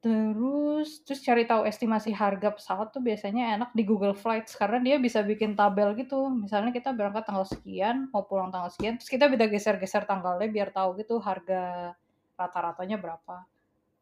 Terus 0.00 1.04
terus 1.04 1.20
cari 1.20 1.44
tahu 1.44 1.68
estimasi 1.68 2.14
harga 2.16 2.56
pesawat 2.56 2.88
tuh 2.88 3.04
biasanya 3.04 3.60
enak 3.60 3.70
di 3.76 3.84
Google 3.84 4.16
Flights 4.16 4.56
karena 4.56 4.80
dia 4.80 4.96
bisa 4.96 5.20
bikin 5.20 5.52
tabel 5.52 5.92
gitu. 6.00 6.32
Misalnya 6.32 6.72
kita 6.72 6.96
berangkat 6.96 7.28
tanggal 7.28 7.44
sekian, 7.44 8.08
mau 8.08 8.24
pulang 8.24 8.48
tanggal 8.48 8.72
sekian, 8.72 8.96
terus 8.96 9.12
kita 9.12 9.28
bisa 9.28 9.44
geser-geser 9.52 10.08
tanggalnya 10.08 10.48
biar 10.48 10.72
tahu 10.72 10.96
gitu 10.96 11.20
harga 11.20 11.92
rata-ratanya 12.40 12.96
berapa. 12.96 13.44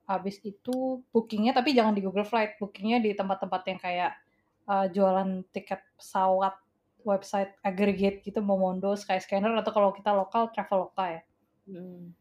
Habis 0.06 0.38
itu 0.46 1.02
bookingnya 1.10 1.52
tapi 1.52 1.74
jangan 1.74 1.92
di 1.92 2.02
Google 2.02 2.26
Flight, 2.26 2.58
bookingnya 2.62 3.02
di 3.02 3.10
tempat-tempat 3.12 3.62
yang 3.66 3.78
kayak 3.82 4.12
uh, 4.70 4.86
jualan 4.90 5.42
tiket 5.50 5.82
pesawat 5.98 6.54
website 7.02 7.54
aggregate 7.62 8.22
gitu, 8.22 8.42
Momondo, 8.42 8.94
Skyscanner 8.94 9.54
atau 9.58 9.70
kalau 9.74 9.90
kita 9.90 10.14
lokal 10.14 10.50
Traveloka 10.54 11.04
ya. 11.10 11.22
Hmm 11.66 12.14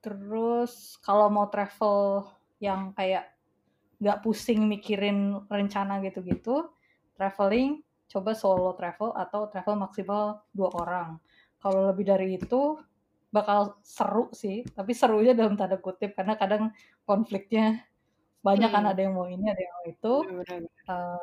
Terus 0.00 0.96
kalau 1.04 1.28
mau 1.28 1.46
travel 1.52 2.24
yang 2.60 2.96
kayak 2.96 3.28
nggak 4.00 4.20
pusing 4.24 4.64
mikirin 4.64 5.44
rencana 5.52 6.00
gitu-gitu, 6.00 6.72
traveling 7.20 7.84
coba 8.08 8.32
solo 8.32 8.72
travel 8.74 9.12
atau 9.12 9.46
travel 9.52 9.76
maksimal 9.76 10.40
dua 10.56 10.72
orang. 10.72 11.08
Kalau 11.60 11.92
lebih 11.92 12.08
dari 12.08 12.40
itu 12.40 12.80
bakal 13.30 13.78
seru 13.86 14.28
sih, 14.34 14.66
tapi 14.74 14.90
serunya 14.94 15.32
dalam 15.32 15.54
tanda 15.54 15.78
kutip 15.78 16.18
karena 16.18 16.34
kadang 16.34 16.74
konfliknya 17.06 17.86
banyak 18.42 18.70
kan, 18.70 18.82
hmm. 18.82 18.88
kan 18.90 18.92
ada 18.94 19.00
yang 19.00 19.14
mau 19.14 19.26
ini 19.30 19.46
ada 19.46 19.60
yang 19.62 19.74
mau 19.74 19.84
itu. 19.86 20.14
Uh, 20.86 21.22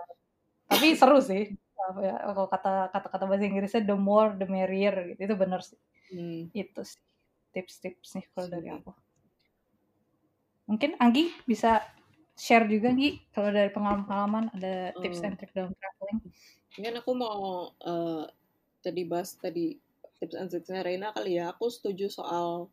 tapi 0.67 0.95
seru 0.95 1.19
sih. 1.19 1.55
Ya, 2.03 2.19
kalau 2.19 2.51
kata 2.51 2.91
kata-kata 2.91 3.23
bahasa 3.29 3.47
Inggrisnya 3.47 3.85
the 3.85 3.95
more 3.95 4.35
the 4.35 4.43
merrier 4.43 4.91
gitu 5.13 5.23
itu 5.23 5.35
benar 5.39 5.63
sih. 5.63 5.79
Hmm. 6.11 6.51
Itu 6.51 6.83
sih 6.83 6.99
tips-tips 7.55 8.19
nih 8.19 8.25
kalau 8.35 8.47
dari 8.51 8.69
aku. 8.69 8.91
Mungkin 10.67 10.99
Anggi 10.99 11.31
bisa 11.47 11.79
share 12.35 12.67
juga 12.67 12.91
Anggi 12.91 13.23
kalau 13.31 13.49
dari 13.55 13.71
pengalaman-pengalaman 13.71 14.51
ada 14.53 14.91
tips 14.99 15.23
and 15.23 15.35
trick 15.39 15.55
dalam 15.55 15.71
traveling. 15.73 16.19
Mungkin 16.77 16.93
aku 17.01 17.11
mau 17.15 17.71
uh, 17.71 18.23
tadi 18.83 19.01
bahas 19.07 19.33
tadi 19.39 19.79
tips 20.17 20.35
and 20.35 20.49
tricksnya 20.49 20.81
Reina 20.83 21.13
kali 21.13 21.37
ya. 21.37 21.53
Aku 21.53 21.69
setuju 21.69 22.09
soal 22.09 22.69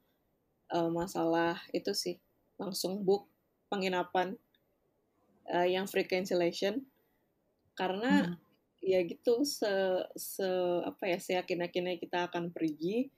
uh, 0.72 0.90
masalah 0.90 1.60
itu 1.70 1.92
sih 1.92 2.16
langsung 2.56 3.02
book 3.02 3.26
penginapan 3.68 4.38
uh, 5.50 5.66
yang 5.66 5.84
free 5.90 6.06
cancellation 6.06 6.86
karena 7.74 8.30
hmm. 8.30 8.38
ya 8.78 9.02
gitu 9.02 9.42
se 9.42 9.68
se 10.14 10.46
apa 10.86 11.10
ya 11.10 11.18
seyakin 11.18 11.66
yakinnya 11.66 11.98
kita 11.98 12.30
akan 12.30 12.54
pergi 12.54 13.10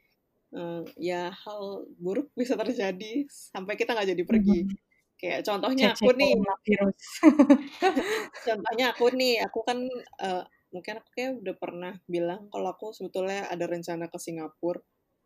uh, 0.57 0.83
ya 0.97 1.29
hal 1.29 1.85
buruk 2.01 2.33
bisa 2.33 2.57
terjadi 2.57 3.29
sampai 3.29 3.77
kita 3.77 3.93
nggak 3.93 4.11
jadi 4.17 4.25
pergi. 4.25 4.59
Hmm. 4.65 4.85
Kayak 5.17 5.49
contohnya 5.49 5.97
Cece 5.97 6.05
aku 6.05 6.11
nih, 6.13 6.33
virus. 6.61 7.05
contohnya 8.53 8.87
aku 8.93 9.07
nih, 9.17 9.41
aku 9.49 9.65
kan 9.65 9.81
uh, 10.21 10.45
mungkin 10.75 10.99
aku 10.99 11.09
kayak 11.15 11.33
udah 11.43 11.55
pernah 11.57 11.95
bilang 12.11 12.51
kalau 12.51 12.75
aku 12.75 12.91
sebetulnya 12.91 13.47
ada 13.47 13.65
rencana 13.67 14.11
ke 14.11 14.19
Singapura 14.19 14.83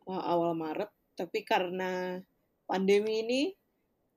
uh, 0.08 0.22
awal 0.24 0.52
Maret, 0.56 0.90
tapi 1.16 1.44
karena 1.44 2.20
pandemi 2.68 3.24
ini 3.24 3.42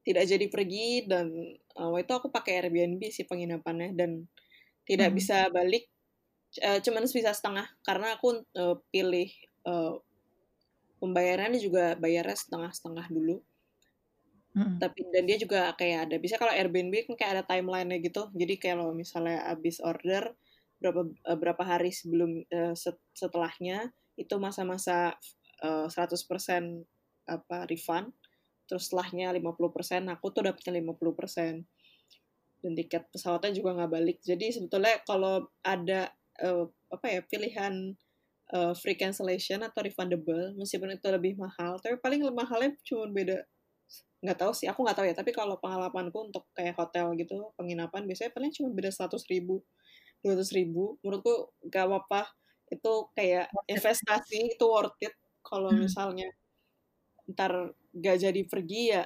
tidak 0.04 0.28
jadi 0.28 0.46
pergi 0.52 1.08
dan 1.08 1.32
uh, 1.80 1.90
waktu 1.96 2.06
itu 2.06 2.14
aku 2.14 2.28
pakai 2.28 2.60
Airbnb 2.60 3.02
sih 3.08 3.24
penginapannya 3.24 3.96
dan 3.96 4.28
tidak 4.84 5.16
hmm. 5.16 5.18
bisa 5.18 5.48
balik 5.48 5.88
uh, 6.60 6.80
cuman 6.84 7.08
bisa 7.08 7.32
setengah 7.32 7.66
karena 7.88 8.20
aku 8.20 8.44
uh, 8.60 8.76
pilih 8.92 9.32
uh, 9.64 9.96
pembayarannya 11.00 11.60
juga 11.60 12.00
bayarnya 12.00 12.40
setengah-setengah 12.40 13.08
dulu. 13.12 13.44
Hmm. 14.54 14.78
Tapi 14.78 15.10
dan 15.10 15.26
dia 15.26 15.36
juga 15.42 15.74
kayak 15.74 16.00
ada 16.08 16.16
bisa 16.22 16.38
kalau 16.38 16.54
Airbnb 16.54 17.10
kan 17.10 17.16
kayak 17.18 17.32
ada 17.40 17.44
timeline-nya 17.44 17.98
gitu. 18.00 18.30
Jadi 18.32 18.56
kalau 18.62 18.94
misalnya 18.94 19.50
habis 19.50 19.82
order 19.82 20.32
berapa 20.84 21.08
eh, 21.08 21.38
berapa 21.40 21.64
hari 21.64 21.96
sebelum 21.96 22.44
uh, 22.52 22.76
setelahnya 23.16 23.96
itu 24.20 24.36
masa-masa 24.36 25.16
uh, 25.64 25.88
100% 25.88 26.20
apa 27.32 27.58
refund. 27.72 28.12
Terus 28.68 28.92
setelahnya 28.92 29.32
50%, 29.32 30.12
aku 30.12 30.26
tuh 30.36 30.44
dapetnya 30.52 30.76
50%. 30.84 31.64
Dan 32.64 32.72
tiket 32.76 33.08
pesawatnya 33.12 33.52
juga 33.56 33.76
nggak 33.80 33.92
balik. 33.92 34.18
Jadi 34.24 34.52
sebetulnya 34.52 35.00
kalau 35.08 35.48
ada 35.64 36.12
uh, 36.44 36.68
apa 36.92 37.06
ya 37.08 37.22
pilihan 37.24 37.96
uh, 38.54 38.74
free 38.78 38.98
cancellation 38.98 39.62
atau 39.66 39.82
refundable 39.82 40.54
meskipun 40.58 40.94
itu 40.94 41.08
lebih 41.10 41.34
mahal 41.38 41.82
tapi 41.82 41.98
paling 42.00 42.22
mahalnya 42.32 42.78
cuma 42.86 43.10
beda 43.10 43.42
nggak 44.24 44.40
tahu 44.40 44.52
sih 44.56 44.72
aku 44.72 44.88
nggak 44.88 44.98
tahu 44.98 45.06
ya 45.12 45.16
tapi 45.16 45.36
kalau 45.36 45.60
pengalamanku 45.60 46.32
untuk 46.32 46.48
kayak 46.56 46.80
hotel 46.80 47.12
gitu 47.20 47.52
penginapan 47.60 48.08
biasanya 48.08 48.32
paling 48.32 48.56
cuma 48.56 48.72
beda 48.72 48.90
seratus 48.90 49.28
ribu 49.28 49.60
dua 50.24 50.40
ratus 50.40 50.56
ribu 50.56 50.98
menurutku 51.04 51.52
gak 51.68 51.86
apa-apa. 51.92 52.32
Itu 52.72 53.12
kayak 53.14 53.52
investasi 53.68 54.56
itu 54.56 54.66
worth 54.66 54.98
it. 55.04 55.14
Kalau 55.44 55.70
hmm. 55.70 55.84
misalnya 55.84 56.32
ntar 57.28 57.76
gak 57.92 58.18
jadi 58.24 58.42
pergi 58.48 58.82
ya 58.96 59.04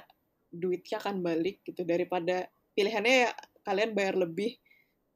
duitnya 0.48 1.02
akan 1.02 1.20
balik 1.20 1.66
gitu. 1.66 1.82
Daripada 1.82 2.46
pilihannya 2.72 3.28
ya 3.28 3.30
kalian 3.66 3.92
bayar 3.92 4.16
lebih 4.16 4.56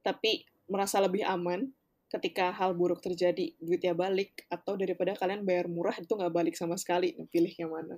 tapi 0.03 0.43
merasa 0.67 0.99
lebih 0.99 1.23
aman 1.23 1.71
ketika 2.11 2.53
hal 2.53 2.75
buruk 2.75 3.01
terjadi 3.01 3.55
duitnya 3.63 3.95
balik. 3.95 4.43
Atau 4.51 4.75
daripada 4.75 5.15
kalian 5.15 5.47
bayar 5.47 5.71
murah 5.71 5.95
itu 5.95 6.11
nggak 6.11 6.35
balik 6.35 6.59
sama 6.59 6.75
sekali 6.75 7.15
pilih 7.31 7.55
yang 7.55 7.71
mana. 7.71 7.97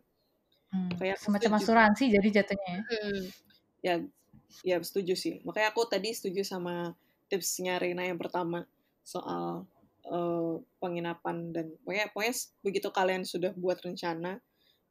Hmm, 0.75 0.91
kayak 0.99 1.17
semacam 1.23 1.63
asuransi 1.63 2.11
jadi 2.11 2.29
jatuhnya 2.43 2.69
ya? 2.69 2.83
Hmm, 2.83 3.23
ya 3.81 3.95
ya 4.63 4.77
setuju 4.83 5.15
sih. 5.15 5.41
Makanya 5.43 5.71
aku 5.71 5.87
tadi 5.87 6.11
setuju 6.11 6.43
sama 6.43 6.95
tipsnya 7.29 7.81
Rina 7.81 8.07
yang 8.07 8.21
pertama 8.21 8.65
soal 9.05 9.69
uh, 10.09 10.57
penginapan 10.81 11.53
dan 11.53 11.67
pokoknya, 11.85 12.07
pokoknya 12.13 12.35
begitu 12.65 12.89
kalian 12.93 13.23
sudah 13.25 13.53
buat 13.57 13.81
rencana 13.85 14.41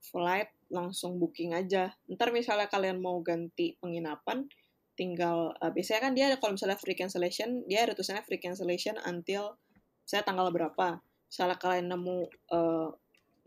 flight 0.04 0.52
langsung 0.74 1.22
booking 1.22 1.56
aja 1.56 1.94
ntar 2.12 2.34
misalnya 2.36 2.68
kalian 2.68 3.00
mau 3.00 3.22
ganti 3.24 3.78
penginapan 3.80 4.46
tinggal 4.94 5.54
uh, 5.58 5.72
biasanya 5.72 6.02
kan 6.10 6.14
dia 6.14 6.28
kalau 6.38 6.54
misalnya 6.58 6.78
free 6.78 6.98
cancellation 6.98 7.66
dia 7.66 7.86
ada 7.88 7.98
tulisannya 7.98 8.26
free 8.26 8.42
cancellation 8.42 8.98
until 9.08 9.58
saya 10.04 10.22
tanggal 10.22 10.52
berapa 10.52 11.00
misalnya 11.30 11.58
kalian 11.58 11.88
nemu 11.90 12.18
uh, 12.52 12.90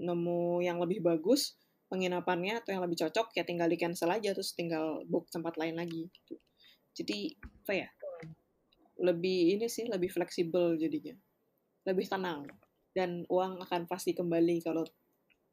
nemu 0.01 0.65
yang 0.65 0.81
lebih 0.83 1.05
bagus 1.05 1.55
penginapannya 1.87 2.59
atau 2.59 2.75
yang 2.75 2.83
lebih 2.83 2.99
cocok 3.07 3.31
ya 3.39 3.47
tinggal 3.47 3.71
di 3.71 3.79
cancel 3.79 4.11
aja 4.11 4.35
terus 4.35 4.53
tinggal 4.59 5.07
book 5.07 5.31
tempat 5.31 5.55
lain 5.55 5.79
lagi 5.79 6.11
gitu. 6.11 6.35
Jadi 6.97 7.37
apa 7.63 7.73
ya? 7.73 7.89
Lebih 8.97 9.59
ini 9.59 9.67
sih 9.69 9.89
lebih 9.89 10.09
fleksibel 10.09 10.77
jadinya. 10.81 11.15
Lebih 11.87 12.07
tenang 12.09 12.49
dan 12.97 13.29
uang 13.29 13.61
akan 13.69 13.85
pasti 13.85 14.17
kembali 14.17 14.65
kalau 14.65 14.83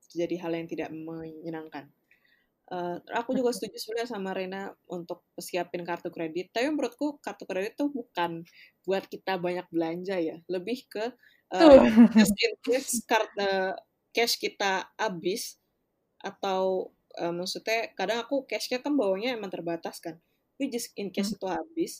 terjadi 0.07 0.47
hal 0.47 0.51
yang 0.55 0.67
tidak 0.71 0.89
menyenangkan. 0.95 1.91
Uh, 2.71 2.95
aku 3.11 3.35
juga 3.35 3.51
setuju 3.51 3.75
sebenarnya 3.75 4.09
sama 4.15 4.31
Rena 4.31 4.71
untuk 4.87 5.27
siapin 5.35 5.83
kartu 5.83 6.07
kredit. 6.07 6.55
Tapi 6.55 6.71
menurutku 6.71 7.19
kartu 7.19 7.43
kredit 7.43 7.75
tuh 7.75 7.91
bukan 7.91 8.47
buat 8.87 9.03
kita 9.11 9.35
banyak 9.35 9.67
belanja 9.67 10.15
ya, 10.23 10.39
lebih 10.47 10.87
ke 10.87 11.11
uh, 11.51 11.83
just 12.15 12.33
in 12.39 12.55
case 12.63 13.03
kartu 13.03 13.75
cash 14.15 14.39
kita 14.39 14.87
habis 14.95 15.59
atau 16.23 16.93
uh, 17.19 17.33
maksudnya 17.35 17.91
kadang 17.99 18.23
aku 18.23 18.47
cashnya 18.47 18.79
kan 18.79 18.95
bawanya 18.95 19.35
emang 19.35 19.51
terbatas 19.51 19.99
kan. 19.99 20.15
Tapi 20.55 20.71
just 20.71 20.95
in 20.95 21.11
case 21.11 21.33
hmm. 21.33 21.37
itu 21.41 21.47
habis, 21.51 21.91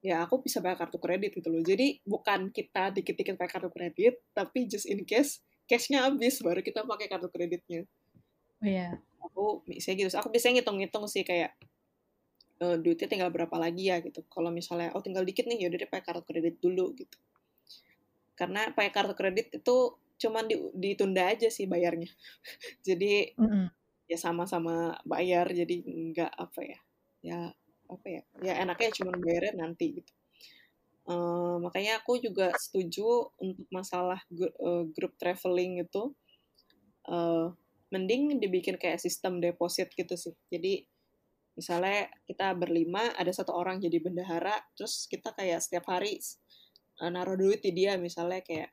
ya 0.00 0.24
aku 0.24 0.40
bisa 0.40 0.64
pakai 0.64 0.80
kartu 0.80 0.98
kredit 0.98 1.30
gitu 1.36 1.52
loh. 1.52 1.60
Jadi 1.60 2.00
bukan 2.08 2.48
kita 2.48 2.92
dikit-dikit 2.96 3.36
pakai 3.36 3.52
kartu 3.60 3.70
kredit, 3.72 4.20
tapi 4.32 4.64
just 4.64 4.88
in 4.88 5.04
case 5.04 5.44
cashnya 5.68 6.08
habis 6.08 6.40
baru 6.40 6.64
kita 6.64 6.88
pakai 6.88 7.06
kartu 7.06 7.28
kreditnya. 7.28 7.84
Oh, 8.60 8.66
iya. 8.66 8.96
Aku 9.30 9.60
bisa 9.68 9.92
gitu. 9.92 10.08
Aku 10.16 10.32
bisa 10.32 10.48
ngitung-ngitung 10.48 11.04
sih 11.04 11.20
kayak 11.22 11.52
uh, 12.64 12.76
duitnya 12.80 13.08
tinggal 13.08 13.30
berapa 13.32 13.52
lagi 13.60 13.92
ya 13.92 14.00
gitu. 14.00 14.24
Kalau 14.32 14.48
misalnya 14.48 14.96
oh 14.96 15.04
tinggal 15.04 15.22
dikit 15.22 15.44
nih 15.44 15.64
ya 15.64 15.66
udah 15.68 15.78
deh 15.84 15.90
pakai 15.92 16.04
kartu 16.04 16.24
kredit 16.24 16.56
dulu 16.58 16.96
gitu. 16.96 17.16
Karena 18.34 18.72
pakai 18.72 18.90
kartu 18.92 19.12
kredit 19.12 19.52
itu 19.52 19.76
cuman 20.20 20.44
di, 20.48 20.56
ditunda 20.76 21.28
aja 21.28 21.52
sih 21.52 21.68
bayarnya. 21.68 22.08
jadi 22.86 23.36
mm 23.36 23.48
-hmm. 23.48 23.66
ya 24.08 24.18
sama-sama 24.20 24.96
bayar 25.04 25.44
jadi 25.52 25.76
nggak 25.84 26.32
apa 26.40 26.60
ya. 26.64 26.78
Ya 27.20 27.40
apa 27.90 28.06
ya 28.06 28.22
ya 28.40 28.52
enaknya 28.62 28.90
cuma 28.94 29.12
bayarnya 29.18 29.58
nanti 29.58 30.00
gitu. 30.00 30.12
Uh, 31.10 31.58
makanya 31.58 31.98
aku 31.98 32.22
juga 32.22 32.54
setuju 32.54 33.34
untuk 33.42 33.66
masalah 33.74 34.20
uh, 34.62 34.86
grup 34.94 35.18
traveling 35.18 35.82
itu 35.82 36.14
uh, 37.10 37.50
mending 37.90 38.38
dibikin 38.38 38.78
kayak 38.78 39.02
sistem 39.02 39.42
deposit 39.42 39.90
gitu 39.98 40.14
sih. 40.14 40.36
Jadi 40.52 40.86
misalnya 41.58 42.06
kita 42.30 42.54
berlima 42.54 43.10
ada 43.18 43.32
satu 43.34 43.50
orang 43.50 43.82
jadi 43.82 43.98
bendahara 43.98 44.54
terus 44.78 45.10
kita 45.10 45.34
kayak 45.34 45.58
setiap 45.58 45.90
hari 45.90 46.22
uh, 47.02 47.10
naruh 47.10 47.34
duit 47.34 47.58
di 47.58 47.74
dia 47.74 47.98
misalnya 47.98 48.44
kayak 48.46 48.70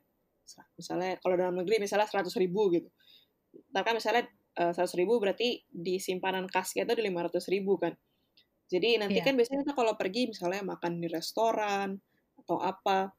misalnya 0.78 1.18
kalau 1.20 1.34
dalam 1.36 1.60
negeri 1.60 1.82
misalnya 1.82 2.06
seratus 2.06 2.38
ribu 2.38 2.70
gitu. 2.70 2.88
Tapi 3.74 3.84
kan 3.84 3.96
misalnya 3.98 4.24
seratus 4.58 4.98
ribu 4.98 5.22
berarti 5.22 5.62
di 5.70 6.02
simpanan 6.02 6.50
kasnya 6.50 6.82
itu 6.82 6.98
di 6.98 7.06
lima 7.06 7.22
ratus 7.26 7.46
ribu 7.46 7.78
kan 7.78 7.94
jadi 8.68 9.00
nanti 9.00 9.18
yeah. 9.18 9.26
kan 9.26 9.34
biasanya 9.34 9.64
kita 9.64 9.74
kalau 9.74 9.96
pergi 9.96 10.28
misalnya 10.28 10.60
makan 10.60 11.00
di 11.00 11.08
restoran 11.08 11.96
atau 12.44 12.60
apa 12.60 13.16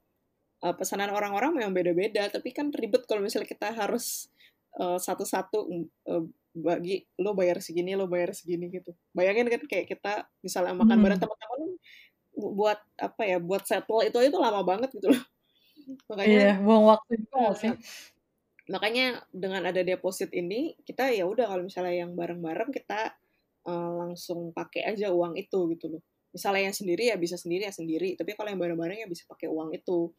uh, 0.62 0.76
pesanan 0.78 1.10
orang-orang 1.10 1.58
memang 1.58 1.74
beda-beda, 1.74 2.30
tapi 2.30 2.54
kan 2.54 2.70
ribet 2.70 3.10
kalau 3.10 3.26
misalnya 3.26 3.50
kita 3.50 3.74
harus 3.74 4.30
uh, 4.78 5.02
satu-satu 5.02 5.58
uh, 6.06 6.24
bagi 6.54 7.02
lo 7.18 7.34
bayar 7.34 7.66
segini, 7.66 7.98
lo 7.98 8.06
bayar 8.06 8.36
segini 8.38 8.70
gitu. 8.70 8.94
Bayangin 9.16 9.50
kan 9.50 9.62
kayak 9.66 9.90
kita 9.90 10.14
misalnya 10.46 10.78
makan 10.78 10.98
hmm. 11.02 11.04
bareng 11.10 11.20
teman-teman 11.22 11.62
buat 12.40 12.80
apa 13.02 13.22
ya, 13.26 13.38
buat 13.42 13.64
settle 13.66 14.06
itu 14.06 14.18
itu 14.22 14.38
lama 14.38 14.62
banget 14.62 14.94
gitu 14.94 15.12
loh. 15.12 15.24
Makanya 16.14 16.30
iya, 16.30 16.54
buang 16.62 16.86
waktu 16.86 17.26
juga 17.26 17.58
sih. 17.58 17.74
Makanya 18.70 19.26
dengan 19.34 19.66
ada 19.66 19.82
deposit 19.82 20.30
ini 20.30 20.78
kita 20.86 21.10
ya 21.10 21.26
udah 21.26 21.50
kalau 21.50 21.66
misalnya 21.66 22.06
yang 22.06 22.14
bareng-bareng 22.14 22.70
kita 22.70 23.18
uh, 23.68 23.92
langsung 24.06 24.56
pakai 24.56 24.86
aja 24.86 25.12
uang 25.12 25.36
itu 25.36 25.60
gitu 25.76 25.86
loh. 25.98 26.02
Misalnya 26.30 26.70
yang 26.70 26.78
sendiri 26.78 27.04
ya 27.10 27.18
bisa 27.18 27.36
sendiri 27.36 27.66
ya 27.66 27.74
sendiri, 27.74 28.14
tapi 28.14 28.38
kalau 28.38 28.54
yang 28.54 28.62
bareng-bareng 28.62 29.02
ya 29.02 29.08
bisa 29.10 29.26
pakai 29.26 29.50
uang 29.50 29.74
itu. 29.74 30.14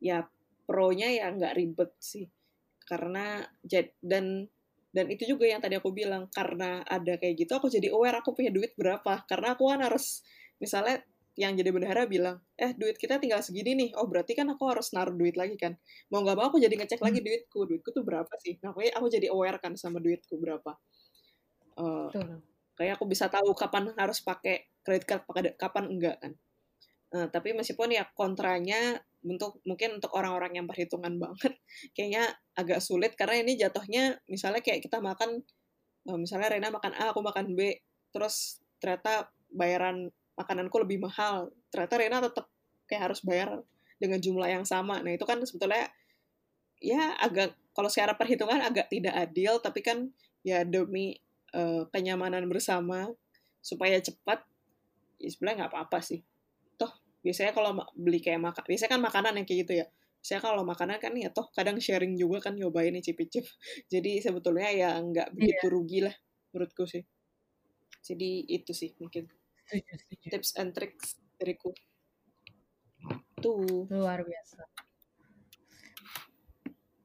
Ya 0.00 0.24
pro-nya 0.64 1.10
ya 1.10 1.28
nggak 1.34 1.54
ribet 1.58 1.90
sih. 1.98 2.30
Karena 2.86 3.42
dan 4.00 4.46
dan 4.90 5.06
itu 5.06 5.22
juga 5.22 5.46
yang 5.46 5.62
tadi 5.62 5.78
aku 5.78 5.94
bilang 5.94 6.26
karena 6.34 6.82
ada 6.82 7.14
kayak 7.14 7.46
gitu 7.46 7.54
aku 7.54 7.70
jadi 7.70 7.94
aware 7.94 8.18
aku 8.18 8.34
punya 8.34 8.50
duit 8.50 8.74
berapa 8.74 9.22
karena 9.30 9.54
aku 9.54 9.70
kan 9.70 9.86
harus 9.86 10.26
misalnya 10.58 10.98
yang 11.38 11.54
jadi 11.54 11.70
bendahara 11.70 12.10
bilang 12.10 12.42
eh 12.58 12.74
duit 12.74 12.98
kita 12.98 13.22
tinggal 13.22 13.38
segini 13.38 13.78
nih 13.78 13.90
oh 13.94 14.10
berarti 14.10 14.34
kan 14.34 14.50
aku 14.50 14.66
harus 14.66 14.90
naruh 14.90 15.14
duit 15.14 15.38
lagi 15.38 15.54
kan 15.54 15.78
mau 16.10 16.26
nggak 16.26 16.36
mau 16.36 16.50
aku 16.50 16.58
jadi 16.58 16.74
ngecek 16.74 16.98
lagi 16.98 17.22
hmm. 17.22 17.26
duitku 17.26 17.60
duitku 17.70 17.90
tuh 17.94 18.02
berapa 18.02 18.28
sih 18.42 18.58
nah 18.60 18.74
aku, 18.74 18.82
aku 18.82 19.06
jadi 19.06 19.30
aware 19.30 19.62
kan 19.62 19.78
sama 19.78 20.02
duitku 20.02 20.34
berapa 20.42 20.74
uh, 21.78 22.10
kayak 22.80 22.96
aku 22.96 23.04
bisa 23.04 23.28
tahu 23.28 23.52
kapan 23.52 23.92
harus 24.00 24.24
pakai 24.24 24.72
kredit 24.80 25.04
card 25.04 25.28
kapan 25.60 25.84
enggak 25.92 26.16
kan. 26.16 26.32
Uh, 27.12 27.28
tapi 27.28 27.52
meskipun 27.52 27.92
ya 27.92 28.08
kontranya 28.16 28.96
untuk 29.20 29.60
mungkin 29.68 30.00
untuk 30.00 30.16
orang-orang 30.16 30.56
yang 30.56 30.64
perhitungan 30.64 31.20
banget 31.20 31.60
kayaknya 31.94 32.32
agak 32.56 32.80
sulit 32.80 33.12
karena 33.20 33.44
ini 33.44 33.60
jatuhnya 33.60 34.16
misalnya 34.32 34.64
kayak 34.64 34.80
kita 34.80 34.96
makan 35.02 35.44
uh, 36.08 36.16
misalnya 36.16 36.56
Rena 36.56 36.72
makan 36.72 36.96
A 36.96 37.12
aku 37.12 37.20
makan 37.20 37.52
B 37.52 37.76
terus 38.16 38.64
ternyata 38.80 39.28
bayaran 39.52 40.08
makananku 40.40 40.72
lebih 40.80 41.04
mahal 41.04 41.52
ternyata 41.68 41.94
Rena 42.00 42.18
tetap 42.24 42.48
kayak 42.88 43.12
harus 43.12 43.20
bayar 43.20 43.60
dengan 44.00 44.16
jumlah 44.16 44.48
yang 44.48 44.64
sama. 44.64 45.04
Nah 45.04 45.12
itu 45.12 45.28
kan 45.28 45.36
sebetulnya 45.44 45.92
ya 46.80 47.12
agak 47.20 47.52
kalau 47.76 47.92
secara 47.92 48.16
perhitungan 48.16 48.64
agak 48.64 48.88
tidak 48.88 49.12
adil 49.12 49.60
tapi 49.60 49.84
kan 49.84 50.08
ya 50.40 50.64
demi 50.64 51.20
uh, 51.54 51.86
kenyamanan 51.90 52.46
bersama 52.50 53.08
supaya 53.60 54.00
cepat 54.00 54.42
ya 55.20 55.28
sebenarnya 55.28 55.66
nggak 55.66 55.72
apa-apa 55.72 55.98
sih. 56.00 56.20
Toh 56.80 56.90
biasanya 57.20 57.52
kalau 57.52 57.76
beli 57.92 58.20
kayak 58.24 58.40
makan 58.40 58.62
biasanya 58.64 58.90
kan 58.96 59.02
makanan 59.02 59.32
yang 59.40 59.46
kayak 59.46 59.60
gitu 59.66 59.72
ya. 59.84 59.86
Saya 60.20 60.40
kalau 60.44 60.62
makanan 60.68 61.00
kan 61.00 61.16
ya 61.16 61.32
toh 61.32 61.48
kadang 61.56 61.80
sharing 61.80 62.12
juga 62.12 62.50
kan 62.50 62.52
nyobain 62.52 62.92
nih 62.92 63.00
cip-cip 63.00 63.44
jadi 63.92 64.20
sebetulnya 64.20 64.68
ya 64.68 64.90
nggak 65.00 65.32
begitu 65.32 65.64
yeah. 65.64 65.72
rugi 65.72 65.98
lah 66.04 66.14
menurutku 66.52 66.84
sih. 66.84 67.04
Jadi 68.00 68.48
itu 68.48 68.72
sih 68.72 68.96
mungkin. 69.00 69.28
Tips 70.26 70.58
and 70.58 70.74
tricks 70.74 71.20
dariku 71.38 71.70
tuh. 73.40 73.88
Luar 73.88 74.20
biasa 74.22 74.79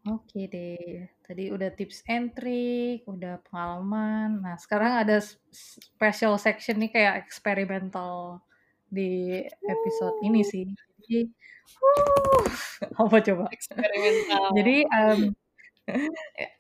Oke 0.06 0.46
deh, 0.46 1.10
tadi 1.26 1.50
udah 1.50 1.74
tips 1.74 2.06
and 2.06 2.30
trick, 2.38 3.02
udah 3.10 3.42
pengalaman. 3.50 4.38
Nah, 4.38 4.54
sekarang 4.54 5.02
ada 5.02 5.18
special 5.50 6.38
section 6.38 6.78
nih 6.78 6.94
kayak 6.94 7.26
eksperimental 7.26 8.38
di 8.86 9.42
episode 9.66 10.22
ini 10.22 10.46
sih. 10.46 10.70
Jadi, 11.02 11.26
uh, 11.82 12.46
apa 13.02 13.18
coba? 13.18 13.50
Eksperimental. 13.50 14.46
Jadi 14.54 14.78
um, 14.86 15.22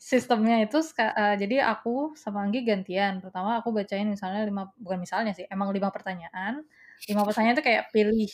sistemnya 0.09 0.65
itu 0.65 0.81
uh, 0.81 1.37
jadi 1.37 1.69
aku 1.69 2.17
sama 2.17 2.49
Anggi 2.49 2.65
gantian. 2.65 3.21
Pertama 3.21 3.61
aku 3.61 3.69
bacain 3.69 4.09
misalnya 4.09 4.41
lima 4.41 4.73
bukan 4.81 5.05
misalnya 5.05 5.37
sih, 5.37 5.45
emang 5.53 5.69
lima 5.69 5.93
pertanyaan. 5.93 6.65
Lima 7.05 7.21
pertanyaan 7.21 7.61
itu 7.61 7.65
kayak 7.69 7.93
pilih 7.93 8.33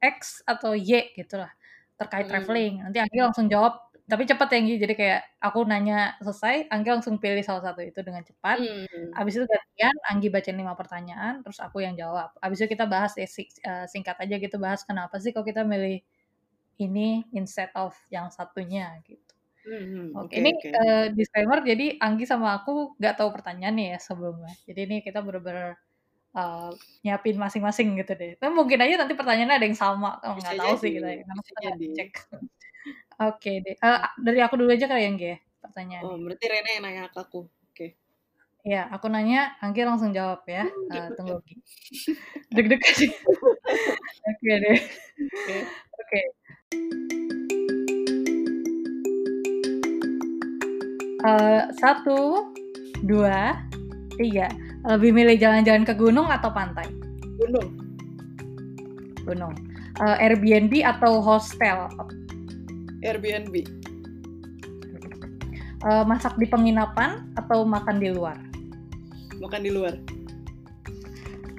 X 0.00 0.40
atau 0.48 0.72
Y 0.72 1.12
gitu 1.12 1.36
lah 1.36 1.52
terkait 1.98 2.24
hmm. 2.24 2.32
traveling. 2.32 2.74
Nanti 2.86 2.98
Anggi 3.02 3.18
langsung 3.18 3.50
jawab 3.50 3.87
tapi 4.08 4.24
cepat 4.24 4.48
ya 4.56 4.60
jadi 4.80 4.94
kayak 4.96 5.20
aku 5.36 5.68
nanya 5.68 6.16
selesai 6.24 6.72
Anggi 6.72 6.88
langsung 6.88 7.20
pilih 7.20 7.44
salah 7.44 7.60
satu 7.60 7.84
itu 7.84 8.00
dengan 8.00 8.24
cepat 8.24 8.56
hmm. 8.56 9.12
abis 9.12 9.36
itu 9.36 9.44
gantian 9.44 9.96
Anggi 10.08 10.28
bacain 10.32 10.56
lima 10.56 10.72
pertanyaan 10.72 11.44
terus 11.44 11.60
aku 11.60 11.84
yang 11.84 11.92
jawab 11.92 12.32
abis 12.40 12.64
itu 12.64 12.72
kita 12.72 12.88
bahas 12.88 13.12
ya, 13.20 13.28
singkat 13.84 14.16
aja 14.16 14.40
gitu 14.40 14.56
bahas 14.56 14.80
kenapa 14.88 15.20
sih 15.20 15.36
kok 15.36 15.44
kita 15.44 15.60
milih 15.60 16.00
ini 16.80 17.28
instead 17.36 17.68
of 17.76 17.92
yang 18.08 18.32
satunya 18.32 18.96
gitu 19.04 19.28
Hmm, 19.68 20.16
Oke, 20.16 20.32
okay, 20.32 20.36
ini 20.40 20.50
okay. 20.56 20.72
Uh, 20.72 20.80
eh, 20.80 21.06
disclaimer. 21.12 21.60
Jadi 21.60 22.00
Anggi 22.00 22.24
sama 22.24 22.56
aku 22.56 22.96
nggak 22.96 23.20
tahu 23.20 23.28
pertanyaannya 23.36 23.92
ya 23.92 23.98
sebelumnya. 24.00 24.48
Jadi 24.64 24.80
ini 24.80 24.96
kita 25.04 25.20
bener-bener 25.20 25.76
uh, 26.32 26.72
nyiapin 27.04 27.36
masing-masing 27.36 27.92
gitu 28.00 28.16
deh. 28.16 28.40
Tapi 28.40 28.48
mungkin 28.48 28.80
aja 28.80 29.04
nanti 29.04 29.12
pertanyaannya 29.12 29.56
ada 29.60 29.66
yang 29.68 29.76
sama. 29.76 30.16
Oh, 30.24 30.40
nggak 30.40 30.56
tahu 30.56 30.74
sih 30.80 30.96
kita. 30.96 31.08
Ya. 31.12 31.20
Karena 31.20 31.42
kita 31.44 31.60
cek. 32.00 32.10
Oke 33.18 33.58
deh. 33.66 33.74
Uh, 33.82 34.06
dari 34.22 34.38
aku 34.38 34.54
dulu 34.54 34.70
aja 34.70 34.86
kali 34.86 35.02
ya, 35.02 35.10
Anggi 35.10 35.26
ya, 35.34 35.38
pertanyaan. 35.58 36.02
Oh, 36.06 36.14
berarti 36.22 36.44
Rena 36.46 36.70
yang 36.70 36.82
nanya 36.86 37.02
ke 37.10 37.18
aku. 37.18 37.50
Oke. 37.50 37.98
Ya, 38.62 38.86
aku 38.94 39.10
nanya, 39.10 39.58
Anggi 39.58 39.82
langsung 39.82 40.14
jawab 40.14 40.46
ya. 40.46 40.70
Uh, 40.86 41.10
tunggu. 41.18 41.42
Deg-degan 42.54 42.94
sih. 42.94 43.10
Oke 44.30 44.52
deh. 44.62 44.78
Oke. 45.18 45.58
Oke. 45.98 46.20
Uh, 51.26 51.66
satu, 51.82 52.54
dua, 53.02 53.58
tiga. 54.14 54.46
Lebih 54.86 55.10
milih 55.10 55.42
jalan-jalan 55.42 55.82
ke 55.82 55.90
gunung 55.98 56.30
atau 56.30 56.54
pantai? 56.54 56.86
Gunung. 57.42 57.82
Gunung. 59.26 59.54
Uh, 59.98 60.14
Airbnb 60.22 60.86
atau 60.86 61.18
hostel? 61.18 61.90
Airbnb. 63.02 63.54
Uh, 65.78 66.02
masak 66.02 66.34
di 66.34 66.46
penginapan 66.50 67.22
atau 67.38 67.62
makan 67.62 68.02
di 68.02 68.10
luar? 68.10 68.34
Makan 69.38 69.60
di 69.62 69.70
luar. 69.70 69.94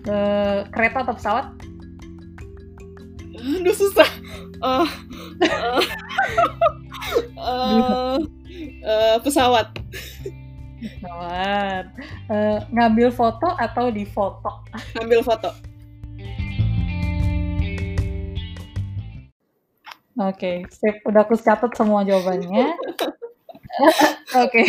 Uh, 0.04 0.68
kereta 0.76 1.08
atau 1.08 1.16
pesawat? 1.16 1.46
Aduh 3.60 3.76
susah. 3.76 4.10
Uh, 4.60 4.88
uh, 5.48 5.84
uh, 7.40 8.18
uh, 8.84 9.16
pesawat. 9.24 9.72
Pesawat. 10.84 11.86
Uh, 12.28 12.60
ngambil 12.76 13.16
foto 13.16 13.48
atau 13.56 13.88
di 13.88 14.04
foto? 14.04 14.68
Ngambil 15.00 15.24
foto. 15.24 15.69
Oke, 20.20 20.36
okay, 20.36 20.56
sip. 20.68 21.00
Udah 21.08 21.24
aku 21.24 21.40
catat 21.40 21.72
semua 21.80 22.04
jawabannya. 22.04 22.76
Oke, 23.80 24.52
okay. 24.52 24.68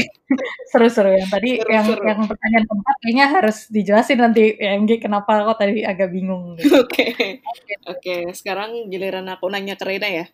seru-seru 0.71 1.11
yang 1.11 1.27
tadi 1.27 1.59
seru, 1.59 1.75
yang 1.75 1.87
seru. 1.91 2.07
yang 2.07 2.21
pertanyaan 2.23 2.65
keempat 2.71 2.97
kayaknya 3.03 3.27
harus 3.27 3.59
dijelasin 3.67 4.23
nanti 4.23 4.55
ya 4.55 4.79
MG 4.79 5.03
kenapa 5.03 5.43
kok 5.43 5.59
tadi 5.59 5.83
agak 5.83 6.15
bingung. 6.15 6.55
Gitu. 6.55 6.71
Oke, 6.87 7.19
gitu. 7.19 7.35
oke. 7.35 7.99
Okay. 7.99 8.31
Okay. 8.31 8.31
Sekarang 8.31 8.87
giliran 8.95 9.27
aku 9.27 9.51
nanya 9.51 9.75
ke 9.75 9.91
Rina 9.91 10.07
ya. 10.07 10.31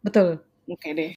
Betul. 0.00 0.40
Oke 0.64 0.80
okay 0.80 0.92
deh. 0.96 1.12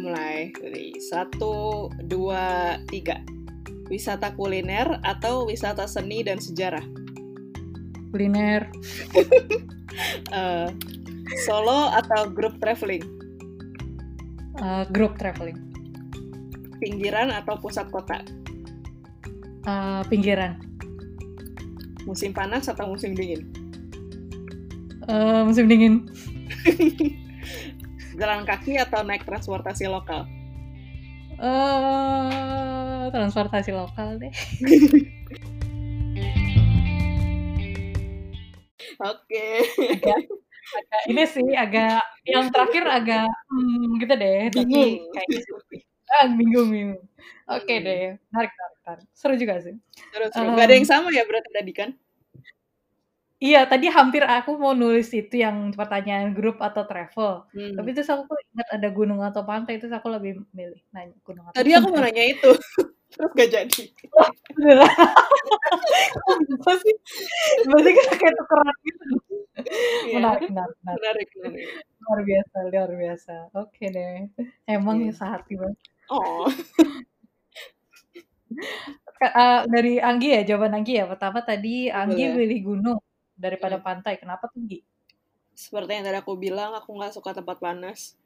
Mulai 0.00 0.56
dari 0.56 0.96
satu, 1.04 1.92
dua, 2.00 2.80
tiga. 2.88 3.20
Wisata 3.92 4.32
kuliner 4.32 5.04
atau 5.04 5.44
wisata 5.44 5.84
seni 5.84 6.24
dan 6.24 6.40
sejarah? 6.40 7.03
Kuliner. 8.14 8.70
Uh, 10.30 10.70
solo 11.50 11.90
atau 11.90 12.30
grup 12.30 12.54
traveling? 12.62 13.02
Uh, 14.62 14.86
grup 14.94 15.18
traveling. 15.18 15.58
Pinggiran 16.78 17.34
atau 17.34 17.58
pusat 17.58 17.90
kota? 17.90 18.22
Uh, 19.66 20.06
pinggiran. 20.06 20.62
Musim 22.06 22.30
panas 22.30 22.70
atau 22.70 22.86
musim 22.86 23.18
dingin? 23.18 23.50
Uh, 25.10 25.42
musim 25.42 25.66
dingin. 25.66 26.06
Jalan 28.20 28.46
kaki 28.46 28.78
atau 28.78 29.02
naik 29.02 29.26
transportasi 29.26 29.90
lokal? 29.90 30.22
Uh, 31.34 33.10
transportasi 33.10 33.74
lokal 33.74 34.22
deh 34.22 34.30
Oke. 39.04 39.60
Okay. 40.00 40.18
ini 41.12 41.28
sih 41.28 41.44
agak 41.52 42.00
yang 42.24 42.48
terakhir 42.48 42.84
agak 42.88 43.28
hmm, 43.52 44.00
gitu 44.00 44.14
deh. 44.16 44.48
Bingung. 44.48 45.12
kayak 45.12 45.28
gitu. 45.28 45.52
Ah, 46.20 46.28
bingung 46.30 46.68
bingung. 46.72 47.04
Oke 47.48 47.68
okay 47.68 47.76
hmm. 47.80 47.86
deh, 47.86 48.02
menarik, 48.32 48.52
menarik, 48.56 49.06
Seru 49.12 49.34
juga 49.36 49.60
sih. 49.60 49.76
Seru, 50.12 50.26
seru. 50.32 50.48
Um, 50.52 50.56
Gak 50.56 50.66
ada 50.68 50.76
yang 50.76 50.88
sama 50.88 51.08
ya 51.12 51.24
berarti 51.28 51.50
tadi 51.52 51.72
kan? 51.76 51.90
Iya, 53.44 53.68
tadi 53.68 53.92
hampir 53.92 54.24
aku 54.24 54.56
mau 54.56 54.72
nulis 54.72 55.12
itu 55.12 55.36
yang 55.36 55.74
pertanyaan 55.76 56.32
grup 56.32 56.56
atau 56.64 56.88
travel. 56.88 57.44
Hmm. 57.52 57.76
Tapi 57.76 57.88
terus 57.92 58.08
aku 58.08 58.24
ingat 58.56 58.68
ada 58.72 58.88
gunung 58.88 59.20
atau 59.20 59.44
pantai, 59.44 59.76
terus 59.76 59.92
aku 59.92 60.08
lebih 60.08 60.40
milih 60.56 60.80
nanya 60.94 61.12
gunung 61.20 61.44
atau 61.50 61.60
Tadi 61.60 61.70
pantai. 61.76 61.80
aku 61.82 61.86
mau 61.92 62.00
nanya 62.00 62.24
itu. 62.24 62.50
Terus 63.14 63.30
gak 63.32 63.50
jadi. 63.50 63.82
Apa 66.58 66.72
sih? 66.82 66.94
Berarti 67.70 67.90
kita 67.94 68.12
kayak 68.18 68.34
tukeran 68.34 68.76
gitu. 68.82 69.04
Iya. 70.10 70.18
Menarik, 70.18 70.50
menarik, 70.50 71.28
menarik. 71.38 71.66
Luar 72.02 72.20
biasa, 72.26 72.56
luar 72.68 72.90
biasa. 72.92 73.34
Oke 73.54 73.84
deh. 73.88 74.28
Emang 74.66 74.98
ya 75.00 75.12
sehati 75.14 75.54
banget. 75.54 75.78
Oh. 76.10 76.50
uh, 79.24 79.60
dari 79.70 80.02
Anggi 80.02 80.28
ya, 80.34 80.42
jawaban 80.44 80.74
Anggi 80.82 80.98
ya. 80.98 81.06
Pertama 81.06 81.40
tadi 81.46 81.88
Anggi 81.88 82.24
Boleh. 82.28 82.36
pilih 82.44 82.60
gunung 82.66 83.00
daripada 83.38 83.78
hmm. 83.78 83.86
pantai. 83.86 84.18
Kenapa 84.18 84.50
tuh, 84.50 84.62
Gi? 84.66 84.82
Seperti 85.54 85.90
yang 85.94 86.04
tadi 86.04 86.18
aku 86.18 86.34
bilang, 86.34 86.74
aku 86.74 86.90
nggak 86.98 87.14
suka 87.14 87.30
tempat 87.30 87.62
panas. 87.62 88.18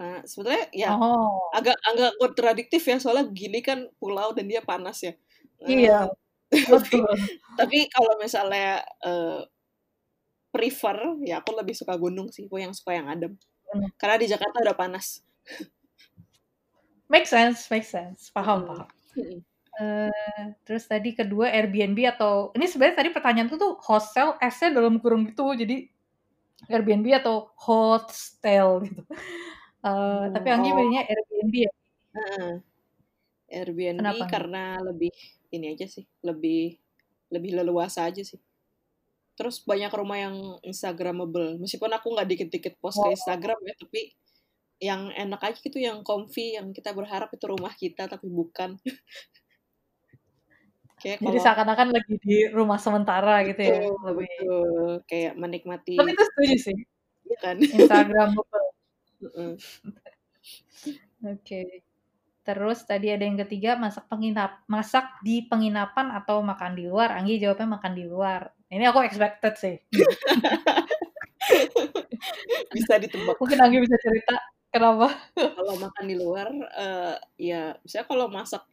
Uh, 0.00 0.24
sebetulnya 0.24 0.64
ya 0.72 0.96
oh. 0.96 1.52
agak 1.52 1.76
agak 1.84 2.16
kontradiktif 2.16 2.80
ya 2.88 2.96
soalnya 2.96 3.28
gini 3.36 3.60
kan 3.60 3.84
pulau 4.00 4.32
dan 4.32 4.48
dia 4.48 4.64
panas 4.64 4.96
ya. 5.04 5.12
Iya. 5.60 6.08
tapi, 6.72 6.98
tapi 7.54 7.78
kalau 7.92 8.16
misalnya 8.16 8.80
uh, 9.04 9.44
prefer 10.50 11.20
ya 11.22 11.44
aku 11.44 11.52
lebih 11.52 11.76
suka 11.76 11.94
gunung 12.00 12.32
sih, 12.32 12.48
aku 12.48 12.58
yang 12.58 12.72
suka 12.72 12.96
yang 12.96 13.12
adem. 13.12 13.36
Hmm. 13.70 13.92
Karena 14.00 14.16
di 14.16 14.26
Jakarta 14.26 14.64
udah 14.64 14.72
panas. 14.72 15.20
make 17.12 17.28
sense, 17.28 17.68
make 17.68 17.84
sense. 17.84 18.32
Paham, 18.32 18.64
hmm. 18.64 18.68
paham. 18.72 18.88
Hmm. 19.14 19.38
Uh, 19.80 20.44
terus 20.64 20.84
tadi 20.88 21.12
kedua 21.12 21.52
Airbnb 21.52 21.96
atau 22.08 22.52
ini 22.52 22.68
sebenarnya 22.68 23.00
tadi 23.00 23.10
pertanyaan 23.14 23.48
tuh 23.48 23.56
tuh 23.56 23.72
hostel 23.80 24.36
S-nya 24.36 24.76
dalam 24.76 25.00
kurung 25.00 25.24
gitu 25.30 25.56
jadi 25.56 25.88
Airbnb 26.68 27.06
atau 27.20 27.48
hostel 27.56 28.84
gitu. 28.84 29.02
Uh, 29.80 30.28
hmm, 30.28 30.36
tapi 30.36 30.48
Anggi 30.52 30.70
oh. 30.76 30.92
Airbnb 30.92 31.54
ya? 31.56 31.72
Uh, 32.12 32.54
Airbnb 33.48 34.00
Kenapa? 34.04 34.24
karena 34.28 34.76
lebih 34.84 35.12
ini 35.50 35.72
aja 35.72 35.88
sih, 35.88 36.04
lebih 36.20 36.76
lebih 37.32 37.50
leluasa 37.56 38.06
aja 38.06 38.20
sih. 38.20 38.38
Terus 39.34 39.64
banyak 39.64 39.88
rumah 39.90 40.20
yang 40.20 40.36
Instagramable. 40.60 41.56
Meskipun 41.56 41.90
aku 41.96 42.12
nggak 42.12 42.28
dikit-dikit 42.28 42.74
post 42.76 43.00
oh. 43.00 43.08
ke 43.08 43.16
Instagram 43.16 43.56
ya, 43.64 43.74
tapi 43.80 44.12
yang 44.80 45.12
enak 45.16 45.40
aja 45.40 45.58
gitu, 45.60 45.80
yang 45.80 46.04
comfy, 46.04 46.60
yang 46.60 46.72
kita 46.76 46.92
berharap 46.92 47.32
itu 47.32 47.44
rumah 47.48 47.72
kita 47.72 48.04
tapi 48.04 48.28
bukan. 48.28 48.76
Kayak 51.00 51.24
Jadi 51.24 51.38
seakan-akan 51.40 51.88
lagi 51.96 52.14
di 52.20 52.44
rumah 52.52 52.76
sementara 52.76 53.40
gitu 53.48 53.56
ya, 53.56 53.88
lebih 53.88 54.28
betul. 54.36 55.00
kayak 55.08 55.32
menikmati. 55.32 55.96
Tapi 55.96 56.12
itu 56.12 56.24
setuju 56.28 56.56
sih. 56.60 56.78
Iya 57.24 57.38
kan? 57.40 57.56
Instagramable. 57.56 58.66
Oke. 59.20 59.60
Okay. 61.20 61.84
Terus 62.40 62.88
tadi 62.88 63.12
ada 63.12 63.22
yang 63.22 63.36
ketiga 63.36 63.76
masak 63.76 64.08
penginap 64.08 64.64
masak 64.64 65.20
di 65.20 65.44
penginapan 65.44 66.08
atau 66.16 66.40
makan 66.40 66.72
di 66.72 66.88
luar. 66.88 67.12
Anggi 67.14 67.36
jawabnya 67.36 67.76
makan 67.76 67.92
di 67.92 68.04
luar. 68.08 68.48
Ini 68.72 68.88
aku 68.88 69.04
expected 69.04 69.54
sih. 69.60 69.76
bisa 72.74 72.96
ditebak. 72.96 73.36
Mungkin 73.36 73.60
Anggi 73.60 73.78
bisa 73.84 73.96
cerita 74.00 74.34
kenapa? 74.72 75.12
kalau 75.36 75.74
makan 75.76 76.04
di 76.06 76.16
luar, 76.16 76.48
uh, 76.74 77.16
ya 77.36 77.76
misalnya 77.84 78.06
kalau 78.08 78.26
masak, 78.32 78.64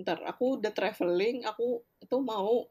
ntar 0.00 0.18
aku 0.26 0.58
udah 0.58 0.72
traveling, 0.74 1.46
aku 1.46 1.84
itu 2.02 2.16
mau 2.18 2.66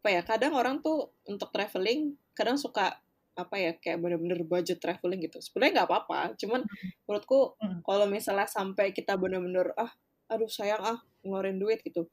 apa 0.00 0.08
ya? 0.12 0.22
Kadang 0.22 0.54
orang 0.54 0.78
tuh 0.84 1.10
untuk 1.26 1.50
traveling 1.50 2.14
kadang 2.36 2.60
suka 2.60 3.00
apa 3.36 3.54
ya 3.60 3.72
kayak 3.76 4.00
bener-bener 4.00 4.40
budget 4.48 4.80
traveling 4.80 5.20
gitu. 5.28 5.38
Sebenarnya 5.44 5.84
nggak 5.84 5.88
apa-apa 5.92 6.20
cuman 6.40 6.64
menurutku 7.04 7.54
hmm. 7.60 7.84
kalau 7.84 8.08
misalnya 8.08 8.48
sampai 8.48 8.96
kita 8.96 9.14
bener-bener 9.20 9.76
ah 9.76 9.92
aduh 10.32 10.50
sayang 10.50 10.82
ah 10.82 10.98
ngeluarin 11.22 11.60
duit 11.60 11.84
gitu 11.84 12.08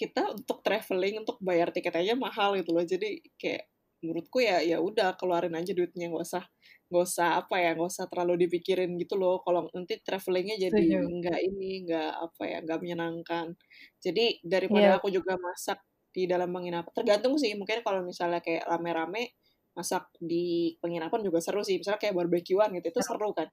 kita 0.00 0.32
untuk 0.32 0.64
traveling 0.64 1.20
untuk 1.20 1.36
bayar 1.44 1.68
tiket 1.70 1.92
aja 1.92 2.16
mahal 2.16 2.56
gitu 2.56 2.72
loh. 2.72 2.84
Jadi 2.84 3.20
kayak 3.36 3.68
menurutku 4.00 4.40
ya 4.40 4.64
ya 4.64 4.80
udah 4.80 5.12
keluarin 5.20 5.52
aja 5.52 5.76
duitnya 5.76 6.08
nggak 6.08 6.24
usah 6.24 6.44
nggak 6.88 7.04
usah 7.04 7.28
apa 7.44 7.60
ya 7.60 7.76
nggak 7.76 7.90
usah 7.92 8.08
terlalu 8.08 8.48
dipikirin 8.48 8.96
gitu 8.96 9.20
loh. 9.20 9.44
Kalau 9.44 9.68
nanti 9.76 10.00
travelingnya 10.00 10.56
jadi 10.56 11.04
nggak 11.04 11.38
ini 11.52 11.84
nggak 11.84 12.12
apa 12.16 12.42
ya 12.48 12.58
nggak 12.64 12.78
menyenangkan. 12.80 13.46
Jadi 14.00 14.40
daripada 14.40 14.96
yeah. 14.96 14.96
aku 14.96 15.12
juga 15.12 15.36
masak 15.36 15.84
di 16.10 16.26
dalam 16.26 16.50
penginapan 16.50 16.90
tergantung 16.90 17.38
sih 17.38 17.54
mungkin 17.54 17.86
kalau 17.86 18.02
misalnya 18.02 18.42
kayak 18.42 18.66
rame-rame 18.66 19.38
masak 19.76 20.10
di 20.18 20.74
penginapan 20.82 21.20
juga 21.22 21.38
seru 21.38 21.62
sih 21.62 21.78
misalnya 21.78 22.00
kayak 22.02 22.14
barbekyuan 22.18 22.74
gitu 22.74 22.90
itu 22.90 23.00
seru 23.06 23.30
kan 23.30 23.48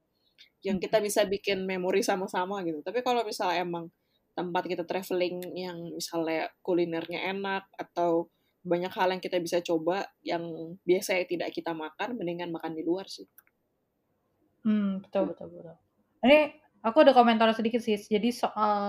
yang 0.66 0.78
kita 0.82 1.02
bisa 1.02 1.26
bikin 1.26 1.66
memori 1.66 2.02
sama-sama 2.02 2.62
gitu. 2.66 2.82
Tapi 2.82 3.02
kalau 3.06 3.22
misalnya 3.26 3.64
emang 3.66 3.90
tempat 4.38 4.64
kita 4.70 4.84
traveling 4.86 5.42
yang 5.58 5.78
misalnya 5.98 6.50
kulinernya 6.62 7.34
enak 7.34 7.66
atau 7.74 8.30
banyak 8.62 8.92
hal 8.94 9.10
yang 9.16 9.22
kita 9.24 9.42
bisa 9.42 9.64
coba 9.64 10.06
yang 10.22 10.44
biasa 10.84 11.24
tidak 11.26 11.56
kita 11.56 11.72
makan 11.74 12.20
mendingan 12.20 12.54
makan 12.54 12.78
di 12.78 12.84
luar 12.86 13.08
sih. 13.10 13.26
Hmm 14.62 15.02
betul 15.02 15.34
betul 15.34 15.48
betul. 15.56 15.76
Ini 16.22 16.40
Aku 16.88 17.04
ada 17.04 17.12
komentar 17.12 17.52
sedikit 17.52 17.84
sih. 17.84 18.00
Jadi 18.00 18.32
soal 18.32 18.80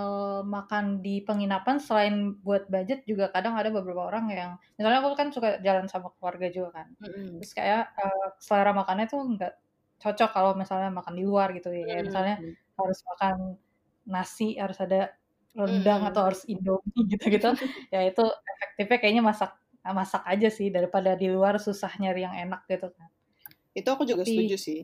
makan 0.46 1.02
di 1.02 1.18
penginapan 1.26 1.82
selain 1.82 2.38
buat 2.46 2.70
budget 2.70 3.02
juga 3.02 3.26
kadang 3.34 3.58
ada 3.58 3.74
beberapa 3.74 4.06
orang 4.06 4.30
yang 4.30 4.50
misalnya 4.78 5.02
aku 5.02 5.18
kan 5.18 5.34
suka 5.34 5.58
jalan 5.66 5.90
sama 5.90 6.14
keluarga 6.14 6.46
juga 6.46 6.70
kan. 6.78 6.86
Mm-hmm. 7.02 7.42
Terus 7.42 7.52
kayak 7.58 7.82
uh, 7.98 8.28
selera 8.38 8.70
makannya 8.70 9.10
tuh 9.10 9.20
nggak 9.34 9.52
cocok 9.98 10.30
kalau 10.30 10.54
misalnya 10.54 10.94
makan 10.94 11.14
di 11.18 11.24
luar 11.26 11.50
gitu 11.58 11.74
ya. 11.74 11.82
Mm-hmm. 11.82 12.06
Misalnya 12.06 12.36
harus 12.78 12.98
makan 13.02 13.36
nasi, 14.06 14.54
harus 14.54 14.78
ada 14.78 15.10
rendang 15.58 16.06
mm-hmm. 16.06 16.10
atau 16.14 16.22
harus 16.30 16.42
indomie 16.46 17.02
gitu-gitu. 17.12 17.50
ya 17.94 18.06
itu 18.06 18.22
efektifnya 18.22 18.98
kayaknya 19.02 19.22
masak 19.26 19.52
masak 19.82 20.22
aja 20.22 20.48
sih 20.52 20.70
daripada 20.70 21.18
di 21.18 21.26
luar 21.32 21.58
susah 21.58 21.90
nyari 21.98 22.22
yang 22.22 22.36
enak 22.46 22.62
gitu 22.70 22.94
kan. 22.94 23.10
Itu 23.74 23.88
aku 23.90 24.06
juga 24.06 24.22
Tapi 24.22 24.30
setuju 24.38 24.56
sih. 24.60 24.80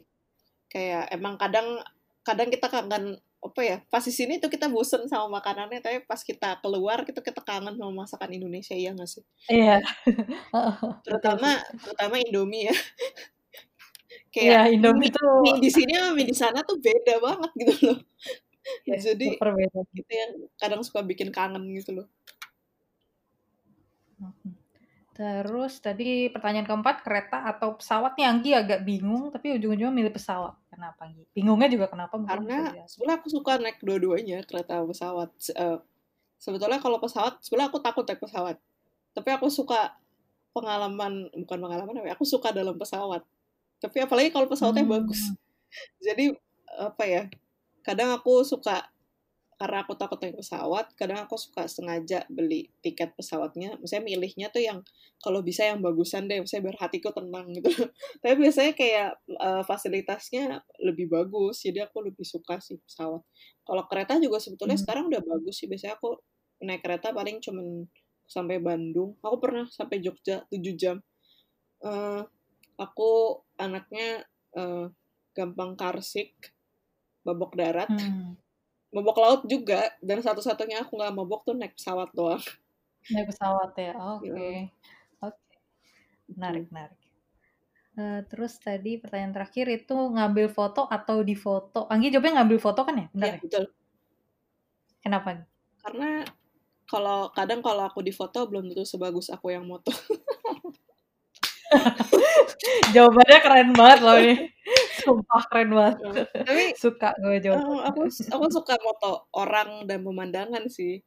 Kayak 0.67 1.15
emang 1.15 1.39
kadang 1.39 1.79
kadang 2.25 2.49
kita 2.49 2.67
kangen 2.73 3.21
apa 3.45 3.61
ya 3.61 3.77
pas 3.93 4.01
di 4.01 4.09
sini 4.09 4.41
tuh 4.41 4.49
kita 4.49 4.73
bosen 4.73 5.05
sama 5.05 5.29
makanannya 5.37 5.85
tapi 5.85 6.01
pas 6.09 6.17
kita 6.25 6.57
keluar 6.65 7.05
kita 7.05 7.21
kita 7.21 7.45
kangen 7.45 7.77
sama 7.77 7.93
masakan 7.93 8.33
Indonesia 8.33 8.73
iya 8.73 8.97
nggak 8.97 9.05
sih? 9.09 9.25
Iya. 9.53 9.85
Terutama 11.07 11.61
terutama 11.85 12.15
Indomie 12.17 12.73
ya. 12.73 12.77
Kayak 14.35 14.51
ya, 14.51 14.61
Indomie 14.73 15.13
mie, 15.13 15.15
tuh 15.15 15.29
mie 15.45 15.61
di 15.61 15.71
sini 15.71 15.93
sama 15.95 16.11
mie 16.17 16.27
di 16.27 16.35
sana 16.35 16.59
tuh 16.65 16.81
beda 16.81 17.21
banget 17.21 17.51
gitu 17.61 17.75
loh. 17.93 17.99
Ya, 18.89 18.97
jadi 19.13 19.37
berbeda 19.37 19.81
gitu 19.93 20.13
yang 20.13 20.33
kadang 20.57 20.81
suka 20.81 21.05
bikin 21.05 21.29
kangen 21.29 21.69
gitu 21.77 22.01
loh 22.01 22.09
Terus 25.15 25.79
tadi 25.79 26.27
pertanyaan 26.27 26.67
keempat 26.67 27.07
kereta 27.07 27.47
atau 27.47 27.79
pesawat 27.79 28.19
nih 28.19 28.27
Anggi 28.27 28.51
agak 28.51 28.83
bingung 28.83 29.31
tapi 29.31 29.55
ujung-ujungnya 29.55 29.95
milih 29.95 30.11
pesawat. 30.11 30.59
Kenapa 30.67 31.07
Anggi? 31.07 31.23
Bingungnya 31.31 31.71
juga 31.71 31.87
kenapa? 31.87 32.19
Karena 32.19 32.75
sebenarnya 32.91 33.23
aku 33.23 33.29
suka 33.31 33.63
naik 33.63 33.79
dua-duanya 33.79 34.43
kereta 34.43 34.83
pesawat. 34.83 35.31
Uh, 35.55 35.79
sebetulnya 36.43 36.83
kalau 36.83 36.99
pesawat 36.99 37.39
sebenarnya 37.47 37.71
aku 37.71 37.79
takut 37.79 38.03
naik 38.11 38.19
pesawat. 38.19 38.59
Tapi 39.15 39.29
aku 39.31 39.47
suka 39.55 39.95
pengalaman 40.51 41.31
bukan 41.31 41.59
pengalaman 41.63 42.03
ya, 42.03 42.19
aku 42.19 42.27
suka 42.27 42.51
dalam 42.51 42.75
pesawat. 42.75 43.23
Tapi 43.79 44.03
apalagi 44.03 44.35
kalau 44.35 44.51
pesawatnya 44.51 44.83
hmm. 44.83 44.95
bagus. 44.99 45.23
Jadi 46.07 46.35
apa 46.75 47.05
ya? 47.07 47.31
Kadang 47.87 48.19
aku 48.19 48.43
suka 48.43 48.91
karena 49.55 49.87
aku 49.87 49.95
takut 49.95 50.19
naik 50.19 50.37
pesawat 50.39 50.91
kadang 50.99 51.23
aku 51.25 51.39
suka 51.39 51.71
sengaja 51.71 52.27
beli 52.27 52.71
tiket 52.83 53.15
pesawatnya. 53.15 53.79
Misalnya 53.79 54.05
milihnya 54.11 54.47
tuh 54.51 54.63
yang 54.63 54.83
kalau 55.23 55.41
bisa 55.41 55.65
yang 55.65 55.79
bagusan 55.79 56.27
deh 56.27 56.43
misalnya 56.43 56.71
biar 56.71 56.79
hatiku 56.83 57.15
tenang 57.15 57.55
gitu. 57.55 57.71
Tapi 58.23 58.35
biasanya 58.35 58.73
kayak 58.75 59.09
uh, 59.39 59.63
fasilitasnya 59.63 60.63
lebih 60.83 61.07
bagus 61.07 61.63
jadi 61.63 61.87
aku 61.87 62.03
lebih 62.03 62.27
suka 62.27 62.59
sih 62.59 62.77
pesawat. 62.83 63.23
Kalau 63.65 63.83
kereta 63.87 64.19
juga 64.19 64.43
sebetulnya 64.43 64.77
hmm. 64.77 64.85
sekarang 64.85 65.05
udah 65.09 65.23
bagus 65.23 65.55
sih. 65.63 65.67
Biasanya 65.71 65.95
aku 65.97 66.19
naik 66.63 66.83
kereta 66.83 67.15
paling 67.15 67.39
cuman 67.39 67.87
sampai 68.27 68.59
Bandung. 68.59 69.15
Aku 69.23 69.39
pernah 69.39 69.71
sampai 69.71 70.03
Jogja 70.03 70.43
7 70.51 70.61
jam. 70.75 70.99
Uh, 71.85 72.27
aku 72.75 73.43
anaknya 73.57 74.27
uh, 74.59 74.91
gampang 75.33 75.79
karsik 75.79 76.35
babok 77.23 77.57
darat. 77.57 77.89
Hmm 77.89 78.44
mabok 78.95 79.19
laut 79.19 79.43
juga 79.51 79.91
dan 79.99 80.23
satu-satunya 80.23 80.87
aku 80.87 80.95
nggak 80.95 81.15
mabok 81.19 81.43
tuh 81.43 81.59
naik 81.59 81.75
pesawat 81.75 82.15
doang. 82.15 82.39
Naik 83.11 83.35
pesawat 83.35 83.75
ya? 83.75 83.93
Oke. 83.99 84.31
Okay. 84.31 84.31
Iya. 84.31 84.63
oke. 85.27 85.35
Okay. 85.35 85.59
menarik 86.31 86.65
menarik. 86.71 86.99
Uh, 87.95 88.27
terus 88.27 88.59
tadi 88.59 88.99
pertanyaan 88.99 89.35
terakhir 89.35 89.67
itu 89.71 89.95
ngambil 89.95 90.51
foto 90.51 90.83
atau 90.91 91.23
di 91.23 91.39
foto 91.39 91.87
Anggi 91.87 92.11
jawabnya 92.11 92.43
ngambil 92.43 92.59
foto 92.63 92.81
kan 92.87 92.95
ya? 92.99 93.07
Benar 93.11 93.35
ya, 93.35 93.39
betul. 93.43 93.65
Kenapa 95.03 95.29
karena 95.85 96.25
kalau 96.89 97.29
kadang 97.35 97.61
kalau 97.61 97.85
aku 97.85 98.01
di 98.01 98.15
foto 98.15 98.49
belum 98.49 98.73
tentu 98.73 98.87
sebagus 98.87 99.29
aku 99.29 99.53
yang 99.53 99.69
moto. 99.69 99.91
Jawabannya 102.95 103.39
keren 103.43 103.71
banget 103.75 103.99
loh 104.01 104.17
ini. 104.17 104.35
Sumpah 105.05 105.45
keren 105.53 105.71
banget. 105.77 105.97
Tapi 106.33 106.65
suka 106.85 107.13
gue 107.21 107.37
jawab. 107.45 107.61
Uh, 107.61 107.81
aku 107.87 108.01
aku 108.09 108.47
suka 108.49 108.75
moto 108.81 109.29
orang 109.37 109.85
dan 109.85 110.01
pemandangan 110.01 110.65
sih. 110.73 111.05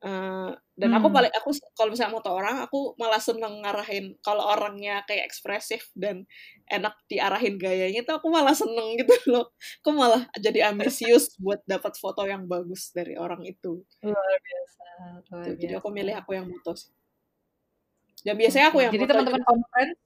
Uh, 0.00 0.56
dan 0.80 0.96
hmm. 0.96 0.96
aku 0.96 1.12
paling 1.12 1.28
aku 1.36 1.52
kalau 1.76 1.92
misalnya 1.92 2.16
moto 2.16 2.32
orang 2.32 2.64
aku 2.64 2.96
malah 2.96 3.20
seneng 3.20 3.60
ngarahin 3.60 4.16
kalau 4.24 4.48
orangnya 4.48 5.04
kayak 5.04 5.28
ekspresif 5.28 5.92
dan 5.92 6.24
enak 6.72 6.96
diarahin 7.04 7.60
gayanya 7.60 8.00
tuh 8.08 8.16
aku 8.16 8.32
malah 8.32 8.56
seneng 8.56 8.88
gitu 9.04 9.12
loh 9.28 9.52
aku 9.84 9.92
malah 9.92 10.24
jadi 10.40 10.72
ambisius 10.72 11.36
buat 11.44 11.60
dapat 11.68 12.00
foto 12.00 12.24
yang 12.24 12.48
bagus 12.48 12.96
dari 12.96 13.12
orang 13.20 13.44
itu 13.44 13.84
luar 14.00 14.16
biasa, 14.40 14.84
luar 15.28 15.44
biasa. 15.52 15.60
jadi 15.60 15.74
aku 15.76 15.88
milih 15.92 16.16
aku 16.16 16.32
yang 16.32 16.48
moto 16.48 16.72
sih 16.72 16.96
dan 18.24 18.40
biasanya 18.40 18.72
aku 18.72 18.80
yang 18.80 18.92
jadi 18.96 19.04
teman-teman 19.04 19.44
conference 19.44 20.00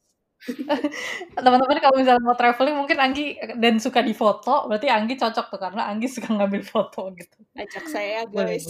teman-teman 1.45 1.78
kalau 1.80 1.97
misalnya 1.97 2.22
mau 2.22 2.36
traveling 2.36 2.76
mungkin 2.76 2.99
Anggi 3.01 3.36
dan 3.57 3.80
suka 3.80 4.05
di 4.05 4.12
foto 4.12 4.68
berarti 4.68 4.92
Anggi 4.92 5.16
cocok 5.16 5.47
tuh 5.49 5.61
karena 5.61 5.88
Anggi 5.88 6.09
suka 6.09 6.28
ngambil 6.32 6.62
foto 6.64 7.09
gitu. 7.16 7.38
Ajak 7.57 7.84
saya 7.88 8.28
guys. 8.28 8.68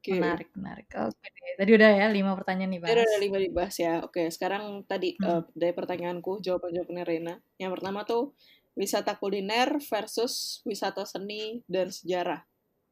okay. 0.00 0.16
menarik 0.16 0.48
menarik. 0.56 0.88
Oke 0.96 1.12
okay. 1.20 1.52
tadi 1.60 1.70
udah 1.76 1.90
ya 1.92 2.06
lima 2.08 2.32
pertanyaan 2.32 2.70
nih 2.72 2.80
bahas 2.80 2.96
udah 2.96 3.20
lima 3.20 3.38
dibahas 3.38 3.76
ya. 3.76 3.94
Oke 4.00 4.32
sekarang 4.32 4.88
tadi 4.88 5.20
hmm. 5.20 5.28
uh, 5.28 5.42
dari 5.52 5.72
pertanyaanku 5.76 6.40
jawaban 6.40 6.72
jawabannya 6.72 7.04
Rena. 7.04 7.34
Yang 7.60 7.70
pertama 7.76 8.08
tuh 8.08 8.32
wisata 8.72 9.20
kuliner 9.20 9.76
versus 9.84 10.64
wisata 10.64 11.04
seni 11.04 11.60
dan 11.68 11.92
sejarah. 11.92 12.40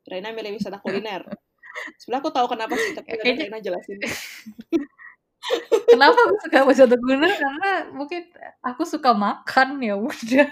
Rena 0.05 0.37
milih 0.37 0.61
wisata 0.61 0.77
kuliner 0.85 1.25
Sebelah 2.01 2.19
aku 2.21 2.31
tahu 2.31 2.47
kenapa 2.51 2.75
sih, 2.77 2.93
tapi 2.97 3.17
Kayaknya... 3.17 3.49
Rena 3.49 3.59
jelasin. 3.61 3.99
kenapa 5.89 6.19
aku 6.29 6.37
suka 6.45 6.59
wisata 6.69 6.95
kuliner? 7.01 7.33
Karena 7.33 7.73
mungkin 7.93 8.23
aku 8.61 8.83
suka 8.85 9.11
makan 9.17 9.81
ya 9.81 9.95
udah. 9.97 10.49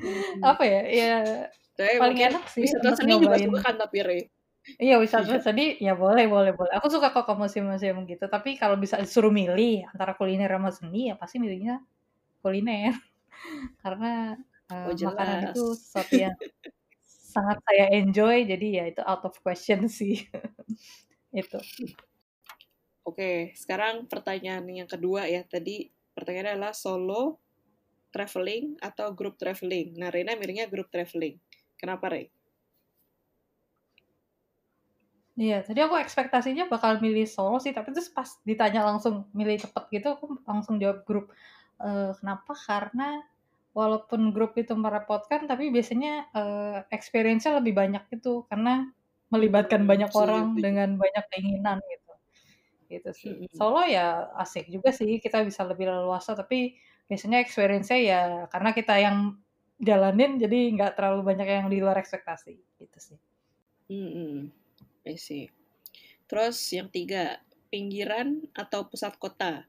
Hmm. 0.00 0.40
Apa 0.40 0.62
ya? 0.64 0.80
Ya 0.88 1.14
tapi 1.76 1.96
paling 1.96 2.20
enak 2.20 2.44
sih. 2.52 2.64
Wisata 2.64 2.92
seni 2.96 3.16
juga 3.16 3.36
suka 3.40 3.60
kan 3.60 3.74
tapi 3.80 3.98
Re. 4.04 4.20
Iya 4.76 5.00
wisata 5.00 5.40
iya. 5.40 5.40
seni 5.40 5.66
ya 5.80 5.96
boleh 5.96 6.28
boleh 6.28 6.52
boleh. 6.52 6.72
Aku 6.76 6.92
suka 6.92 7.12
kok 7.12 7.24
ke 7.24 7.34
museum-museum 7.36 8.04
gitu. 8.04 8.28
Tapi 8.28 8.60
kalau 8.60 8.76
bisa 8.76 9.00
disuruh 9.00 9.32
milih 9.32 9.88
antara 9.88 10.12
kuliner 10.16 10.52
sama 10.52 10.70
seni 10.72 11.08
ya 11.08 11.14
pasti 11.16 11.40
milihnya 11.40 11.80
kuliner. 12.44 12.92
Karena 13.82 14.36
uh, 14.68 14.92
oh, 14.92 14.94
makanan 14.94 15.52
itu 15.52 15.64
sesuatu 15.76 16.14
yang 16.16 16.36
sangat 17.30 17.62
saya 17.62 17.86
enjoy 17.94 18.42
jadi 18.50 18.66
ya 18.82 18.84
itu 18.90 19.02
out 19.06 19.22
of 19.22 19.38
question 19.38 19.86
sih. 19.86 20.26
Itu. 21.30 21.62
Oke 23.06 23.54
sekarang 23.54 24.10
pertanyaan 24.10 24.66
yang 24.66 24.90
kedua 24.90 25.30
ya. 25.30 25.46
Tadi 25.46 25.86
pertanyaannya 26.12 26.52
adalah 26.58 26.74
solo 26.74 27.38
traveling 28.10 28.82
atau 28.82 29.14
group 29.14 29.38
traveling? 29.38 29.94
Nah 29.94 30.10
Rena 30.10 30.34
milihnya 30.34 30.66
group 30.66 30.90
traveling. 30.90 31.38
Kenapa 31.78 32.10
Rey? 32.10 32.28
Iya, 35.40 35.64
tadi 35.64 35.80
aku 35.80 35.96
ekspektasinya 35.96 36.68
bakal 36.68 37.00
milih 37.00 37.24
solo 37.24 37.56
sih, 37.56 37.72
tapi 37.72 37.96
terus 37.96 38.12
pas 38.12 38.28
ditanya 38.44 38.84
langsung 38.84 39.24
milih 39.32 39.56
cepet 39.56 39.84
gitu, 39.88 40.12
aku 40.12 40.36
langsung 40.44 40.76
jawab 40.76 41.00
grup. 41.08 41.32
Uh, 41.80 42.12
kenapa? 42.20 42.52
Karena 42.52 43.24
walaupun 43.70 44.34
grup 44.34 44.58
itu 44.58 44.74
merepotkan 44.74 45.46
tapi 45.46 45.70
biasanya 45.70 46.26
uh, 46.34 46.78
experience-nya 46.90 47.62
lebih 47.62 47.74
banyak 47.78 48.02
itu 48.10 48.42
karena 48.50 48.90
melibatkan 49.30 49.86
hmm, 49.86 49.90
banyak 49.90 50.10
orang 50.10 50.58
dengan 50.58 50.98
banyak 50.98 51.24
keinginan 51.30 51.78
gitu. 51.86 52.12
Gitu 52.90 53.10
sih. 53.14 53.32
Hmm. 53.46 53.50
Solo 53.54 53.86
ya 53.86 54.26
asik 54.42 54.66
juga 54.66 54.90
sih 54.90 55.22
kita 55.22 55.46
bisa 55.46 55.62
lebih 55.62 55.86
leluasa 55.86 56.34
tapi 56.34 56.74
biasanya 57.06 57.38
experience-nya 57.38 57.98
ya 58.02 58.22
karena 58.50 58.70
kita 58.74 58.94
yang 58.98 59.38
jalanin 59.80 60.36
jadi 60.36 60.58
nggak 60.76 60.92
terlalu 60.98 61.32
banyak 61.32 61.46
yang 61.46 61.68
di 61.70 61.78
luar 61.78 61.96
ekspektasi 62.02 62.58
gitu 62.82 62.98
sih. 62.98 63.18
Hmm, 63.90 64.50
I 65.02 65.18
see. 65.18 65.50
Terus 66.30 66.62
yang 66.70 66.86
tiga, 66.94 67.42
pinggiran 67.74 68.46
atau 68.54 68.86
pusat 68.86 69.18
kota? 69.18 69.66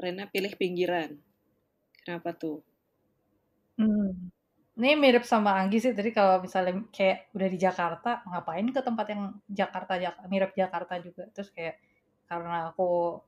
Rena 0.00 0.24
pilih 0.32 0.56
pinggiran. 0.56 1.12
Kenapa 2.00 2.32
tuh? 2.32 2.64
Hmm. 3.80 4.28
Ini 4.80 4.96
mirip 4.96 5.24
sama 5.28 5.60
Anggi 5.60 5.80
sih 5.80 5.92
tadi 5.92 6.12
kalau 6.12 6.40
misalnya 6.40 6.84
kayak 6.92 7.32
udah 7.36 7.48
di 7.48 7.58
Jakarta, 7.60 8.24
ngapain 8.28 8.68
ke 8.72 8.80
tempat 8.80 9.06
yang 9.12 9.22
Jakarta 9.48 9.96
Jak 10.00 10.16
mirip 10.28 10.52
Jakarta 10.56 11.00
juga. 11.00 11.28
Terus 11.32 11.52
kayak 11.52 11.80
karena 12.28 12.72
aku 12.72 13.20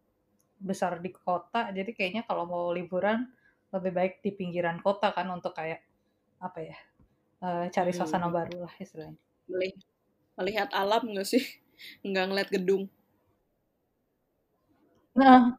besar 0.63 1.03
di 1.03 1.11
kota, 1.11 1.75
jadi 1.75 1.91
kayaknya 1.91 2.23
kalau 2.25 2.47
mau 2.47 2.71
liburan 2.71 3.27
lebih 3.75 3.93
baik 3.93 4.15
di 4.23 4.31
pinggiran 4.31 4.79
kota 4.79 5.11
kan 5.11 5.27
untuk 5.33 5.53
kayak 5.57 5.83
apa 6.41 6.59
ya? 6.61 6.79
Uh, 7.43 7.67
cari 7.75 7.91
hmm. 7.91 7.99
suasana 7.99 8.29
hmm. 8.31 8.37
baru 8.37 8.57
lah 8.69 8.75
istilahnya. 8.79 9.19
Melihat 10.39 10.69
alam 10.73 11.03
nggak 11.05 11.29
sih? 11.29 11.43
Nggak 12.07 12.25
ngeliat 12.31 12.51
gedung. 12.55 12.87
Nah, 15.19 15.59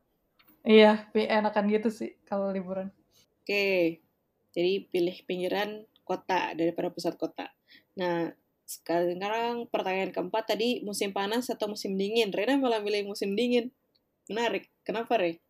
iya, 0.64 1.06
enakan 1.12 1.68
gitu 1.68 1.92
sih 1.92 2.16
kalau 2.24 2.48
liburan. 2.50 2.90
Oke, 3.44 4.03
jadi 4.54 4.86
pilih 4.88 5.18
pinggiran 5.26 5.84
kota 6.06 6.54
daripada 6.54 6.94
pusat 6.94 7.18
kota. 7.18 7.50
Nah, 7.98 8.30
sekarang 8.64 9.68
pertanyaan 9.68 10.14
keempat 10.14 10.56
tadi 10.56 10.86
musim 10.86 11.12
panas 11.12 11.50
atau 11.50 11.68
musim 11.68 11.98
dingin. 11.98 12.30
Rena 12.30 12.56
malah 12.62 12.80
milih 12.80 13.10
musim 13.10 13.34
dingin. 13.34 13.74
Menarik. 14.30 14.70
Kenapa, 14.86 15.20
Re? 15.20 15.42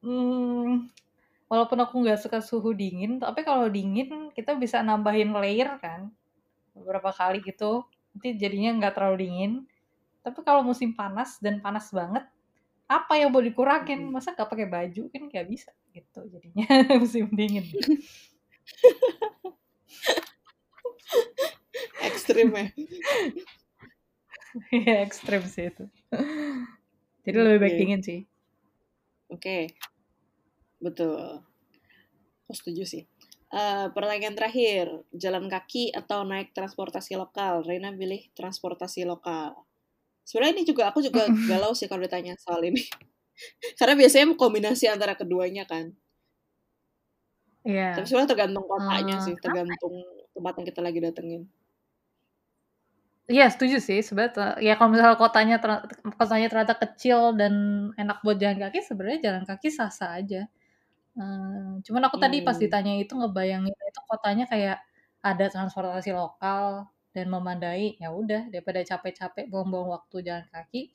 Hmm, 0.00 0.88
walaupun 1.50 1.78
aku 1.82 1.94
nggak 2.06 2.22
suka 2.22 2.38
suhu 2.40 2.72
dingin, 2.72 3.20
tapi 3.20 3.44
kalau 3.44 3.68
dingin 3.68 4.32
kita 4.32 4.56
bisa 4.56 4.80
nambahin 4.80 5.34
layer 5.34 5.76
kan. 5.82 6.08
Beberapa 6.72 7.12
kali 7.12 7.44
gitu. 7.44 7.84
Nanti 8.14 8.38
jadinya 8.38 8.78
nggak 8.78 8.94
terlalu 8.94 9.16
dingin. 9.28 9.52
Tapi 10.22 10.38
kalau 10.46 10.62
musim 10.62 10.94
panas 10.94 11.42
dan 11.42 11.58
panas 11.58 11.90
banget, 11.90 12.22
apa 12.86 13.16
yang 13.16 13.32
mau 13.32 13.40
dikurangin 13.40 14.04
masa 14.12 14.36
gak 14.36 14.52
pakai 14.52 14.68
baju 14.68 15.08
kan 15.08 15.22
nggak 15.24 15.46
bisa 15.48 15.72
gitu 15.96 16.28
jadinya 16.28 16.66
musim 17.00 17.24
dingin 17.32 17.64
ekstrim 22.02 22.48
ya. 22.54 22.66
Ya 24.68 25.00
ekstrim 25.00 25.40
sih 25.48 25.72
itu. 25.72 25.88
Jadi 27.24 27.36
lebih 27.40 27.60
baik 27.64 27.72
Oke. 27.72 27.80
dingin 27.80 28.02
sih. 28.04 28.20
Oke. 29.32 29.72
Betul. 30.76 31.40
Aku 32.44 32.52
setuju 32.52 32.84
sih. 32.84 33.02
Eh, 33.48 33.86
pertanyaan 33.96 34.36
terakhir. 34.36 34.92
Jalan 35.08 35.48
kaki 35.48 35.96
atau 35.96 36.28
naik 36.28 36.52
transportasi 36.52 37.16
lokal? 37.16 37.64
Reina 37.64 37.96
pilih 37.96 38.28
transportasi 38.36 39.08
lokal. 39.08 39.56
Sebenarnya 40.28 40.60
ini 40.60 40.64
juga 40.68 40.92
aku 40.92 41.00
juga 41.00 41.24
galau 41.48 41.72
sih 41.72 41.88
kalau 41.88 42.04
ditanya 42.04 42.36
soal 42.36 42.60
ini. 42.68 42.84
Karena 43.80 43.96
biasanya 43.96 44.36
kombinasi 44.36 44.84
antara 44.84 45.16
keduanya 45.16 45.64
kan 45.64 45.96
Iya. 47.64 47.82
tapi 47.92 48.04
sebenarnya 48.06 48.30
tergantung 48.34 48.66
kotanya 48.72 49.14
Eh, 49.16 49.24
sih 49.24 49.34
tergantung 49.44 49.94
tempat 50.34 50.52
yang 50.58 50.66
kita 50.70 50.80
lagi 50.86 50.98
datengin 51.06 51.42
Iya 53.30 53.44
setuju 53.54 53.76
sih 53.78 53.98
sebenarnya 54.02 54.58
ya 54.66 54.72
kalau 54.76 54.90
misalnya 54.92 55.14
kotanya 55.22 55.56
ter- 55.62 55.86
kotanya 56.18 56.46
ternyata 56.50 56.74
kecil 56.82 57.18
dan 57.38 57.54
enak 57.94 58.18
buat 58.26 58.36
jalan 58.42 58.58
kaki 58.58 58.78
sebenarnya 58.82 59.18
jalan 59.30 59.44
kaki 59.46 59.68
sah-sah 59.70 60.10
aja. 60.18 60.40
Eh, 61.18 61.70
cuman 61.86 62.02
aku 62.08 62.16
tadi 62.24 62.36
pas 62.46 62.56
Hmm. 62.56 62.64
ditanya 62.64 62.92
itu 63.02 63.12
ngebayangin 63.20 63.74
itu 63.74 64.00
kotanya 64.10 64.44
kayak 64.52 64.78
ada 65.24 65.46
transportasi 65.54 66.10
lokal 66.16 66.88
dan 67.16 67.26
memadai 67.34 67.98
ya 68.02 68.08
udah 68.14 68.48
daripada 68.52 68.80
capek-capek 68.84 69.46
buang-buang 69.52 69.88
waktu 69.96 70.16
jalan 70.28 70.46
kaki 70.54 70.92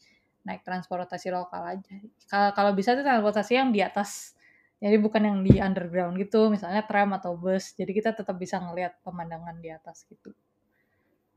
naik 0.47 0.61
transportasi 0.67 1.27
lokal 1.35 1.63
aja. 1.73 1.93
Kalau 2.31 2.49
kalau 2.57 2.71
bisa 2.79 2.93
tuh 2.97 3.03
transportasi 3.07 3.53
yang 3.59 3.69
di 3.75 3.81
atas 3.83 4.36
jadi 4.77 4.97
bukan 5.01 5.21
yang 5.25 5.39
di 5.41 5.53
underground 5.57 6.15
gitu 6.21 6.49
misalnya 6.53 6.85
tram 6.85 7.09
atau 7.17 7.33
bus 7.37 7.73
jadi 7.73 7.91
kita 7.93 8.09
tetap 8.13 8.37
bisa 8.37 8.61
ngelihat 8.61 8.97
pemandangan 9.01 9.57
di 9.61 9.69
atas 9.73 10.05
gitu 10.09 10.31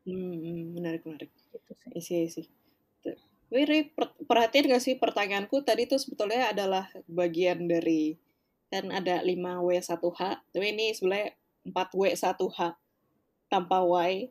Hmm, 0.01 0.17
hmm, 0.17 0.81
menarik 0.81 1.05
menarik 1.05 1.29
gitu 1.53 1.73
sih. 1.77 1.91
isi 1.93 2.15
isi 2.25 2.43
Wiri, 3.51 3.91
per- 3.91 4.15
perhatiin 4.31 4.71
gak 4.71 4.79
sih 4.83 4.95
pertanyaanku 4.95 5.67
tadi 5.67 5.83
tuh 5.91 5.99
sebetulnya 5.99 6.55
adalah 6.55 6.87
bagian 7.11 7.67
dari 7.67 8.15
kan 8.71 8.87
ada 8.95 9.27
5W1H, 9.27 10.21
tapi 10.55 10.67
ini 10.71 10.95
sebenarnya 10.95 11.35
4W1H 11.67 12.79
tanpa 13.51 13.83
Y. 14.07 14.31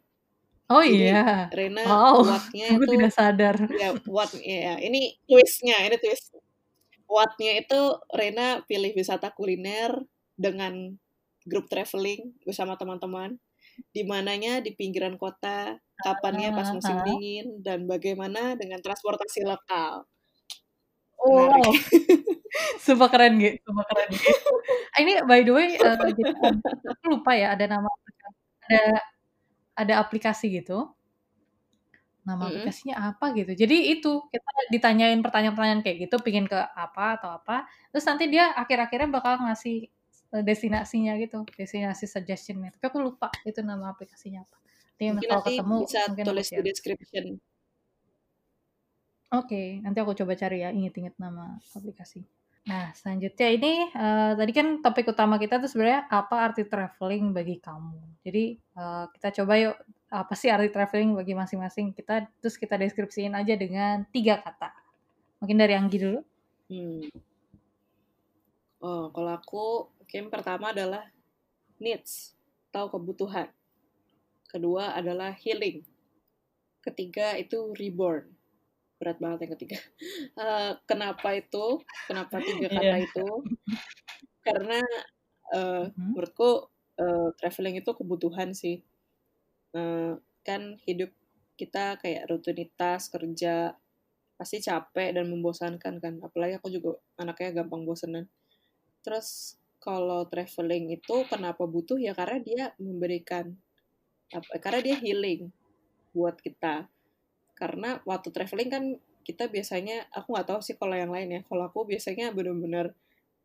Oh 0.71 0.79
Jadi 0.79 1.03
iya. 1.03 1.51
Rena 1.51 1.83
Wow, 1.83 2.23
aku 2.39 2.55
itu 2.55 2.85
tidak 2.95 3.11
sadar. 3.11 3.55
ya 3.75 3.91
what 4.07 4.31
ya 4.39 4.79
ini 4.79 5.19
twistnya 5.27 5.83
ini 5.83 5.99
twist 5.99 6.31
what-nya 7.09 7.65
itu 7.65 7.97
Rena 8.13 8.61
pilih 8.69 8.93
wisata 8.93 9.33
kuliner 9.33 9.97
dengan 10.37 10.95
grup 11.49 11.65
traveling 11.67 12.37
bersama 12.45 12.77
teman-teman. 12.77 13.41
Di 13.89 14.05
mananya 14.05 14.61
di 14.61 14.77
pinggiran 14.77 15.17
kota 15.17 15.81
kapannya 15.99 16.55
pas 16.55 16.69
musim 16.71 16.95
dingin 17.03 17.59
dan 17.59 17.83
bagaimana 17.89 18.55
dengan 18.55 18.79
transportasi 18.79 19.43
lokal. 19.43 20.07
Oh, 21.19 21.51
menarik 21.51 21.75
sumpah 22.85 23.11
keren 23.11 23.35
gitu, 23.43 23.59
sumpah 23.67 23.85
keren. 23.91 24.07
Gitu. 24.15 24.53
Ini 25.03 25.13
by 25.27 25.43
the 25.43 25.51
way, 25.51 25.75
jadi, 25.75 26.23
aku 26.87 27.03
lupa 27.11 27.35
ya 27.35 27.59
ada 27.59 27.67
nama 27.67 27.91
ada 28.63 28.83
ada 29.75 29.93
aplikasi 29.99 30.47
gitu. 30.63 30.87
Nama 32.27 32.35
Mm-mm. 32.35 32.49
aplikasinya 32.51 32.95
apa 32.99 33.25
gitu. 33.37 33.51
Jadi 33.55 33.95
itu 33.95 34.11
kita 34.29 34.51
ditanyain 34.73 35.19
pertanyaan-pertanyaan 35.23 35.81
kayak 35.81 35.97
gitu, 36.09 36.15
pingin 36.21 36.45
ke 36.45 36.57
apa 36.57 37.19
atau 37.19 37.29
apa, 37.39 37.65
terus 37.89 38.05
nanti 38.05 38.27
dia 38.27 38.51
akhir-akhirnya 38.53 39.09
bakal 39.09 39.39
ngasih 39.47 39.87
eh, 40.35 40.43
destinasinya 40.43 41.15
gitu, 41.17 41.47
destinasi 41.55 42.05
suggestionnya. 42.05 42.75
Tapi 42.75 42.85
aku 42.91 42.97
lupa 42.99 43.31
itu 43.47 43.63
nama 43.63 43.91
aplikasinya 43.95 44.43
apa. 44.45 44.57
Nanti 44.99 45.03
mungkin 45.15 45.29
kalau 45.31 45.41
nanti 45.41 45.51
ketemu 45.55 45.75
bisa 45.87 45.99
mungkin 46.11 46.25
tulis 46.27 46.47
di 46.51 46.61
description 46.61 47.25
Oke, 49.29 49.77
nanti 49.85 50.01
aku 50.01 50.17
coba 50.17 50.33
cari 50.33 50.65
ya, 50.65 50.73
inget-inget 50.73 51.13
nama 51.21 51.53
aplikasi. 51.77 52.25
Nah, 52.65 52.89
selanjutnya 52.97 53.47
ini 53.53 53.73
eh, 53.93 54.31
tadi 54.33 54.51
kan 54.57 54.67
topik 54.81 55.13
utama 55.13 55.37
kita 55.37 55.61
tuh 55.61 55.69
sebenarnya 55.69 56.09
apa 56.09 56.49
arti 56.49 56.65
traveling 56.65 57.29
bagi 57.29 57.61
kamu. 57.61 58.25
Jadi 58.25 58.57
eh, 58.57 59.05
kita 59.13 59.41
coba 59.41 59.53
yuk 59.61 59.77
apa 60.09 60.33
sih 60.33 60.49
arti 60.49 60.69
traveling 60.73 61.13
bagi 61.13 61.33
masing-masing 61.37 61.93
kita 61.93 62.25
terus 62.41 62.57
kita 62.57 62.75
deskripsiin 62.77 63.33
aja 63.37 63.53
dengan 63.57 64.05
tiga 64.09 64.41
kata. 64.41 64.73
Mungkin 65.41 65.57
dari 65.57 65.73
Anggi 65.77 65.97
dulu. 66.01 66.19
hmm. 66.69 67.09
oh 68.81 69.11
kalau 69.11 69.31
aku 69.35 69.65
mungkin 70.01 70.31
pertama 70.33 70.71
adalah 70.73 71.03
needs 71.79 72.33
atau 72.69 72.89
kebutuhan 72.89 73.49
kedua 74.49 74.93
adalah 74.97 75.33
healing 75.33 75.83
ketiga 76.81 77.35
itu 77.37 77.73
reborn 77.75 78.29
berat 78.99 79.17
banget 79.19 79.39
yang 79.47 79.53
ketiga 79.57 79.77
Eh, 80.39 80.71
kenapa 80.87 81.35
itu 81.35 81.83
kenapa 82.07 82.39
tiga 82.39 82.67
kata 82.77 82.95
Iya. 82.97 83.05
itu 83.07 83.27
karena 84.41 84.79
eh, 85.53 85.83
Mhm. 85.91 86.15
menurutku 86.15 86.49
eh, 86.99 87.29
traveling 87.39 87.75
itu 87.81 87.91
kebutuhan 87.95 88.51
sih 88.55 88.83
Eh, 89.69 90.13
kan 90.41 90.81
hidup 90.89 91.13
kita 91.53 92.01
kayak 92.01 92.25
rutinitas 92.31 93.11
kerja 93.13 93.75
pasti 94.39 94.57
capek 94.63 95.19
dan 95.19 95.29
membosankan 95.29 95.99
kan. 96.01 96.13
Apalagi 96.23 96.57
aku 96.57 96.71
juga 96.73 96.97
anaknya 97.21 97.61
gampang 97.61 97.85
bosenan. 97.85 98.25
Terus 99.05 99.59
kalau 99.77 100.25
traveling 100.25 100.95
itu 100.95 101.15
kenapa 101.29 101.67
butuh? 101.69 101.99
Ya 101.99 102.17
karena 102.17 102.39
dia 102.41 102.63
memberikan 102.81 103.53
apa 104.33 104.57
karena 104.57 104.79
dia 104.81 104.97
healing 104.97 105.53
buat 106.15 106.39
kita. 106.41 106.89
Karena 107.53 107.99
waktu 108.07 108.31
traveling 108.33 108.69
kan 108.71 108.83
kita 109.27 109.51
biasanya 109.51 110.09
aku 110.15 110.33
nggak 110.33 110.47
tahu 110.49 110.61
sih 110.65 110.75
kalau 110.79 110.95
yang 110.97 111.13
lain 111.13 111.29
ya. 111.29 111.41
Kalau 111.45 111.69
aku 111.69 111.85
biasanya 111.85 112.33
bener-bener 112.33 112.95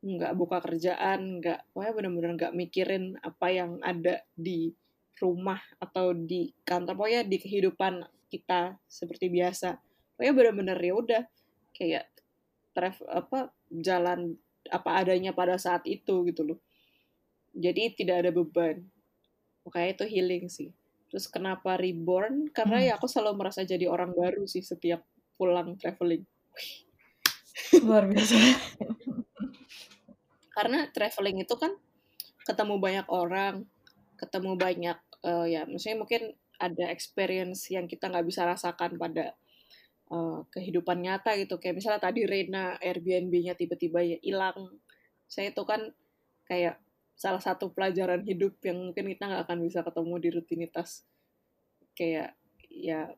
nggak 0.04 0.36
buka 0.36 0.60
kerjaan 0.60 1.40
nggak 1.40 1.64
pokoknya 1.72 1.92
bener-bener 1.96 2.30
nggak 2.36 2.52
mikirin 2.52 3.16
apa 3.24 3.46
yang 3.48 3.80
ada 3.80 4.20
di 4.36 4.68
rumah 5.20 5.60
atau 5.78 6.10
di 6.12 6.50
kantor 6.66 6.98
pokoknya 6.98 7.22
di 7.26 7.36
kehidupan 7.38 8.02
kita 8.28 8.74
seperti 8.90 9.30
biasa. 9.30 9.78
Pokoknya 10.14 10.32
bener-bener 10.34 10.78
ya 10.78 10.94
udah 10.94 11.22
kayak 11.74 12.06
travel 12.74 13.06
apa 13.10 13.38
jalan 13.70 14.34
apa 14.70 14.90
adanya 14.98 15.30
pada 15.30 15.54
saat 15.60 15.86
itu 15.86 16.26
gitu 16.26 16.42
loh. 16.42 16.58
Jadi 17.54 17.94
tidak 17.94 18.26
ada 18.26 18.30
beban. 18.34 18.82
Makanya 19.62 19.88
itu 19.94 20.04
healing 20.10 20.46
sih. 20.50 20.74
Terus 21.10 21.30
kenapa 21.30 21.78
reborn? 21.78 22.50
Karena 22.50 22.82
Hmm. 22.82 22.86
ya 22.90 22.92
aku 22.98 23.06
selalu 23.06 23.38
merasa 23.38 23.62
jadi 23.62 23.86
orang 23.86 24.10
baru 24.10 24.42
sih 24.50 24.66
setiap 24.66 25.06
pulang 25.38 25.78
traveling. 25.78 26.26
Luar 27.86 28.10
biasa. 28.10 28.34
karena 30.54 30.86
traveling 30.94 31.42
itu 31.42 31.54
kan 31.58 31.74
ketemu 32.46 32.78
banyak 32.78 33.06
orang 33.10 33.66
ketemu 34.18 34.52
banyak 34.58 34.98
eh, 35.24 35.46
ya 35.58 35.60
maksudnya 35.66 35.98
mungkin 36.00 36.22
ada 36.58 36.86
experience 36.90 37.66
yang 37.70 37.90
kita 37.90 38.08
nggak 38.10 38.26
bisa 38.26 38.46
rasakan 38.46 38.96
pada 38.96 39.34
eh, 40.10 40.38
kehidupan 40.54 41.02
nyata 41.02 41.34
gitu. 41.40 41.58
Kayak 41.58 41.76
misalnya 41.82 42.02
tadi 42.02 42.26
Rena 42.28 42.78
Airbnb-nya 42.78 43.58
tiba-tiba 43.58 44.00
ya 44.04 44.18
hilang. 44.22 44.78
Saya 45.26 45.50
itu 45.50 45.62
kan 45.66 45.90
kayak 46.46 46.78
salah 47.14 47.40
satu 47.42 47.70
pelajaran 47.70 48.26
hidup 48.26 48.58
yang 48.66 48.90
mungkin 48.90 49.06
kita 49.10 49.24
nggak 49.30 49.42
akan 49.48 49.58
bisa 49.64 49.80
ketemu 49.82 50.14
di 50.20 50.28
rutinitas. 50.34 50.90
Kayak 51.94 52.34
ya 52.70 53.10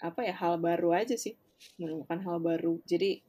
apa 0.00 0.20
ya 0.24 0.34
hal 0.36 0.60
baru 0.60 0.92
aja 0.96 1.16
sih. 1.16 1.36
Menemukan 1.80 2.20
hal 2.20 2.36
baru. 2.40 2.80
Jadi 2.84 3.24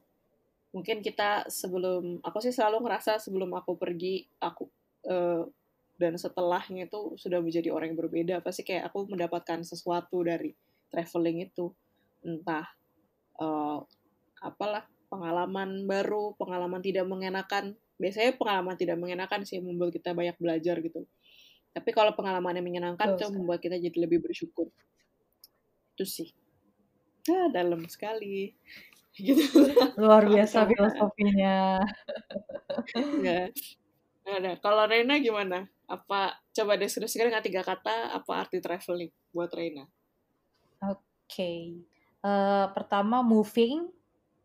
mungkin 0.76 1.00
kita 1.00 1.48
sebelum 1.48 2.20
aku 2.22 2.44
sih 2.44 2.52
selalu 2.52 2.84
ngerasa 2.84 3.24
sebelum 3.24 3.56
aku 3.56 3.80
pergi 3.80 4.28
aku 4.44 4.68
eh, 5.08 5.44
dan 5.98 6.14
setelahnya 6.16 6.86
itu 6.86 7.18
sudah 7.18 7.42
menjadi 7.42 7.74
orang 7.74 7.94
yang 7.94 8.00
berbeda. 8.00 8.36
Pasti 8.46 8.62
kayak 8.62 8.94
aku 8.94 9.10
mendapatkan 9.10 9.66
sesuatu 9.66 10.22
dari 10.22 10.54
traveling 10.94 11.50
itu. 11.50 11.74
Entah 12.22 12.66
eh, 13.42 13.80
apalah 14.46 14.86
pengalaman 15.10 15.90
baru 15.90 16.38
pengalaman 16.38 16.80
tidak 16.86 17.10
mengenakan. 17.10 17.74
Biasanya 17.98 18.38
pengalaman 18.38 18.78
tidak 18.78 19.02
mengenakan 19.02 19.42
sih 19.42 19.58
membuat 19.58 19.90
kita 19.90 20.14
banyak 20.14 20.38
belajar 20.38 20.78
gitu. 20.86 21.10
Tapi 21.74 21.90
kalau 21.94 22.14
pengalaman 22.14 22.62
yang 22.62 22.66
menyenangkan 22.66 23.14
Betul 23.14 23.18
itu 23.18 23.26
sekali. 23.26 23.38
membuat 23.42 23.60
kita 23.66 23.76
jadi 23.82 23.98
lebih 23.98 24.20
bersyukur. 24.22 24.70
Itu 25.98 26.06
sih. 26.06 26.30
Ah 27.26 27.50
dalam 27.50 27.84
sekali. 27.90 28.54
Gitu. 29.18 29.50
Luar 29.98 30.30
biasa 30.30 30.70
filosofinya. 30.70 31.82
ya 33.26 33.50
ada. 34.36 34.52
Kalau 34.60 34.84
Reina 34.90 35.16
gimana? 35.24 35.68
Apa 35.88 36.36
coba 36.52 36.76
deskripsikan 36.76 37.32
dengan 37.32 37.44
tiga 37.46 37.64
kata 37.64 38.12
apa 38.12 38.32
arti 38.44 38.60
traveling 38.60 39.12
buat 39.32 39.52
Reina? 39.56 39.88
Oke. 40.84 41.80
Eh, 42.28 42.66
pertama 42.76 43.24
moving, 43.24 43.88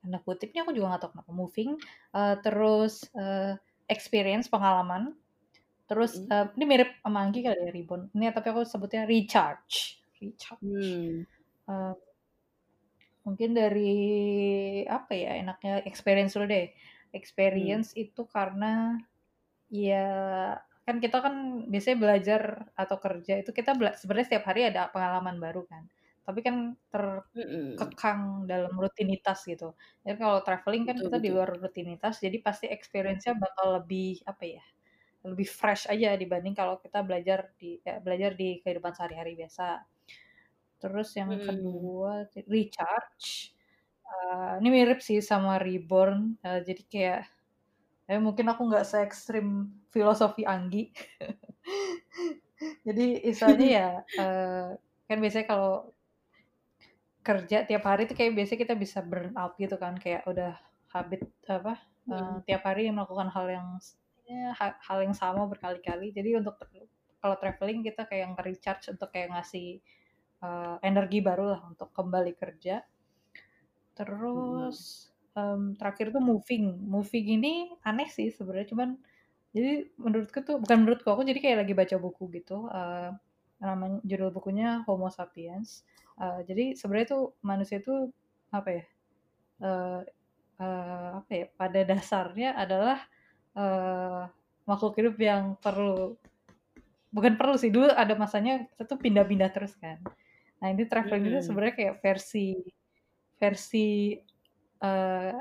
tanda 0.03 0.19
kutipnya 0.23 0.63
aku 0.63 0.71
juga 0.77 0.95
nggak 0.95 1.03
tahu 1.03 1.11
kenapa. 1.19 1.33
Moving. 1.33 1.71
Uh, 2.15 2.37
terus 2.45 3.07
uh, 3.17 3.59
experience 3.91 4.47
pengalaman. 4.47 5.17
Terus 5.91 6.17
Mm. 6.23 6.31
uh, 6.31 6.47
ini 6.57 6.65
mirip 6.65 6.91
sama 7.03 7.21
Anggi 7.27 7.45
kali 7.45 7.59
ya 7.59 7.71
Ribbon 7.75 8.09
ini 8.15 8.31
tapi 8.31 8.49
aku 8.55 8.63
sebutnya 8.65 9.05
recharge. 9.05 9.99
Recharge. 10.23 10.63
Hmm. 10.63 11.27
Uh, 11.67 11.95
mungkin 13.23 13.55
dari 13.55 13.93
apa 14.87 15.13
ya 15.15 15.39
enaknya 15.43 15.83
experience 15.85 16.35
dulu 16.39 16.49
deh. 16.49 16.71
Experience 17.13 17.93
itu 17.93 18.25
karena 18.25 18.97
ya 19.73 20.05
kan 20.87 20.97
kita 21.05 21.17
kan 21.25 21.35
biasanya 21.73 21.99
belajar 22.05 22.43
atau 22.75 22.97
kerja 23.05 23.33
itu 23.43 23.51
kita 23.55 23.71
bela- 23.79 23.97
sebenarnya 24.01 24.27
setiap 24.29 24.47
hari 24.51 24.61
ada 24.71 24.91
pengalaman 24.95 25.37
baru 25.39 25.63
kan 25.71 25.87
tapi 26.27 26.41
kan 26.47 26.57
ter 26.93 27.05
Mm-mm. 27.37 27.79
kekang 27.81 28.47
dalam 28.47 28.71
rutinitas 28.79 29.43
gitu. 29.49 29.73
Jadi 30.05 30.17
kalau 30.21 30.39
traveling 30.47 30.85
kan 30.89 30.97
Betul, 30.97 31.05
kita 31.05 31.19
di 31.19 31.29
betul. 31.29 31.35
luar 31.35 31.51
rutinitas, 31.59 32.21
jadi 32.23 32.37
pasti 32.45 32.67
experience-nya 32.71 33.35
bakal 33.41 33.81
lebih 33.81 34.21
apa 34.29 34.45
ya? 34.45 34.65
Lebih 35.27 35.49
fresh 35.49 35.89
aja 35.93 36.15
dibanding 36.21 36.55
kalau 36.55 36.79
kita 36.85 37.01
belajar 37.03 37.51
di 37.61 37.81
ya, 37.83 37.99
belajar 38.05 38.33
di 38.39 38.61
kehidupan 38.63 38.93
sehari-hari 38.95 39.35
biasa. 39.41 39.83
Terus 40.83 41.09
yang 41.15 41.31
Mm-mm. 41.31 41.47
kedua 41.47 42.27
recharge. 42.51 43.55
Uh, 44.05 44.59
ini 44.61 44.69
mirip 44.83 45.01
sih 45.01 45.19
sama 45.25 45.57
reborn. 45.63 46.37
Uh, 46.45 46.61
jadi 46.69 46.83
kayak 46.93 47.21
eh, 48.13 48.21
mungkin 48.21 48.47
aku 48.53 48.63
nggak 48.69 48.85
se 48.85 48.97
ekstrim 49.01 49.73
filosofi 49.95 50.45
Anggi. 50.45 50.93
jadi 52.87 53.05
istilahnya 53.27 53.67
ya 53.79 53.89
uh, 54.23 54.67
kan 55.09 55.19
biasanya 55.19 55.47
kalau 55.51 55.73
kerja 57.23 57.63
tiap 57.69 57.83
hari 57.87 58.03
tuh 58.11 58.17
kayak 58.19 58.35
biasanya 58.35 58.61
kita 58.67 58.75
bisa 58.75 58.99
burn 59.03 59.31
out 59.39 59.55
gitu 59.59 59.79
kan 59.79 59.95
kayak 59.95 60.27
udah 60.27 60.59
habit 60.91 61.31
apa 61.47 61.79
uh, 62.11 62.37
Hmm. 62.43 62.43
tiap 62.43 62.63
hari 62.67 62.91
melakukan 62.91 63.31
hal 63.31 63.47
yang 63.47 63.69
ya, 64.27 64.51
ha- 64.59 64.79
hal 64.83 64.99
yang 65.07 65.15
sama 65.15 65.47
berkali-kali 65.47 66.11
jadi 66.11 66.43
untuk 66.43 66.59
kalau 67.23 67.37
traveling 67.39 67.87
kita 67.87 68.03
kayak 68.11 68.35
nge-recharge 68.35 68.91
untuk 68.91 69.09
kayak 69.15 69.31
ngasih 69.31 69.79
uh, 70.43 70.83
energi 70.83 71.23
baru 71.23 71.55
lah 71.55 71.61
untuk 71.71 71.95
kembali 71.95 72.35
kerja 72.35 72.83
terus 73.95 75.12
em, 75.37 75.75
terakhir 75.77 76.13
tuh 76.13 76.23
moving. 76.23 76.77
Moving 76.89 77.27
ini 77.41 77.53
aneh 77.85 78.09
sih 78.09 78.29
sebenarnya 78.33 78.69
cuman 78.73 78.89
jadi 79.53 79.85
menurutku 80.01 80.41
tuh 80.41 80.57
bukan 80.57 80.77
menurutku 80.81 81.09
aku 81.13 81.29
jadi 81.29 81.39
kayak 81.41 81.59
lagi 81.69 81.75
baca 81.77 81.97
buku 82.01 82.25
gitu 82.41 82.73
uh, 82.73 83.13
namanya 83.61 84.01
judul 84.01 84.33
bukunya 84.33 84.81
Homo 84.89 85.13
sapiens. 85.13 85.85
Uh, 86.17 86.41
jadi 86.49 86.77
sebenarnya 86.77 87.09
tuh 87.13 87.25
manusia 87.45 87.81
itu 87.81 88.09
apa 88.53 88.69
ya 88.69 88.85
uh, 89.65 90.01
uh, 90.61 91.11
apa 91.25 91.31
ya 91.33 91.47
pada 91.57 91.81
dasarnya 91.85 92.57
adalah 92.57 93.01
uh, 93.57 94.29
makhluk 94.69 94.95
hidup 95.01 95.17
yang 95.19 95.57
perlu 95.59 96.17
bukan 97.13 97.37
perlu 97.37 97.61
sih 97.61 97.69
dulu 97.69 97.93
ada 97.93 98.17
masanya 98.17 98.65
kita 98.73 98.89
tuh 98.89 98.99
pindah-pindah 99.01 99.51
terus 99.53 99.77
kan. 99.77 100.01
Nah 100.65 100.69
ini 100.73 100.89
traveling 100.89 101.29
itu 101.29 101.39
Mm-mm. 101.41 101.45
sebenarnya 101.45 101.75
kayak 101.77 101.95
versi 102.01 102.57
versi 103.37 104.17
uh, 104.83 105.39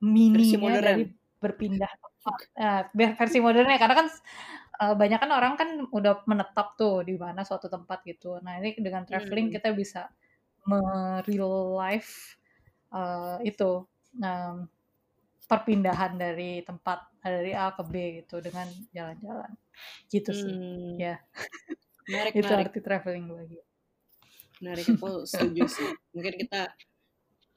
mininya 0.00 0.80
dari 0.80 1.04
berpindah 1.40 1.90
biar 2.92 3.16
versi 3.16 3.38
modernnya 3.40 3.80
karena 3.80 3.96
kan 3.96 4.08
uh, 4.84 4.94
banyak 4.96 5.18
kan 5.20 5.30
orang 5.32 5.54
kan 5.56 5.68
udah 5.88 6.24
menetap 6.28 6.76
tuh 6.76 7.00
di 7.04 7.16
mana 7.16 7.42
suatu 7.48 7.66
tempat 7.72 8.04
gitu. 8.04 8.36
Nah 8.44 8.60
ini 8.60 8.76
dengan 8.76 9.04
traveling 9.08 9.48
Hmm. 9.48 9.54
kita 9.56 9.72
bisa 9.72 10.02
real 11.26 11.74
life 11.76 12.36
uh, 12.92 13.40
itu 13.42 13.84
um, 14.20 14.68
perpindahan 15.48 16.14
dari 16.14 16.62
tempat 16.62 17.10
dari 17.24 17.52
A 17.56 17.72
ke 17.74 17.82
B 17.84 17.94
gitu 18.22 18.38
dengan 18.44 18.68
jalan-jalan 18.94 19.50
gitu 20.12 20.30
sih. 20.32 20.56
Hmm. 20.56 20.96
Ya 21.00 21.18
Menarik, 22.08 22.34
itu 22.40 22.52
menarik. 22.52 22.66
arti 22.68 22.80
traveling 22.84 23.26
bagi. 23.32 23.58
Menarik, 24.60 24.86
aku 24.94 25.24
setuju 25.24 25.64
sih. 25.68 25.88
Mungkin 26.14 26.34
kita 26.46 26.62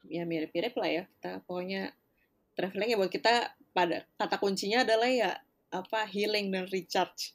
ya 0.08 0.22
mirip-mirip 0.28 0.74
lah 0.76 0.90
ya. 0.90 1.02
Kita 1.08 1.42
pokoknya 1.44 1.92
traveling 2.54 2.90
ya 2.94 2.96
buat 3.00 3.12
kita 3.12 3.34
pada 3.74 4.06
kata 4.14 4.36
kuncinya 4.38 4.86
adalah 4.86 5.10
ya 5.10 5.30
apa 5.74 6.06
healing 6.06 6.54
dan 6.54 6.70
recharge. 6.70 7.34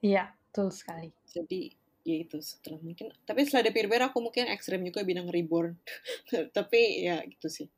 Iya 0.00 0.32
betul 0.50 0.70
sekali. 0.70 1.10
Jadi 1.26 1.74
ya 2.00 2.16
itu 2.16 2.40
setelah 2.40 2.80
mungkin 2.80 3.12
tapi 3.28 3.44
setelah 3.44 3.68
dipikir-pikir 3.68 4.02
aku 4.08 4.18
mungkin 4.24 4.48
ekstrem 4.48 4.80
juga 4.86 5.02
bidang 5.02 5.28
reborn. 5.28 5.76
tapi 6.56 7.04
ya 7.04 7.20
gitu 7.26 7.50
sih. 7.50 7.68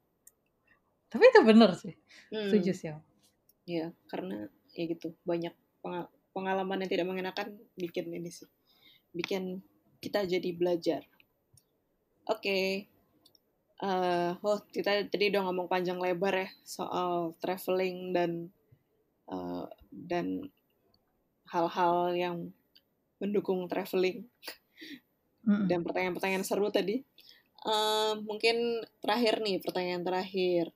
Tapi 1.13 1.29
itu 1.29 1.41
bener 1.45 1.71
sih. 1.77 1.93
Hmm. 2.33 2.49
Setuju 2.49 2.73
sih. 2.73 2.89
Ya, 3.69 3.93
karena 4.09 4.49
ya 4.73 4.85
gitu, 4.89 5.13
banyak 5.29 5.53
penga- 5.85 6.09
pengalaman 6.33 6.81
yang 6.83 6.91
tidak 6.91 7.07
mengenakan 7.07 7.61
bikin 7.77 8.09
ini 8.09 8.33
sih. 8.33 8.49
Bikin 9.13 9.61
kita 10.01 10.25
jadi 10.25 10.51
belajar. 10.57 11.05
Oke. 12.25 12.89
Eh, 13.83 14.31
oh, 14.47 14.63
kita 14.71 15.11
tadi 15.11 15.35
udah 15.35 15.43
ngomong 15.51 15.67
panjang 15.67 15.99
lebar 15.99 16.47
ya 16.47 16.49
soal 16.63 17.35
traveling 17.43 18.15
dan 18.15 18.31
eh, 19.27 19.67
dan 19.91 20.47
hal-hal 21.51 22.15
yang 22.15 22.37
mendukung 23.19 23.67
traveling 23.67 24.23
Mm-mm. 25.43 25.67
dan 25.67 25.83
pertanyaan-pertanyaan 25.83 26.47
seru 26.47 26.71
tadi. 26.71 27.03
Eh, 27.67 28.15
mungkin 28.23 28.87
terakhir 29.03 29.43
nih, 29.43 29.59
pertanyaan 29.59 30.07
terakhir. 30.07 30.71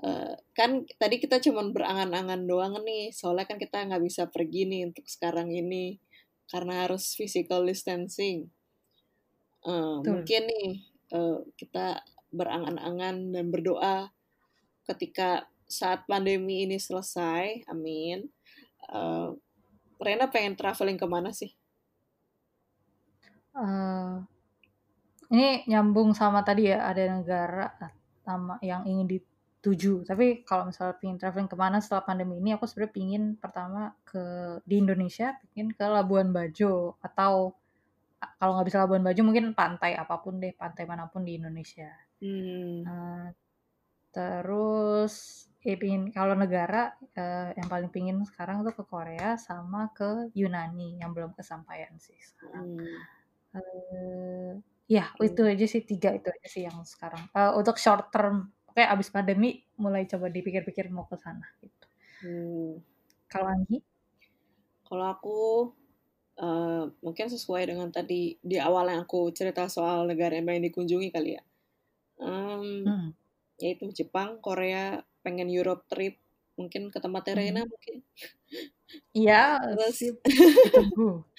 Eh, 0.00 0.34
kan 0.56 0.88
tadi 0.96 1.20
kita 1.20 1.36
cuman 1.36 1.76
berangan-angan 1.76 2.48
doang 2.48 2.80
nih, 2.80 3.12
soalnya 3.12 3.44
kan 3.44 3.60
kita 3.60 3.84
nggak 3.84 4.04
bisa 4.08 4.32
pergi 4.32 4.64
nih 4.64 4.88
untuk 4.88 5.04
sekarang 5.04 5.52
ini 5.52 6.00
karena 6.48 6.88
harus 6.88 7.12
physical 7.12 7.68
distancing. 7.68 8.48
Betul. 9.62 10.02
mungkin 10.02 10.42
nih 10.50 10.70
eh, 11.14 11.38
kita 11.54 12.02
berangan-angan 12.32 13.36
dan 13.36 13.46
berdoa 13.52 14.10
ketika 14.88 15.46
saat 15.68 16.04
pandemi 16.04 16.68
ini 16.68 16.76
selesai, 16.76 17.64
amin. 17.70 18.28
Eh, 18.92 19.28
Rena 20.02 20.26
pengen 20.26 20.58
traveling 20.58 20.98
ke 20.98 21.06
mana 21.06 21.30
sih? 21.30 21.54
Eh, 23.52 24.14
ini 25.32 25.64
nyambung 25.68 26.12
sama 26.12 26.44
tadi 26.44 26.68
ya 26.68 26.84
ada 26.88 27.02
negara 27.08 27.66
sama 28.20 28.60
yang 28.60 28.84
ingin 28.84 29.16
dituju. 29.16 30.04
Tapi 30.04 30.44
kalau 30.44 30.68
misalnya 30.68 30.98
pingin 31.00 31.16
traveling 31.16 31.48
ke 31.48 31.56
mana 31.56 31.78
setelah 31.80 32.04
pandemi 32.04 32.36
ini, 32.36 32.52
aku 32.52 32.68
sebenarnya 32.68 32.92
pingin 32.92 33.22
pertama 33.38 33.96
ke 34.04 34.20
di 34.68 34.82
Indonesia, 34.82 35.32
pingin 35.40 35.72
ke 35.72 35.84
Labuan 35.88 36.34
Bajo 36.36 37.00
atau 37.00 37.56
kalau 38.38 38.52
nggak 38.58 38.66
bisa 38.68 38.82
Labuan 38.84 39.02
Bajo 39.06 39.20
mungkin 39.24 39.56
pantai 39.56 39.96
apa 39.96 40.20
pun 40.20 40.36
deh, 40.42 40.52
pantai 40.52 40.84
mana 40.84 41.08
pun 41.08 41.24
di 41.24 41.38
Indonesia. 41.40 41.88
Hmm, 42.22 42.86
Eh, 42.86 43.26
terus 44.16 45.14
pingin 45.80 46.02
kalau 46.16 46.34
negara 46.44 46.82
eh, 47.20 47.48
yang 47.58 47.68
paling 47.72 47.90
pingin 47.94 48.18
sekarang 48.30 48.56
tuh 48.66 48.74
ke 48.78 48.84
Korea 48.92 49.28
sama 49.48 49.80
ke 49.98 50.08
Yunani 50.40 50.88
yang 51.02 51.10
belum 51.16 51.32
kesampaian 51.38 51.94
sih 52.06 52.18
sekarang. 52.30 52.66
hmm, 52.66 53.06
Eh, 53.56 54.50
ya 54.96 55.04
Oke. 55.20 55.26
itu 55.28 55.40
aja 55.52 55.66
sih 55.72 55.82
tiga 55.90 56.08
itu 56.18 56.28
aja 56.36 56.48
sih 56.54 56.62
yang 56.68 56.78
sekarang. 56.92 57.22
Eh, 57.38 57.52
untuk 57.60 57.76
short 57.84 58.04
term, 58.14 58.36
oke 58.68 58.82
abis 58.94 59.08
pandemi 59.14 59.48
mulai 59.82 60.02
coba 60.12 60.26
dipikir-pikir 60.36 60.86
mau 60.94 61.06
ke 61.10 61.16
sana 61.24 61.46
gitu. 61.62 61.86
hmm. 62.22 62.82
Kalau 63.30 63.48
Anggi, 63.50 63.78
Kalau 64.88 65.06
aku 65.14 65.36
eh, 66.46 66.82
mungkin 67.04 67.26
sesuai 67.34 67.62
dengan 67.70 67.88
tadi 67.96 68.22
di 68.50 68.56
awal 68.68 68.84
yang 68.92 69.00
aku 69.06 69.20
cerita 69.38 69.62
soal 69.76 69.98
negara 70.10 70.32
yang 70.38 70.46
pengen 70.48 70.66
dikunjungi 70.68 71.08
kali 71.14 71.30
ya. 71.38 71.42
Em, 72.22 72.66
hmm. 72.86 73.10
yaitu 73.62 73.84
Jepang, 73.98 74.30
Korea, 74.46 75.02
pengen 75.24 75.48
Europe 75.50 75.84
trip, 75.92 76.14
mungkin 76.58 76.82
ke 76.94 76.98
tempat 77.04 77.24
Hmm. 77.34 77.36
Rena 77.38 77.62
mungkin. 77.66 77.96
Iya, 79.14 79.58
Terus 79.60 79.98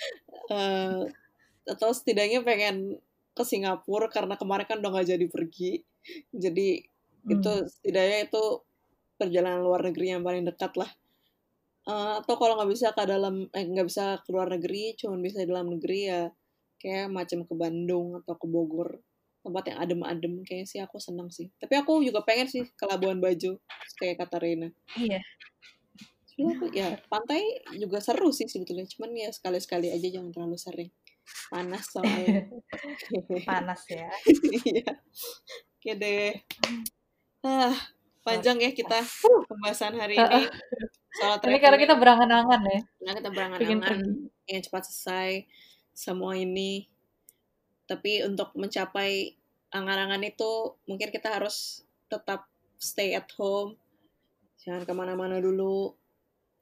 eh, 0.52 1.02
atau 1.74 1.90
setidaknya 1.96 2.40
pengen 2.50 3.00
ke 3.38 3.44
Singapura 3.48 4.08
karena 4.12 4.36
kemarin 4.42 4.68
kan 4.70 4.78
udah 4.82 4.92
nggak 4.94 5.10
jadi 5.16 5.26
pergi. 5.32 5.72
Jadi 6.44 6.68
itu 7.34 7.52
Hmm. 7.52 7.68
setidaknya 7.74 8.20
itu 8.30 8.44
perjalanan 9.20 9.62
luar 9.64 9.82
negeri 9.88 10.06
yang 10.14 10.24
paling 10.28 10.44
dekat 10.50 10.74
lah. 10.82 10.92
Eh, 11.94 12.14
atau 12.24 12.36
kalau 12.42 12.54
nggak 12.60 12.72
bisa 12.76 12.88
ke 12.98 13.04
dalam 13.14 13.36
eh 13.58 13.66
nggak 13.72 13.88
bisa 13.92 14.06
ke 14.24 14.30
luar 14.34 14.48
negeri, 14.56 14.84
cuman 15.00 15.20
bisa 15.26 15.38
di 15.44 15.48
dalam 15.52 15.68
negeri 15.74 16.00
ya 16.12 16.22
kayak 16.82 17.08
macam 17.18 17.40
ke 17.48 17.54
Bandung 17.56 18.08
atau 18.20 18.36
ke 18.42 18.46
Bogor 18.48 18.90
tempat 19.44 19.64
yang 19.70 19.78
adem-adem 19.84 20.34
kayak 20.48 20.66
sih 20.66 20.80
aku 20.80 20.98
seneng 20.98 21.28
sih. 21.28 21.52
Tapi 21.60 21.76
aku 21.76 22.00
juga 22.00 22.24
pengen 22.24 22.48
sih 22.48 22.64
ke 22.64 22.84
Labuan 22.88 23.20
Bajo 23.20 23.60
kayak 24.00 24.24
kata 24.24 24.40
Rena. 24.40 24.72
Iya, 24.96 25.20
Sebenarnya 26.34 26.56
aku 26.58 26.66
ya 26.74 26.90
pantai 27.14 27.62
juga 27.78 28.02
seru 28.02 28.34
sih 28.34 28.50
sebetulnya, 28.50 28.90
cuman 28.90 29.14
ya 29.14 29.30
sekali-sekali 29.30 29.94
aja 29.94 30.08
jangan 30.10 30.34
terlalu 30.34 30.58
sering. 30.58 30.90
Panas 31.54 31.86
soalnya. 31.94 32.50
panas 33.50 33.86
ya. 33.86 34.10
Iya. 34.66 34.92
Oke 35.78 35.92
deh. 35.94 36.34
Ah, 37.46 37.78
panjang 38.26 38.58
ya 38.66 38.74
kita 38.74 39.06
pembahasan 39.46 39.94
hari 40.00 40.18
ini 40.18 40.42
soal 41.14 41.38
Ini 41.38 41.58
karena 41.62 41.78
kita 41.78 41.96
berangan-angan 42.02 42.62
ya. 42.66 42.82
Nah, 43.06 43.14
kita 43.14 43.30
berangan-angan 43.30 44.00
ingin 44.50 44.62
cepat 44.66 44.90
selesai 44.90 45.46
semua 45.94 46.34
ini. 46.34 46.90
Tapi 47.84 48.24
untuk 48.24 48.56
mencapai 48.56 49.36
angan-angan 49.74 50.24
itu 50.24 50.78
mungkin 50.86 51.10
kita 51.10 51.42
harus 51.42 51.84
tetap 52.08 52.48
stay 52.78 53.18
at 53.18 53.28
home. 53.36 53.76
Jangan 54.64 54.88
ke 54.88 54.94
mana-mana 54.96 55.42
dulu. 55.42 55.96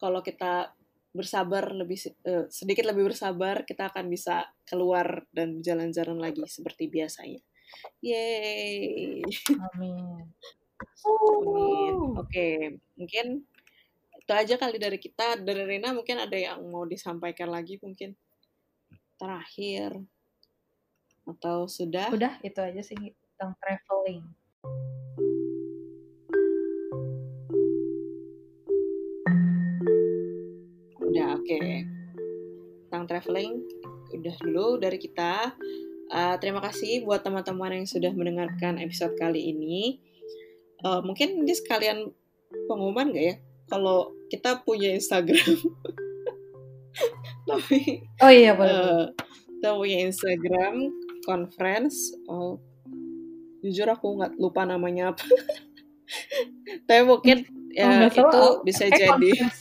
Kalau 0.01 0.25
kita 0.25 0.73
bersabar 1.11 1.75
lebih 1.75 1.99
eh, 2.25 2.47
sedikit 2.47 2.87
lebih 2.87 3.11
bersabar, 3.11 3.67
kita 3.67 3.91
akan 3.91 4.07
bisa 4.07 4.47
keluar 4.63 5.27
dan 5.35 5.59
jalan-jalan 5.59 6.17
lagi 6.17 6.41
seperti 6.47 6.87
biasanya. 6.87 7.43
Yeay. 8.01 9.21
Amin. 9.75 10.25
Amin. 11.05 11.95
Oke, 12.17 12.79
mungkin 12.97 13.45
itu 14.17 14.31
aja 14.33 14.55
kali 14.57 14.77
dari 14.81 14.97
kita. 14.97 15.37
Dari 15.41 15.63
Rina 15.67 15.93
mungkin 15.93 16.17
ada 16.17 16.37
yang 16.37 16.63
mau 16.71 16.87
disampaikan 16.87 17.51
lagi 17.51 17.77
mungkin 17.81 18.15
terakhir 19.19 20.01
atau 21.37 21.67
sudah? 21.67 22.11
Udah 22.11 22.39
itu 22.43 22.59
aja 22.59 22.81
sih 22.83 22.97
tentang 23.39 23.55
traveling. 23.59 24.23
Udah, 30.99 31.39
oke. 31.39 31.61
Tentang 32.87 33.03
traveling 33.07 33.63
udah 34.11 34.35
dulu 34.43 34.67
dari 34.79 34.99
kita. 34.99 35.55
Uh, 36.11 36.35
terima 36.43 36.59
kasih 36.59 37.07
buat 37.07 37.23
teman-teman 37.23 37.81
yang 37.81 37.87
sudah 37.87 38.11
mendengarkan 38.11 38.75
episode 38.83 39.15
kali 39.15 39.55
ini. 39.55 40.03
Uh, 40.83 40.99
mungkin 40.99 41.47
ini 41.47 41.55
sekalian 41.55 42.11
pengumuman 42.67 43.15
gak 43.15 43.25
ya? 43.25 43.35
Kalau 43.71 44.11
kita 44.27 44.59
punya 44.67 44.91
Instagram, 44.91 45.39
tapi 47.49 48.03
Oh 48.19 48.31
iya 48.31 48.51
boleh. 48.51 48.75
Eh, 48.75 49.03
kita 49.59 49.69
punya 49.79 49.97
Instagram 50.11 50.91
conference 51.23 52.13
oh 52.29 52.57
jujur 53.61 53.87
aku 53.89 54.17
nggak 54.17 54.37
lupa 54.41 54.65
namanya 54.65 55.13
apa 55.13 55.23
tapi 56.87 57.03
mungkin 57.07 57.37
Oh, 57.71 57.79
ya 57.79 58.11
salah, 58.11 58.11
itu 58.11 58.41
oh, 58.43 58.55
bisa 58.67 58.83
eh, 58.83 58.91
jadi 58.91 59.07
conference. 59.15 59.59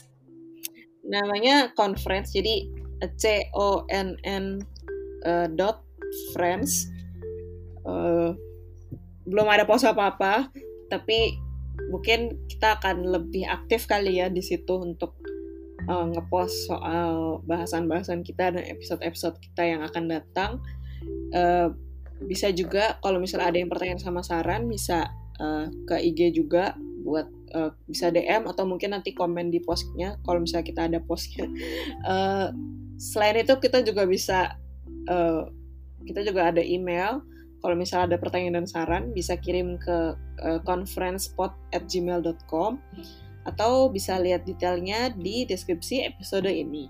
namanya 1.07 1.55
conference 1.79 2.35
jadi 2.35 2.67
c 3.15 3.47
o 3.55 3.87
n 3.87 4.19
n 4.27 4.59
eh, 5.23 5.47
dot 5.55 5.79
friends 6.35 6.91
Eh, 7.81 8.31
belum 9.25 9.47
ada 9.49 9.65
post 9.65 9.85
apa 9.89 10.13
apa 10.13 10.33
tapi 10.89 11.37
mungkin 11.89 12.37
kita 12.45 12.77
akan 12.77 13.05
lebih 13.09 13.45
aktif 13.49 13.89
kali 13.89 14.21
ya 14.21 14.29
di 14.29 14.41
situ 14.41 14.77
untuk 14.77 15.17
eh, 15.89 16.05
ngepost 16.13 16.69
soal 16.69 17.41
bahasan-bahasan 17.49 18.21
kita 18.21 18.53
dan 18.53 18.61
episode-episode 18.69 19.41
kita 19.41 19.65
yang 19.65 19.81
akan 19.81 20.13
datang. 20.13 20.51
Eh, 21.31 21.69
bisa 22.21 22.53
juga 22.53 23.01
kalau 23.01 23.17
misalnya 23.17 23.49
ada 23.49 23.57
yang 23.57 23.71
pertanyaan 23.71 24.01
sama 24.01 24.21
saran 24.21 24.69
bisa 24.69 25.09
eh, 25.41 25.65
ke 25.89 25.95
IG 25.97 26.37
juga 26.37 26.77
buat 27.01 27.25
eh, 27.53 27.71
bisa 27.89 28.13
DM 28.13 28.45
atau 28.45 28.69
mungkin 28.69 28.93
nanti 28.93 29.17
komen 29.17 29.49
di 29.49 29.57
postnya 29.61 30.21
kalau 30.21 30.43
misalnya 30.43 30.67
kita 30.67 30.81
ada 30.89 30.99
postnya. 31.01 31.45
Eh, 32.11 32.47
selain 33.01 33.41
itu 33.41 33.57
kita 33.57 33.81
juga 33.81 34.05
bisa 34.05 34.53
eh, 35.09 35.43
kita 36.05 36.21
juga 36.25 36.53
ada 36.53 36.61
email 36.61 37.21
kalau 37.61 37.77
misalnya 37.77 38.13
ada 38.13 38.17
pertanyaan 38.17 38.65
dan 38.65 38.67
saran 38.67 39.13
bisa 39.13 39.37
kirim 39.37 39.77
ke 39.77 40.17
uh, 40.41 40.57
conferencepod@gmail.com 40.65 42.81
atau 43.41 43.89
bisa 43.89 44.17
lihat 44.17 44.45
detailnya 44.49 45.09
di 45.13 45.45
deskripsi 45.45 46.09
episode 46.09 46.49
ini. 46.49 46.89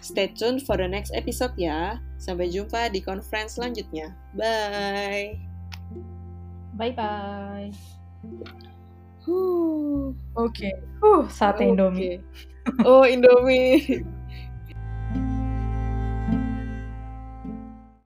Stay 0.00 0.32
tuned 0.32 0.64
for 0.64 0.76
the 0.80 0.88
next 0.88 1.12
episode 1.12 1.52
ya. 1.60 2.00
Sampai 2.20 2.48
jumpa 2.52 2.88
di 2.88 3.00
conference 3.04 3.56
selanjutnya. 3.56 4.12
Bye. 4.36 5.40
Bye 6.76 6.92
bye. 6.96 7.68
Huh. 9.24 10.16
Oke. 10.36 10.72
Uh, 11.04 11.28
sate 11.28 11.68
Indomie. 11.68 12.20
Oke. 12.20 12.84
Oh, 12.84 13.04
Indomie. 13.04 14.04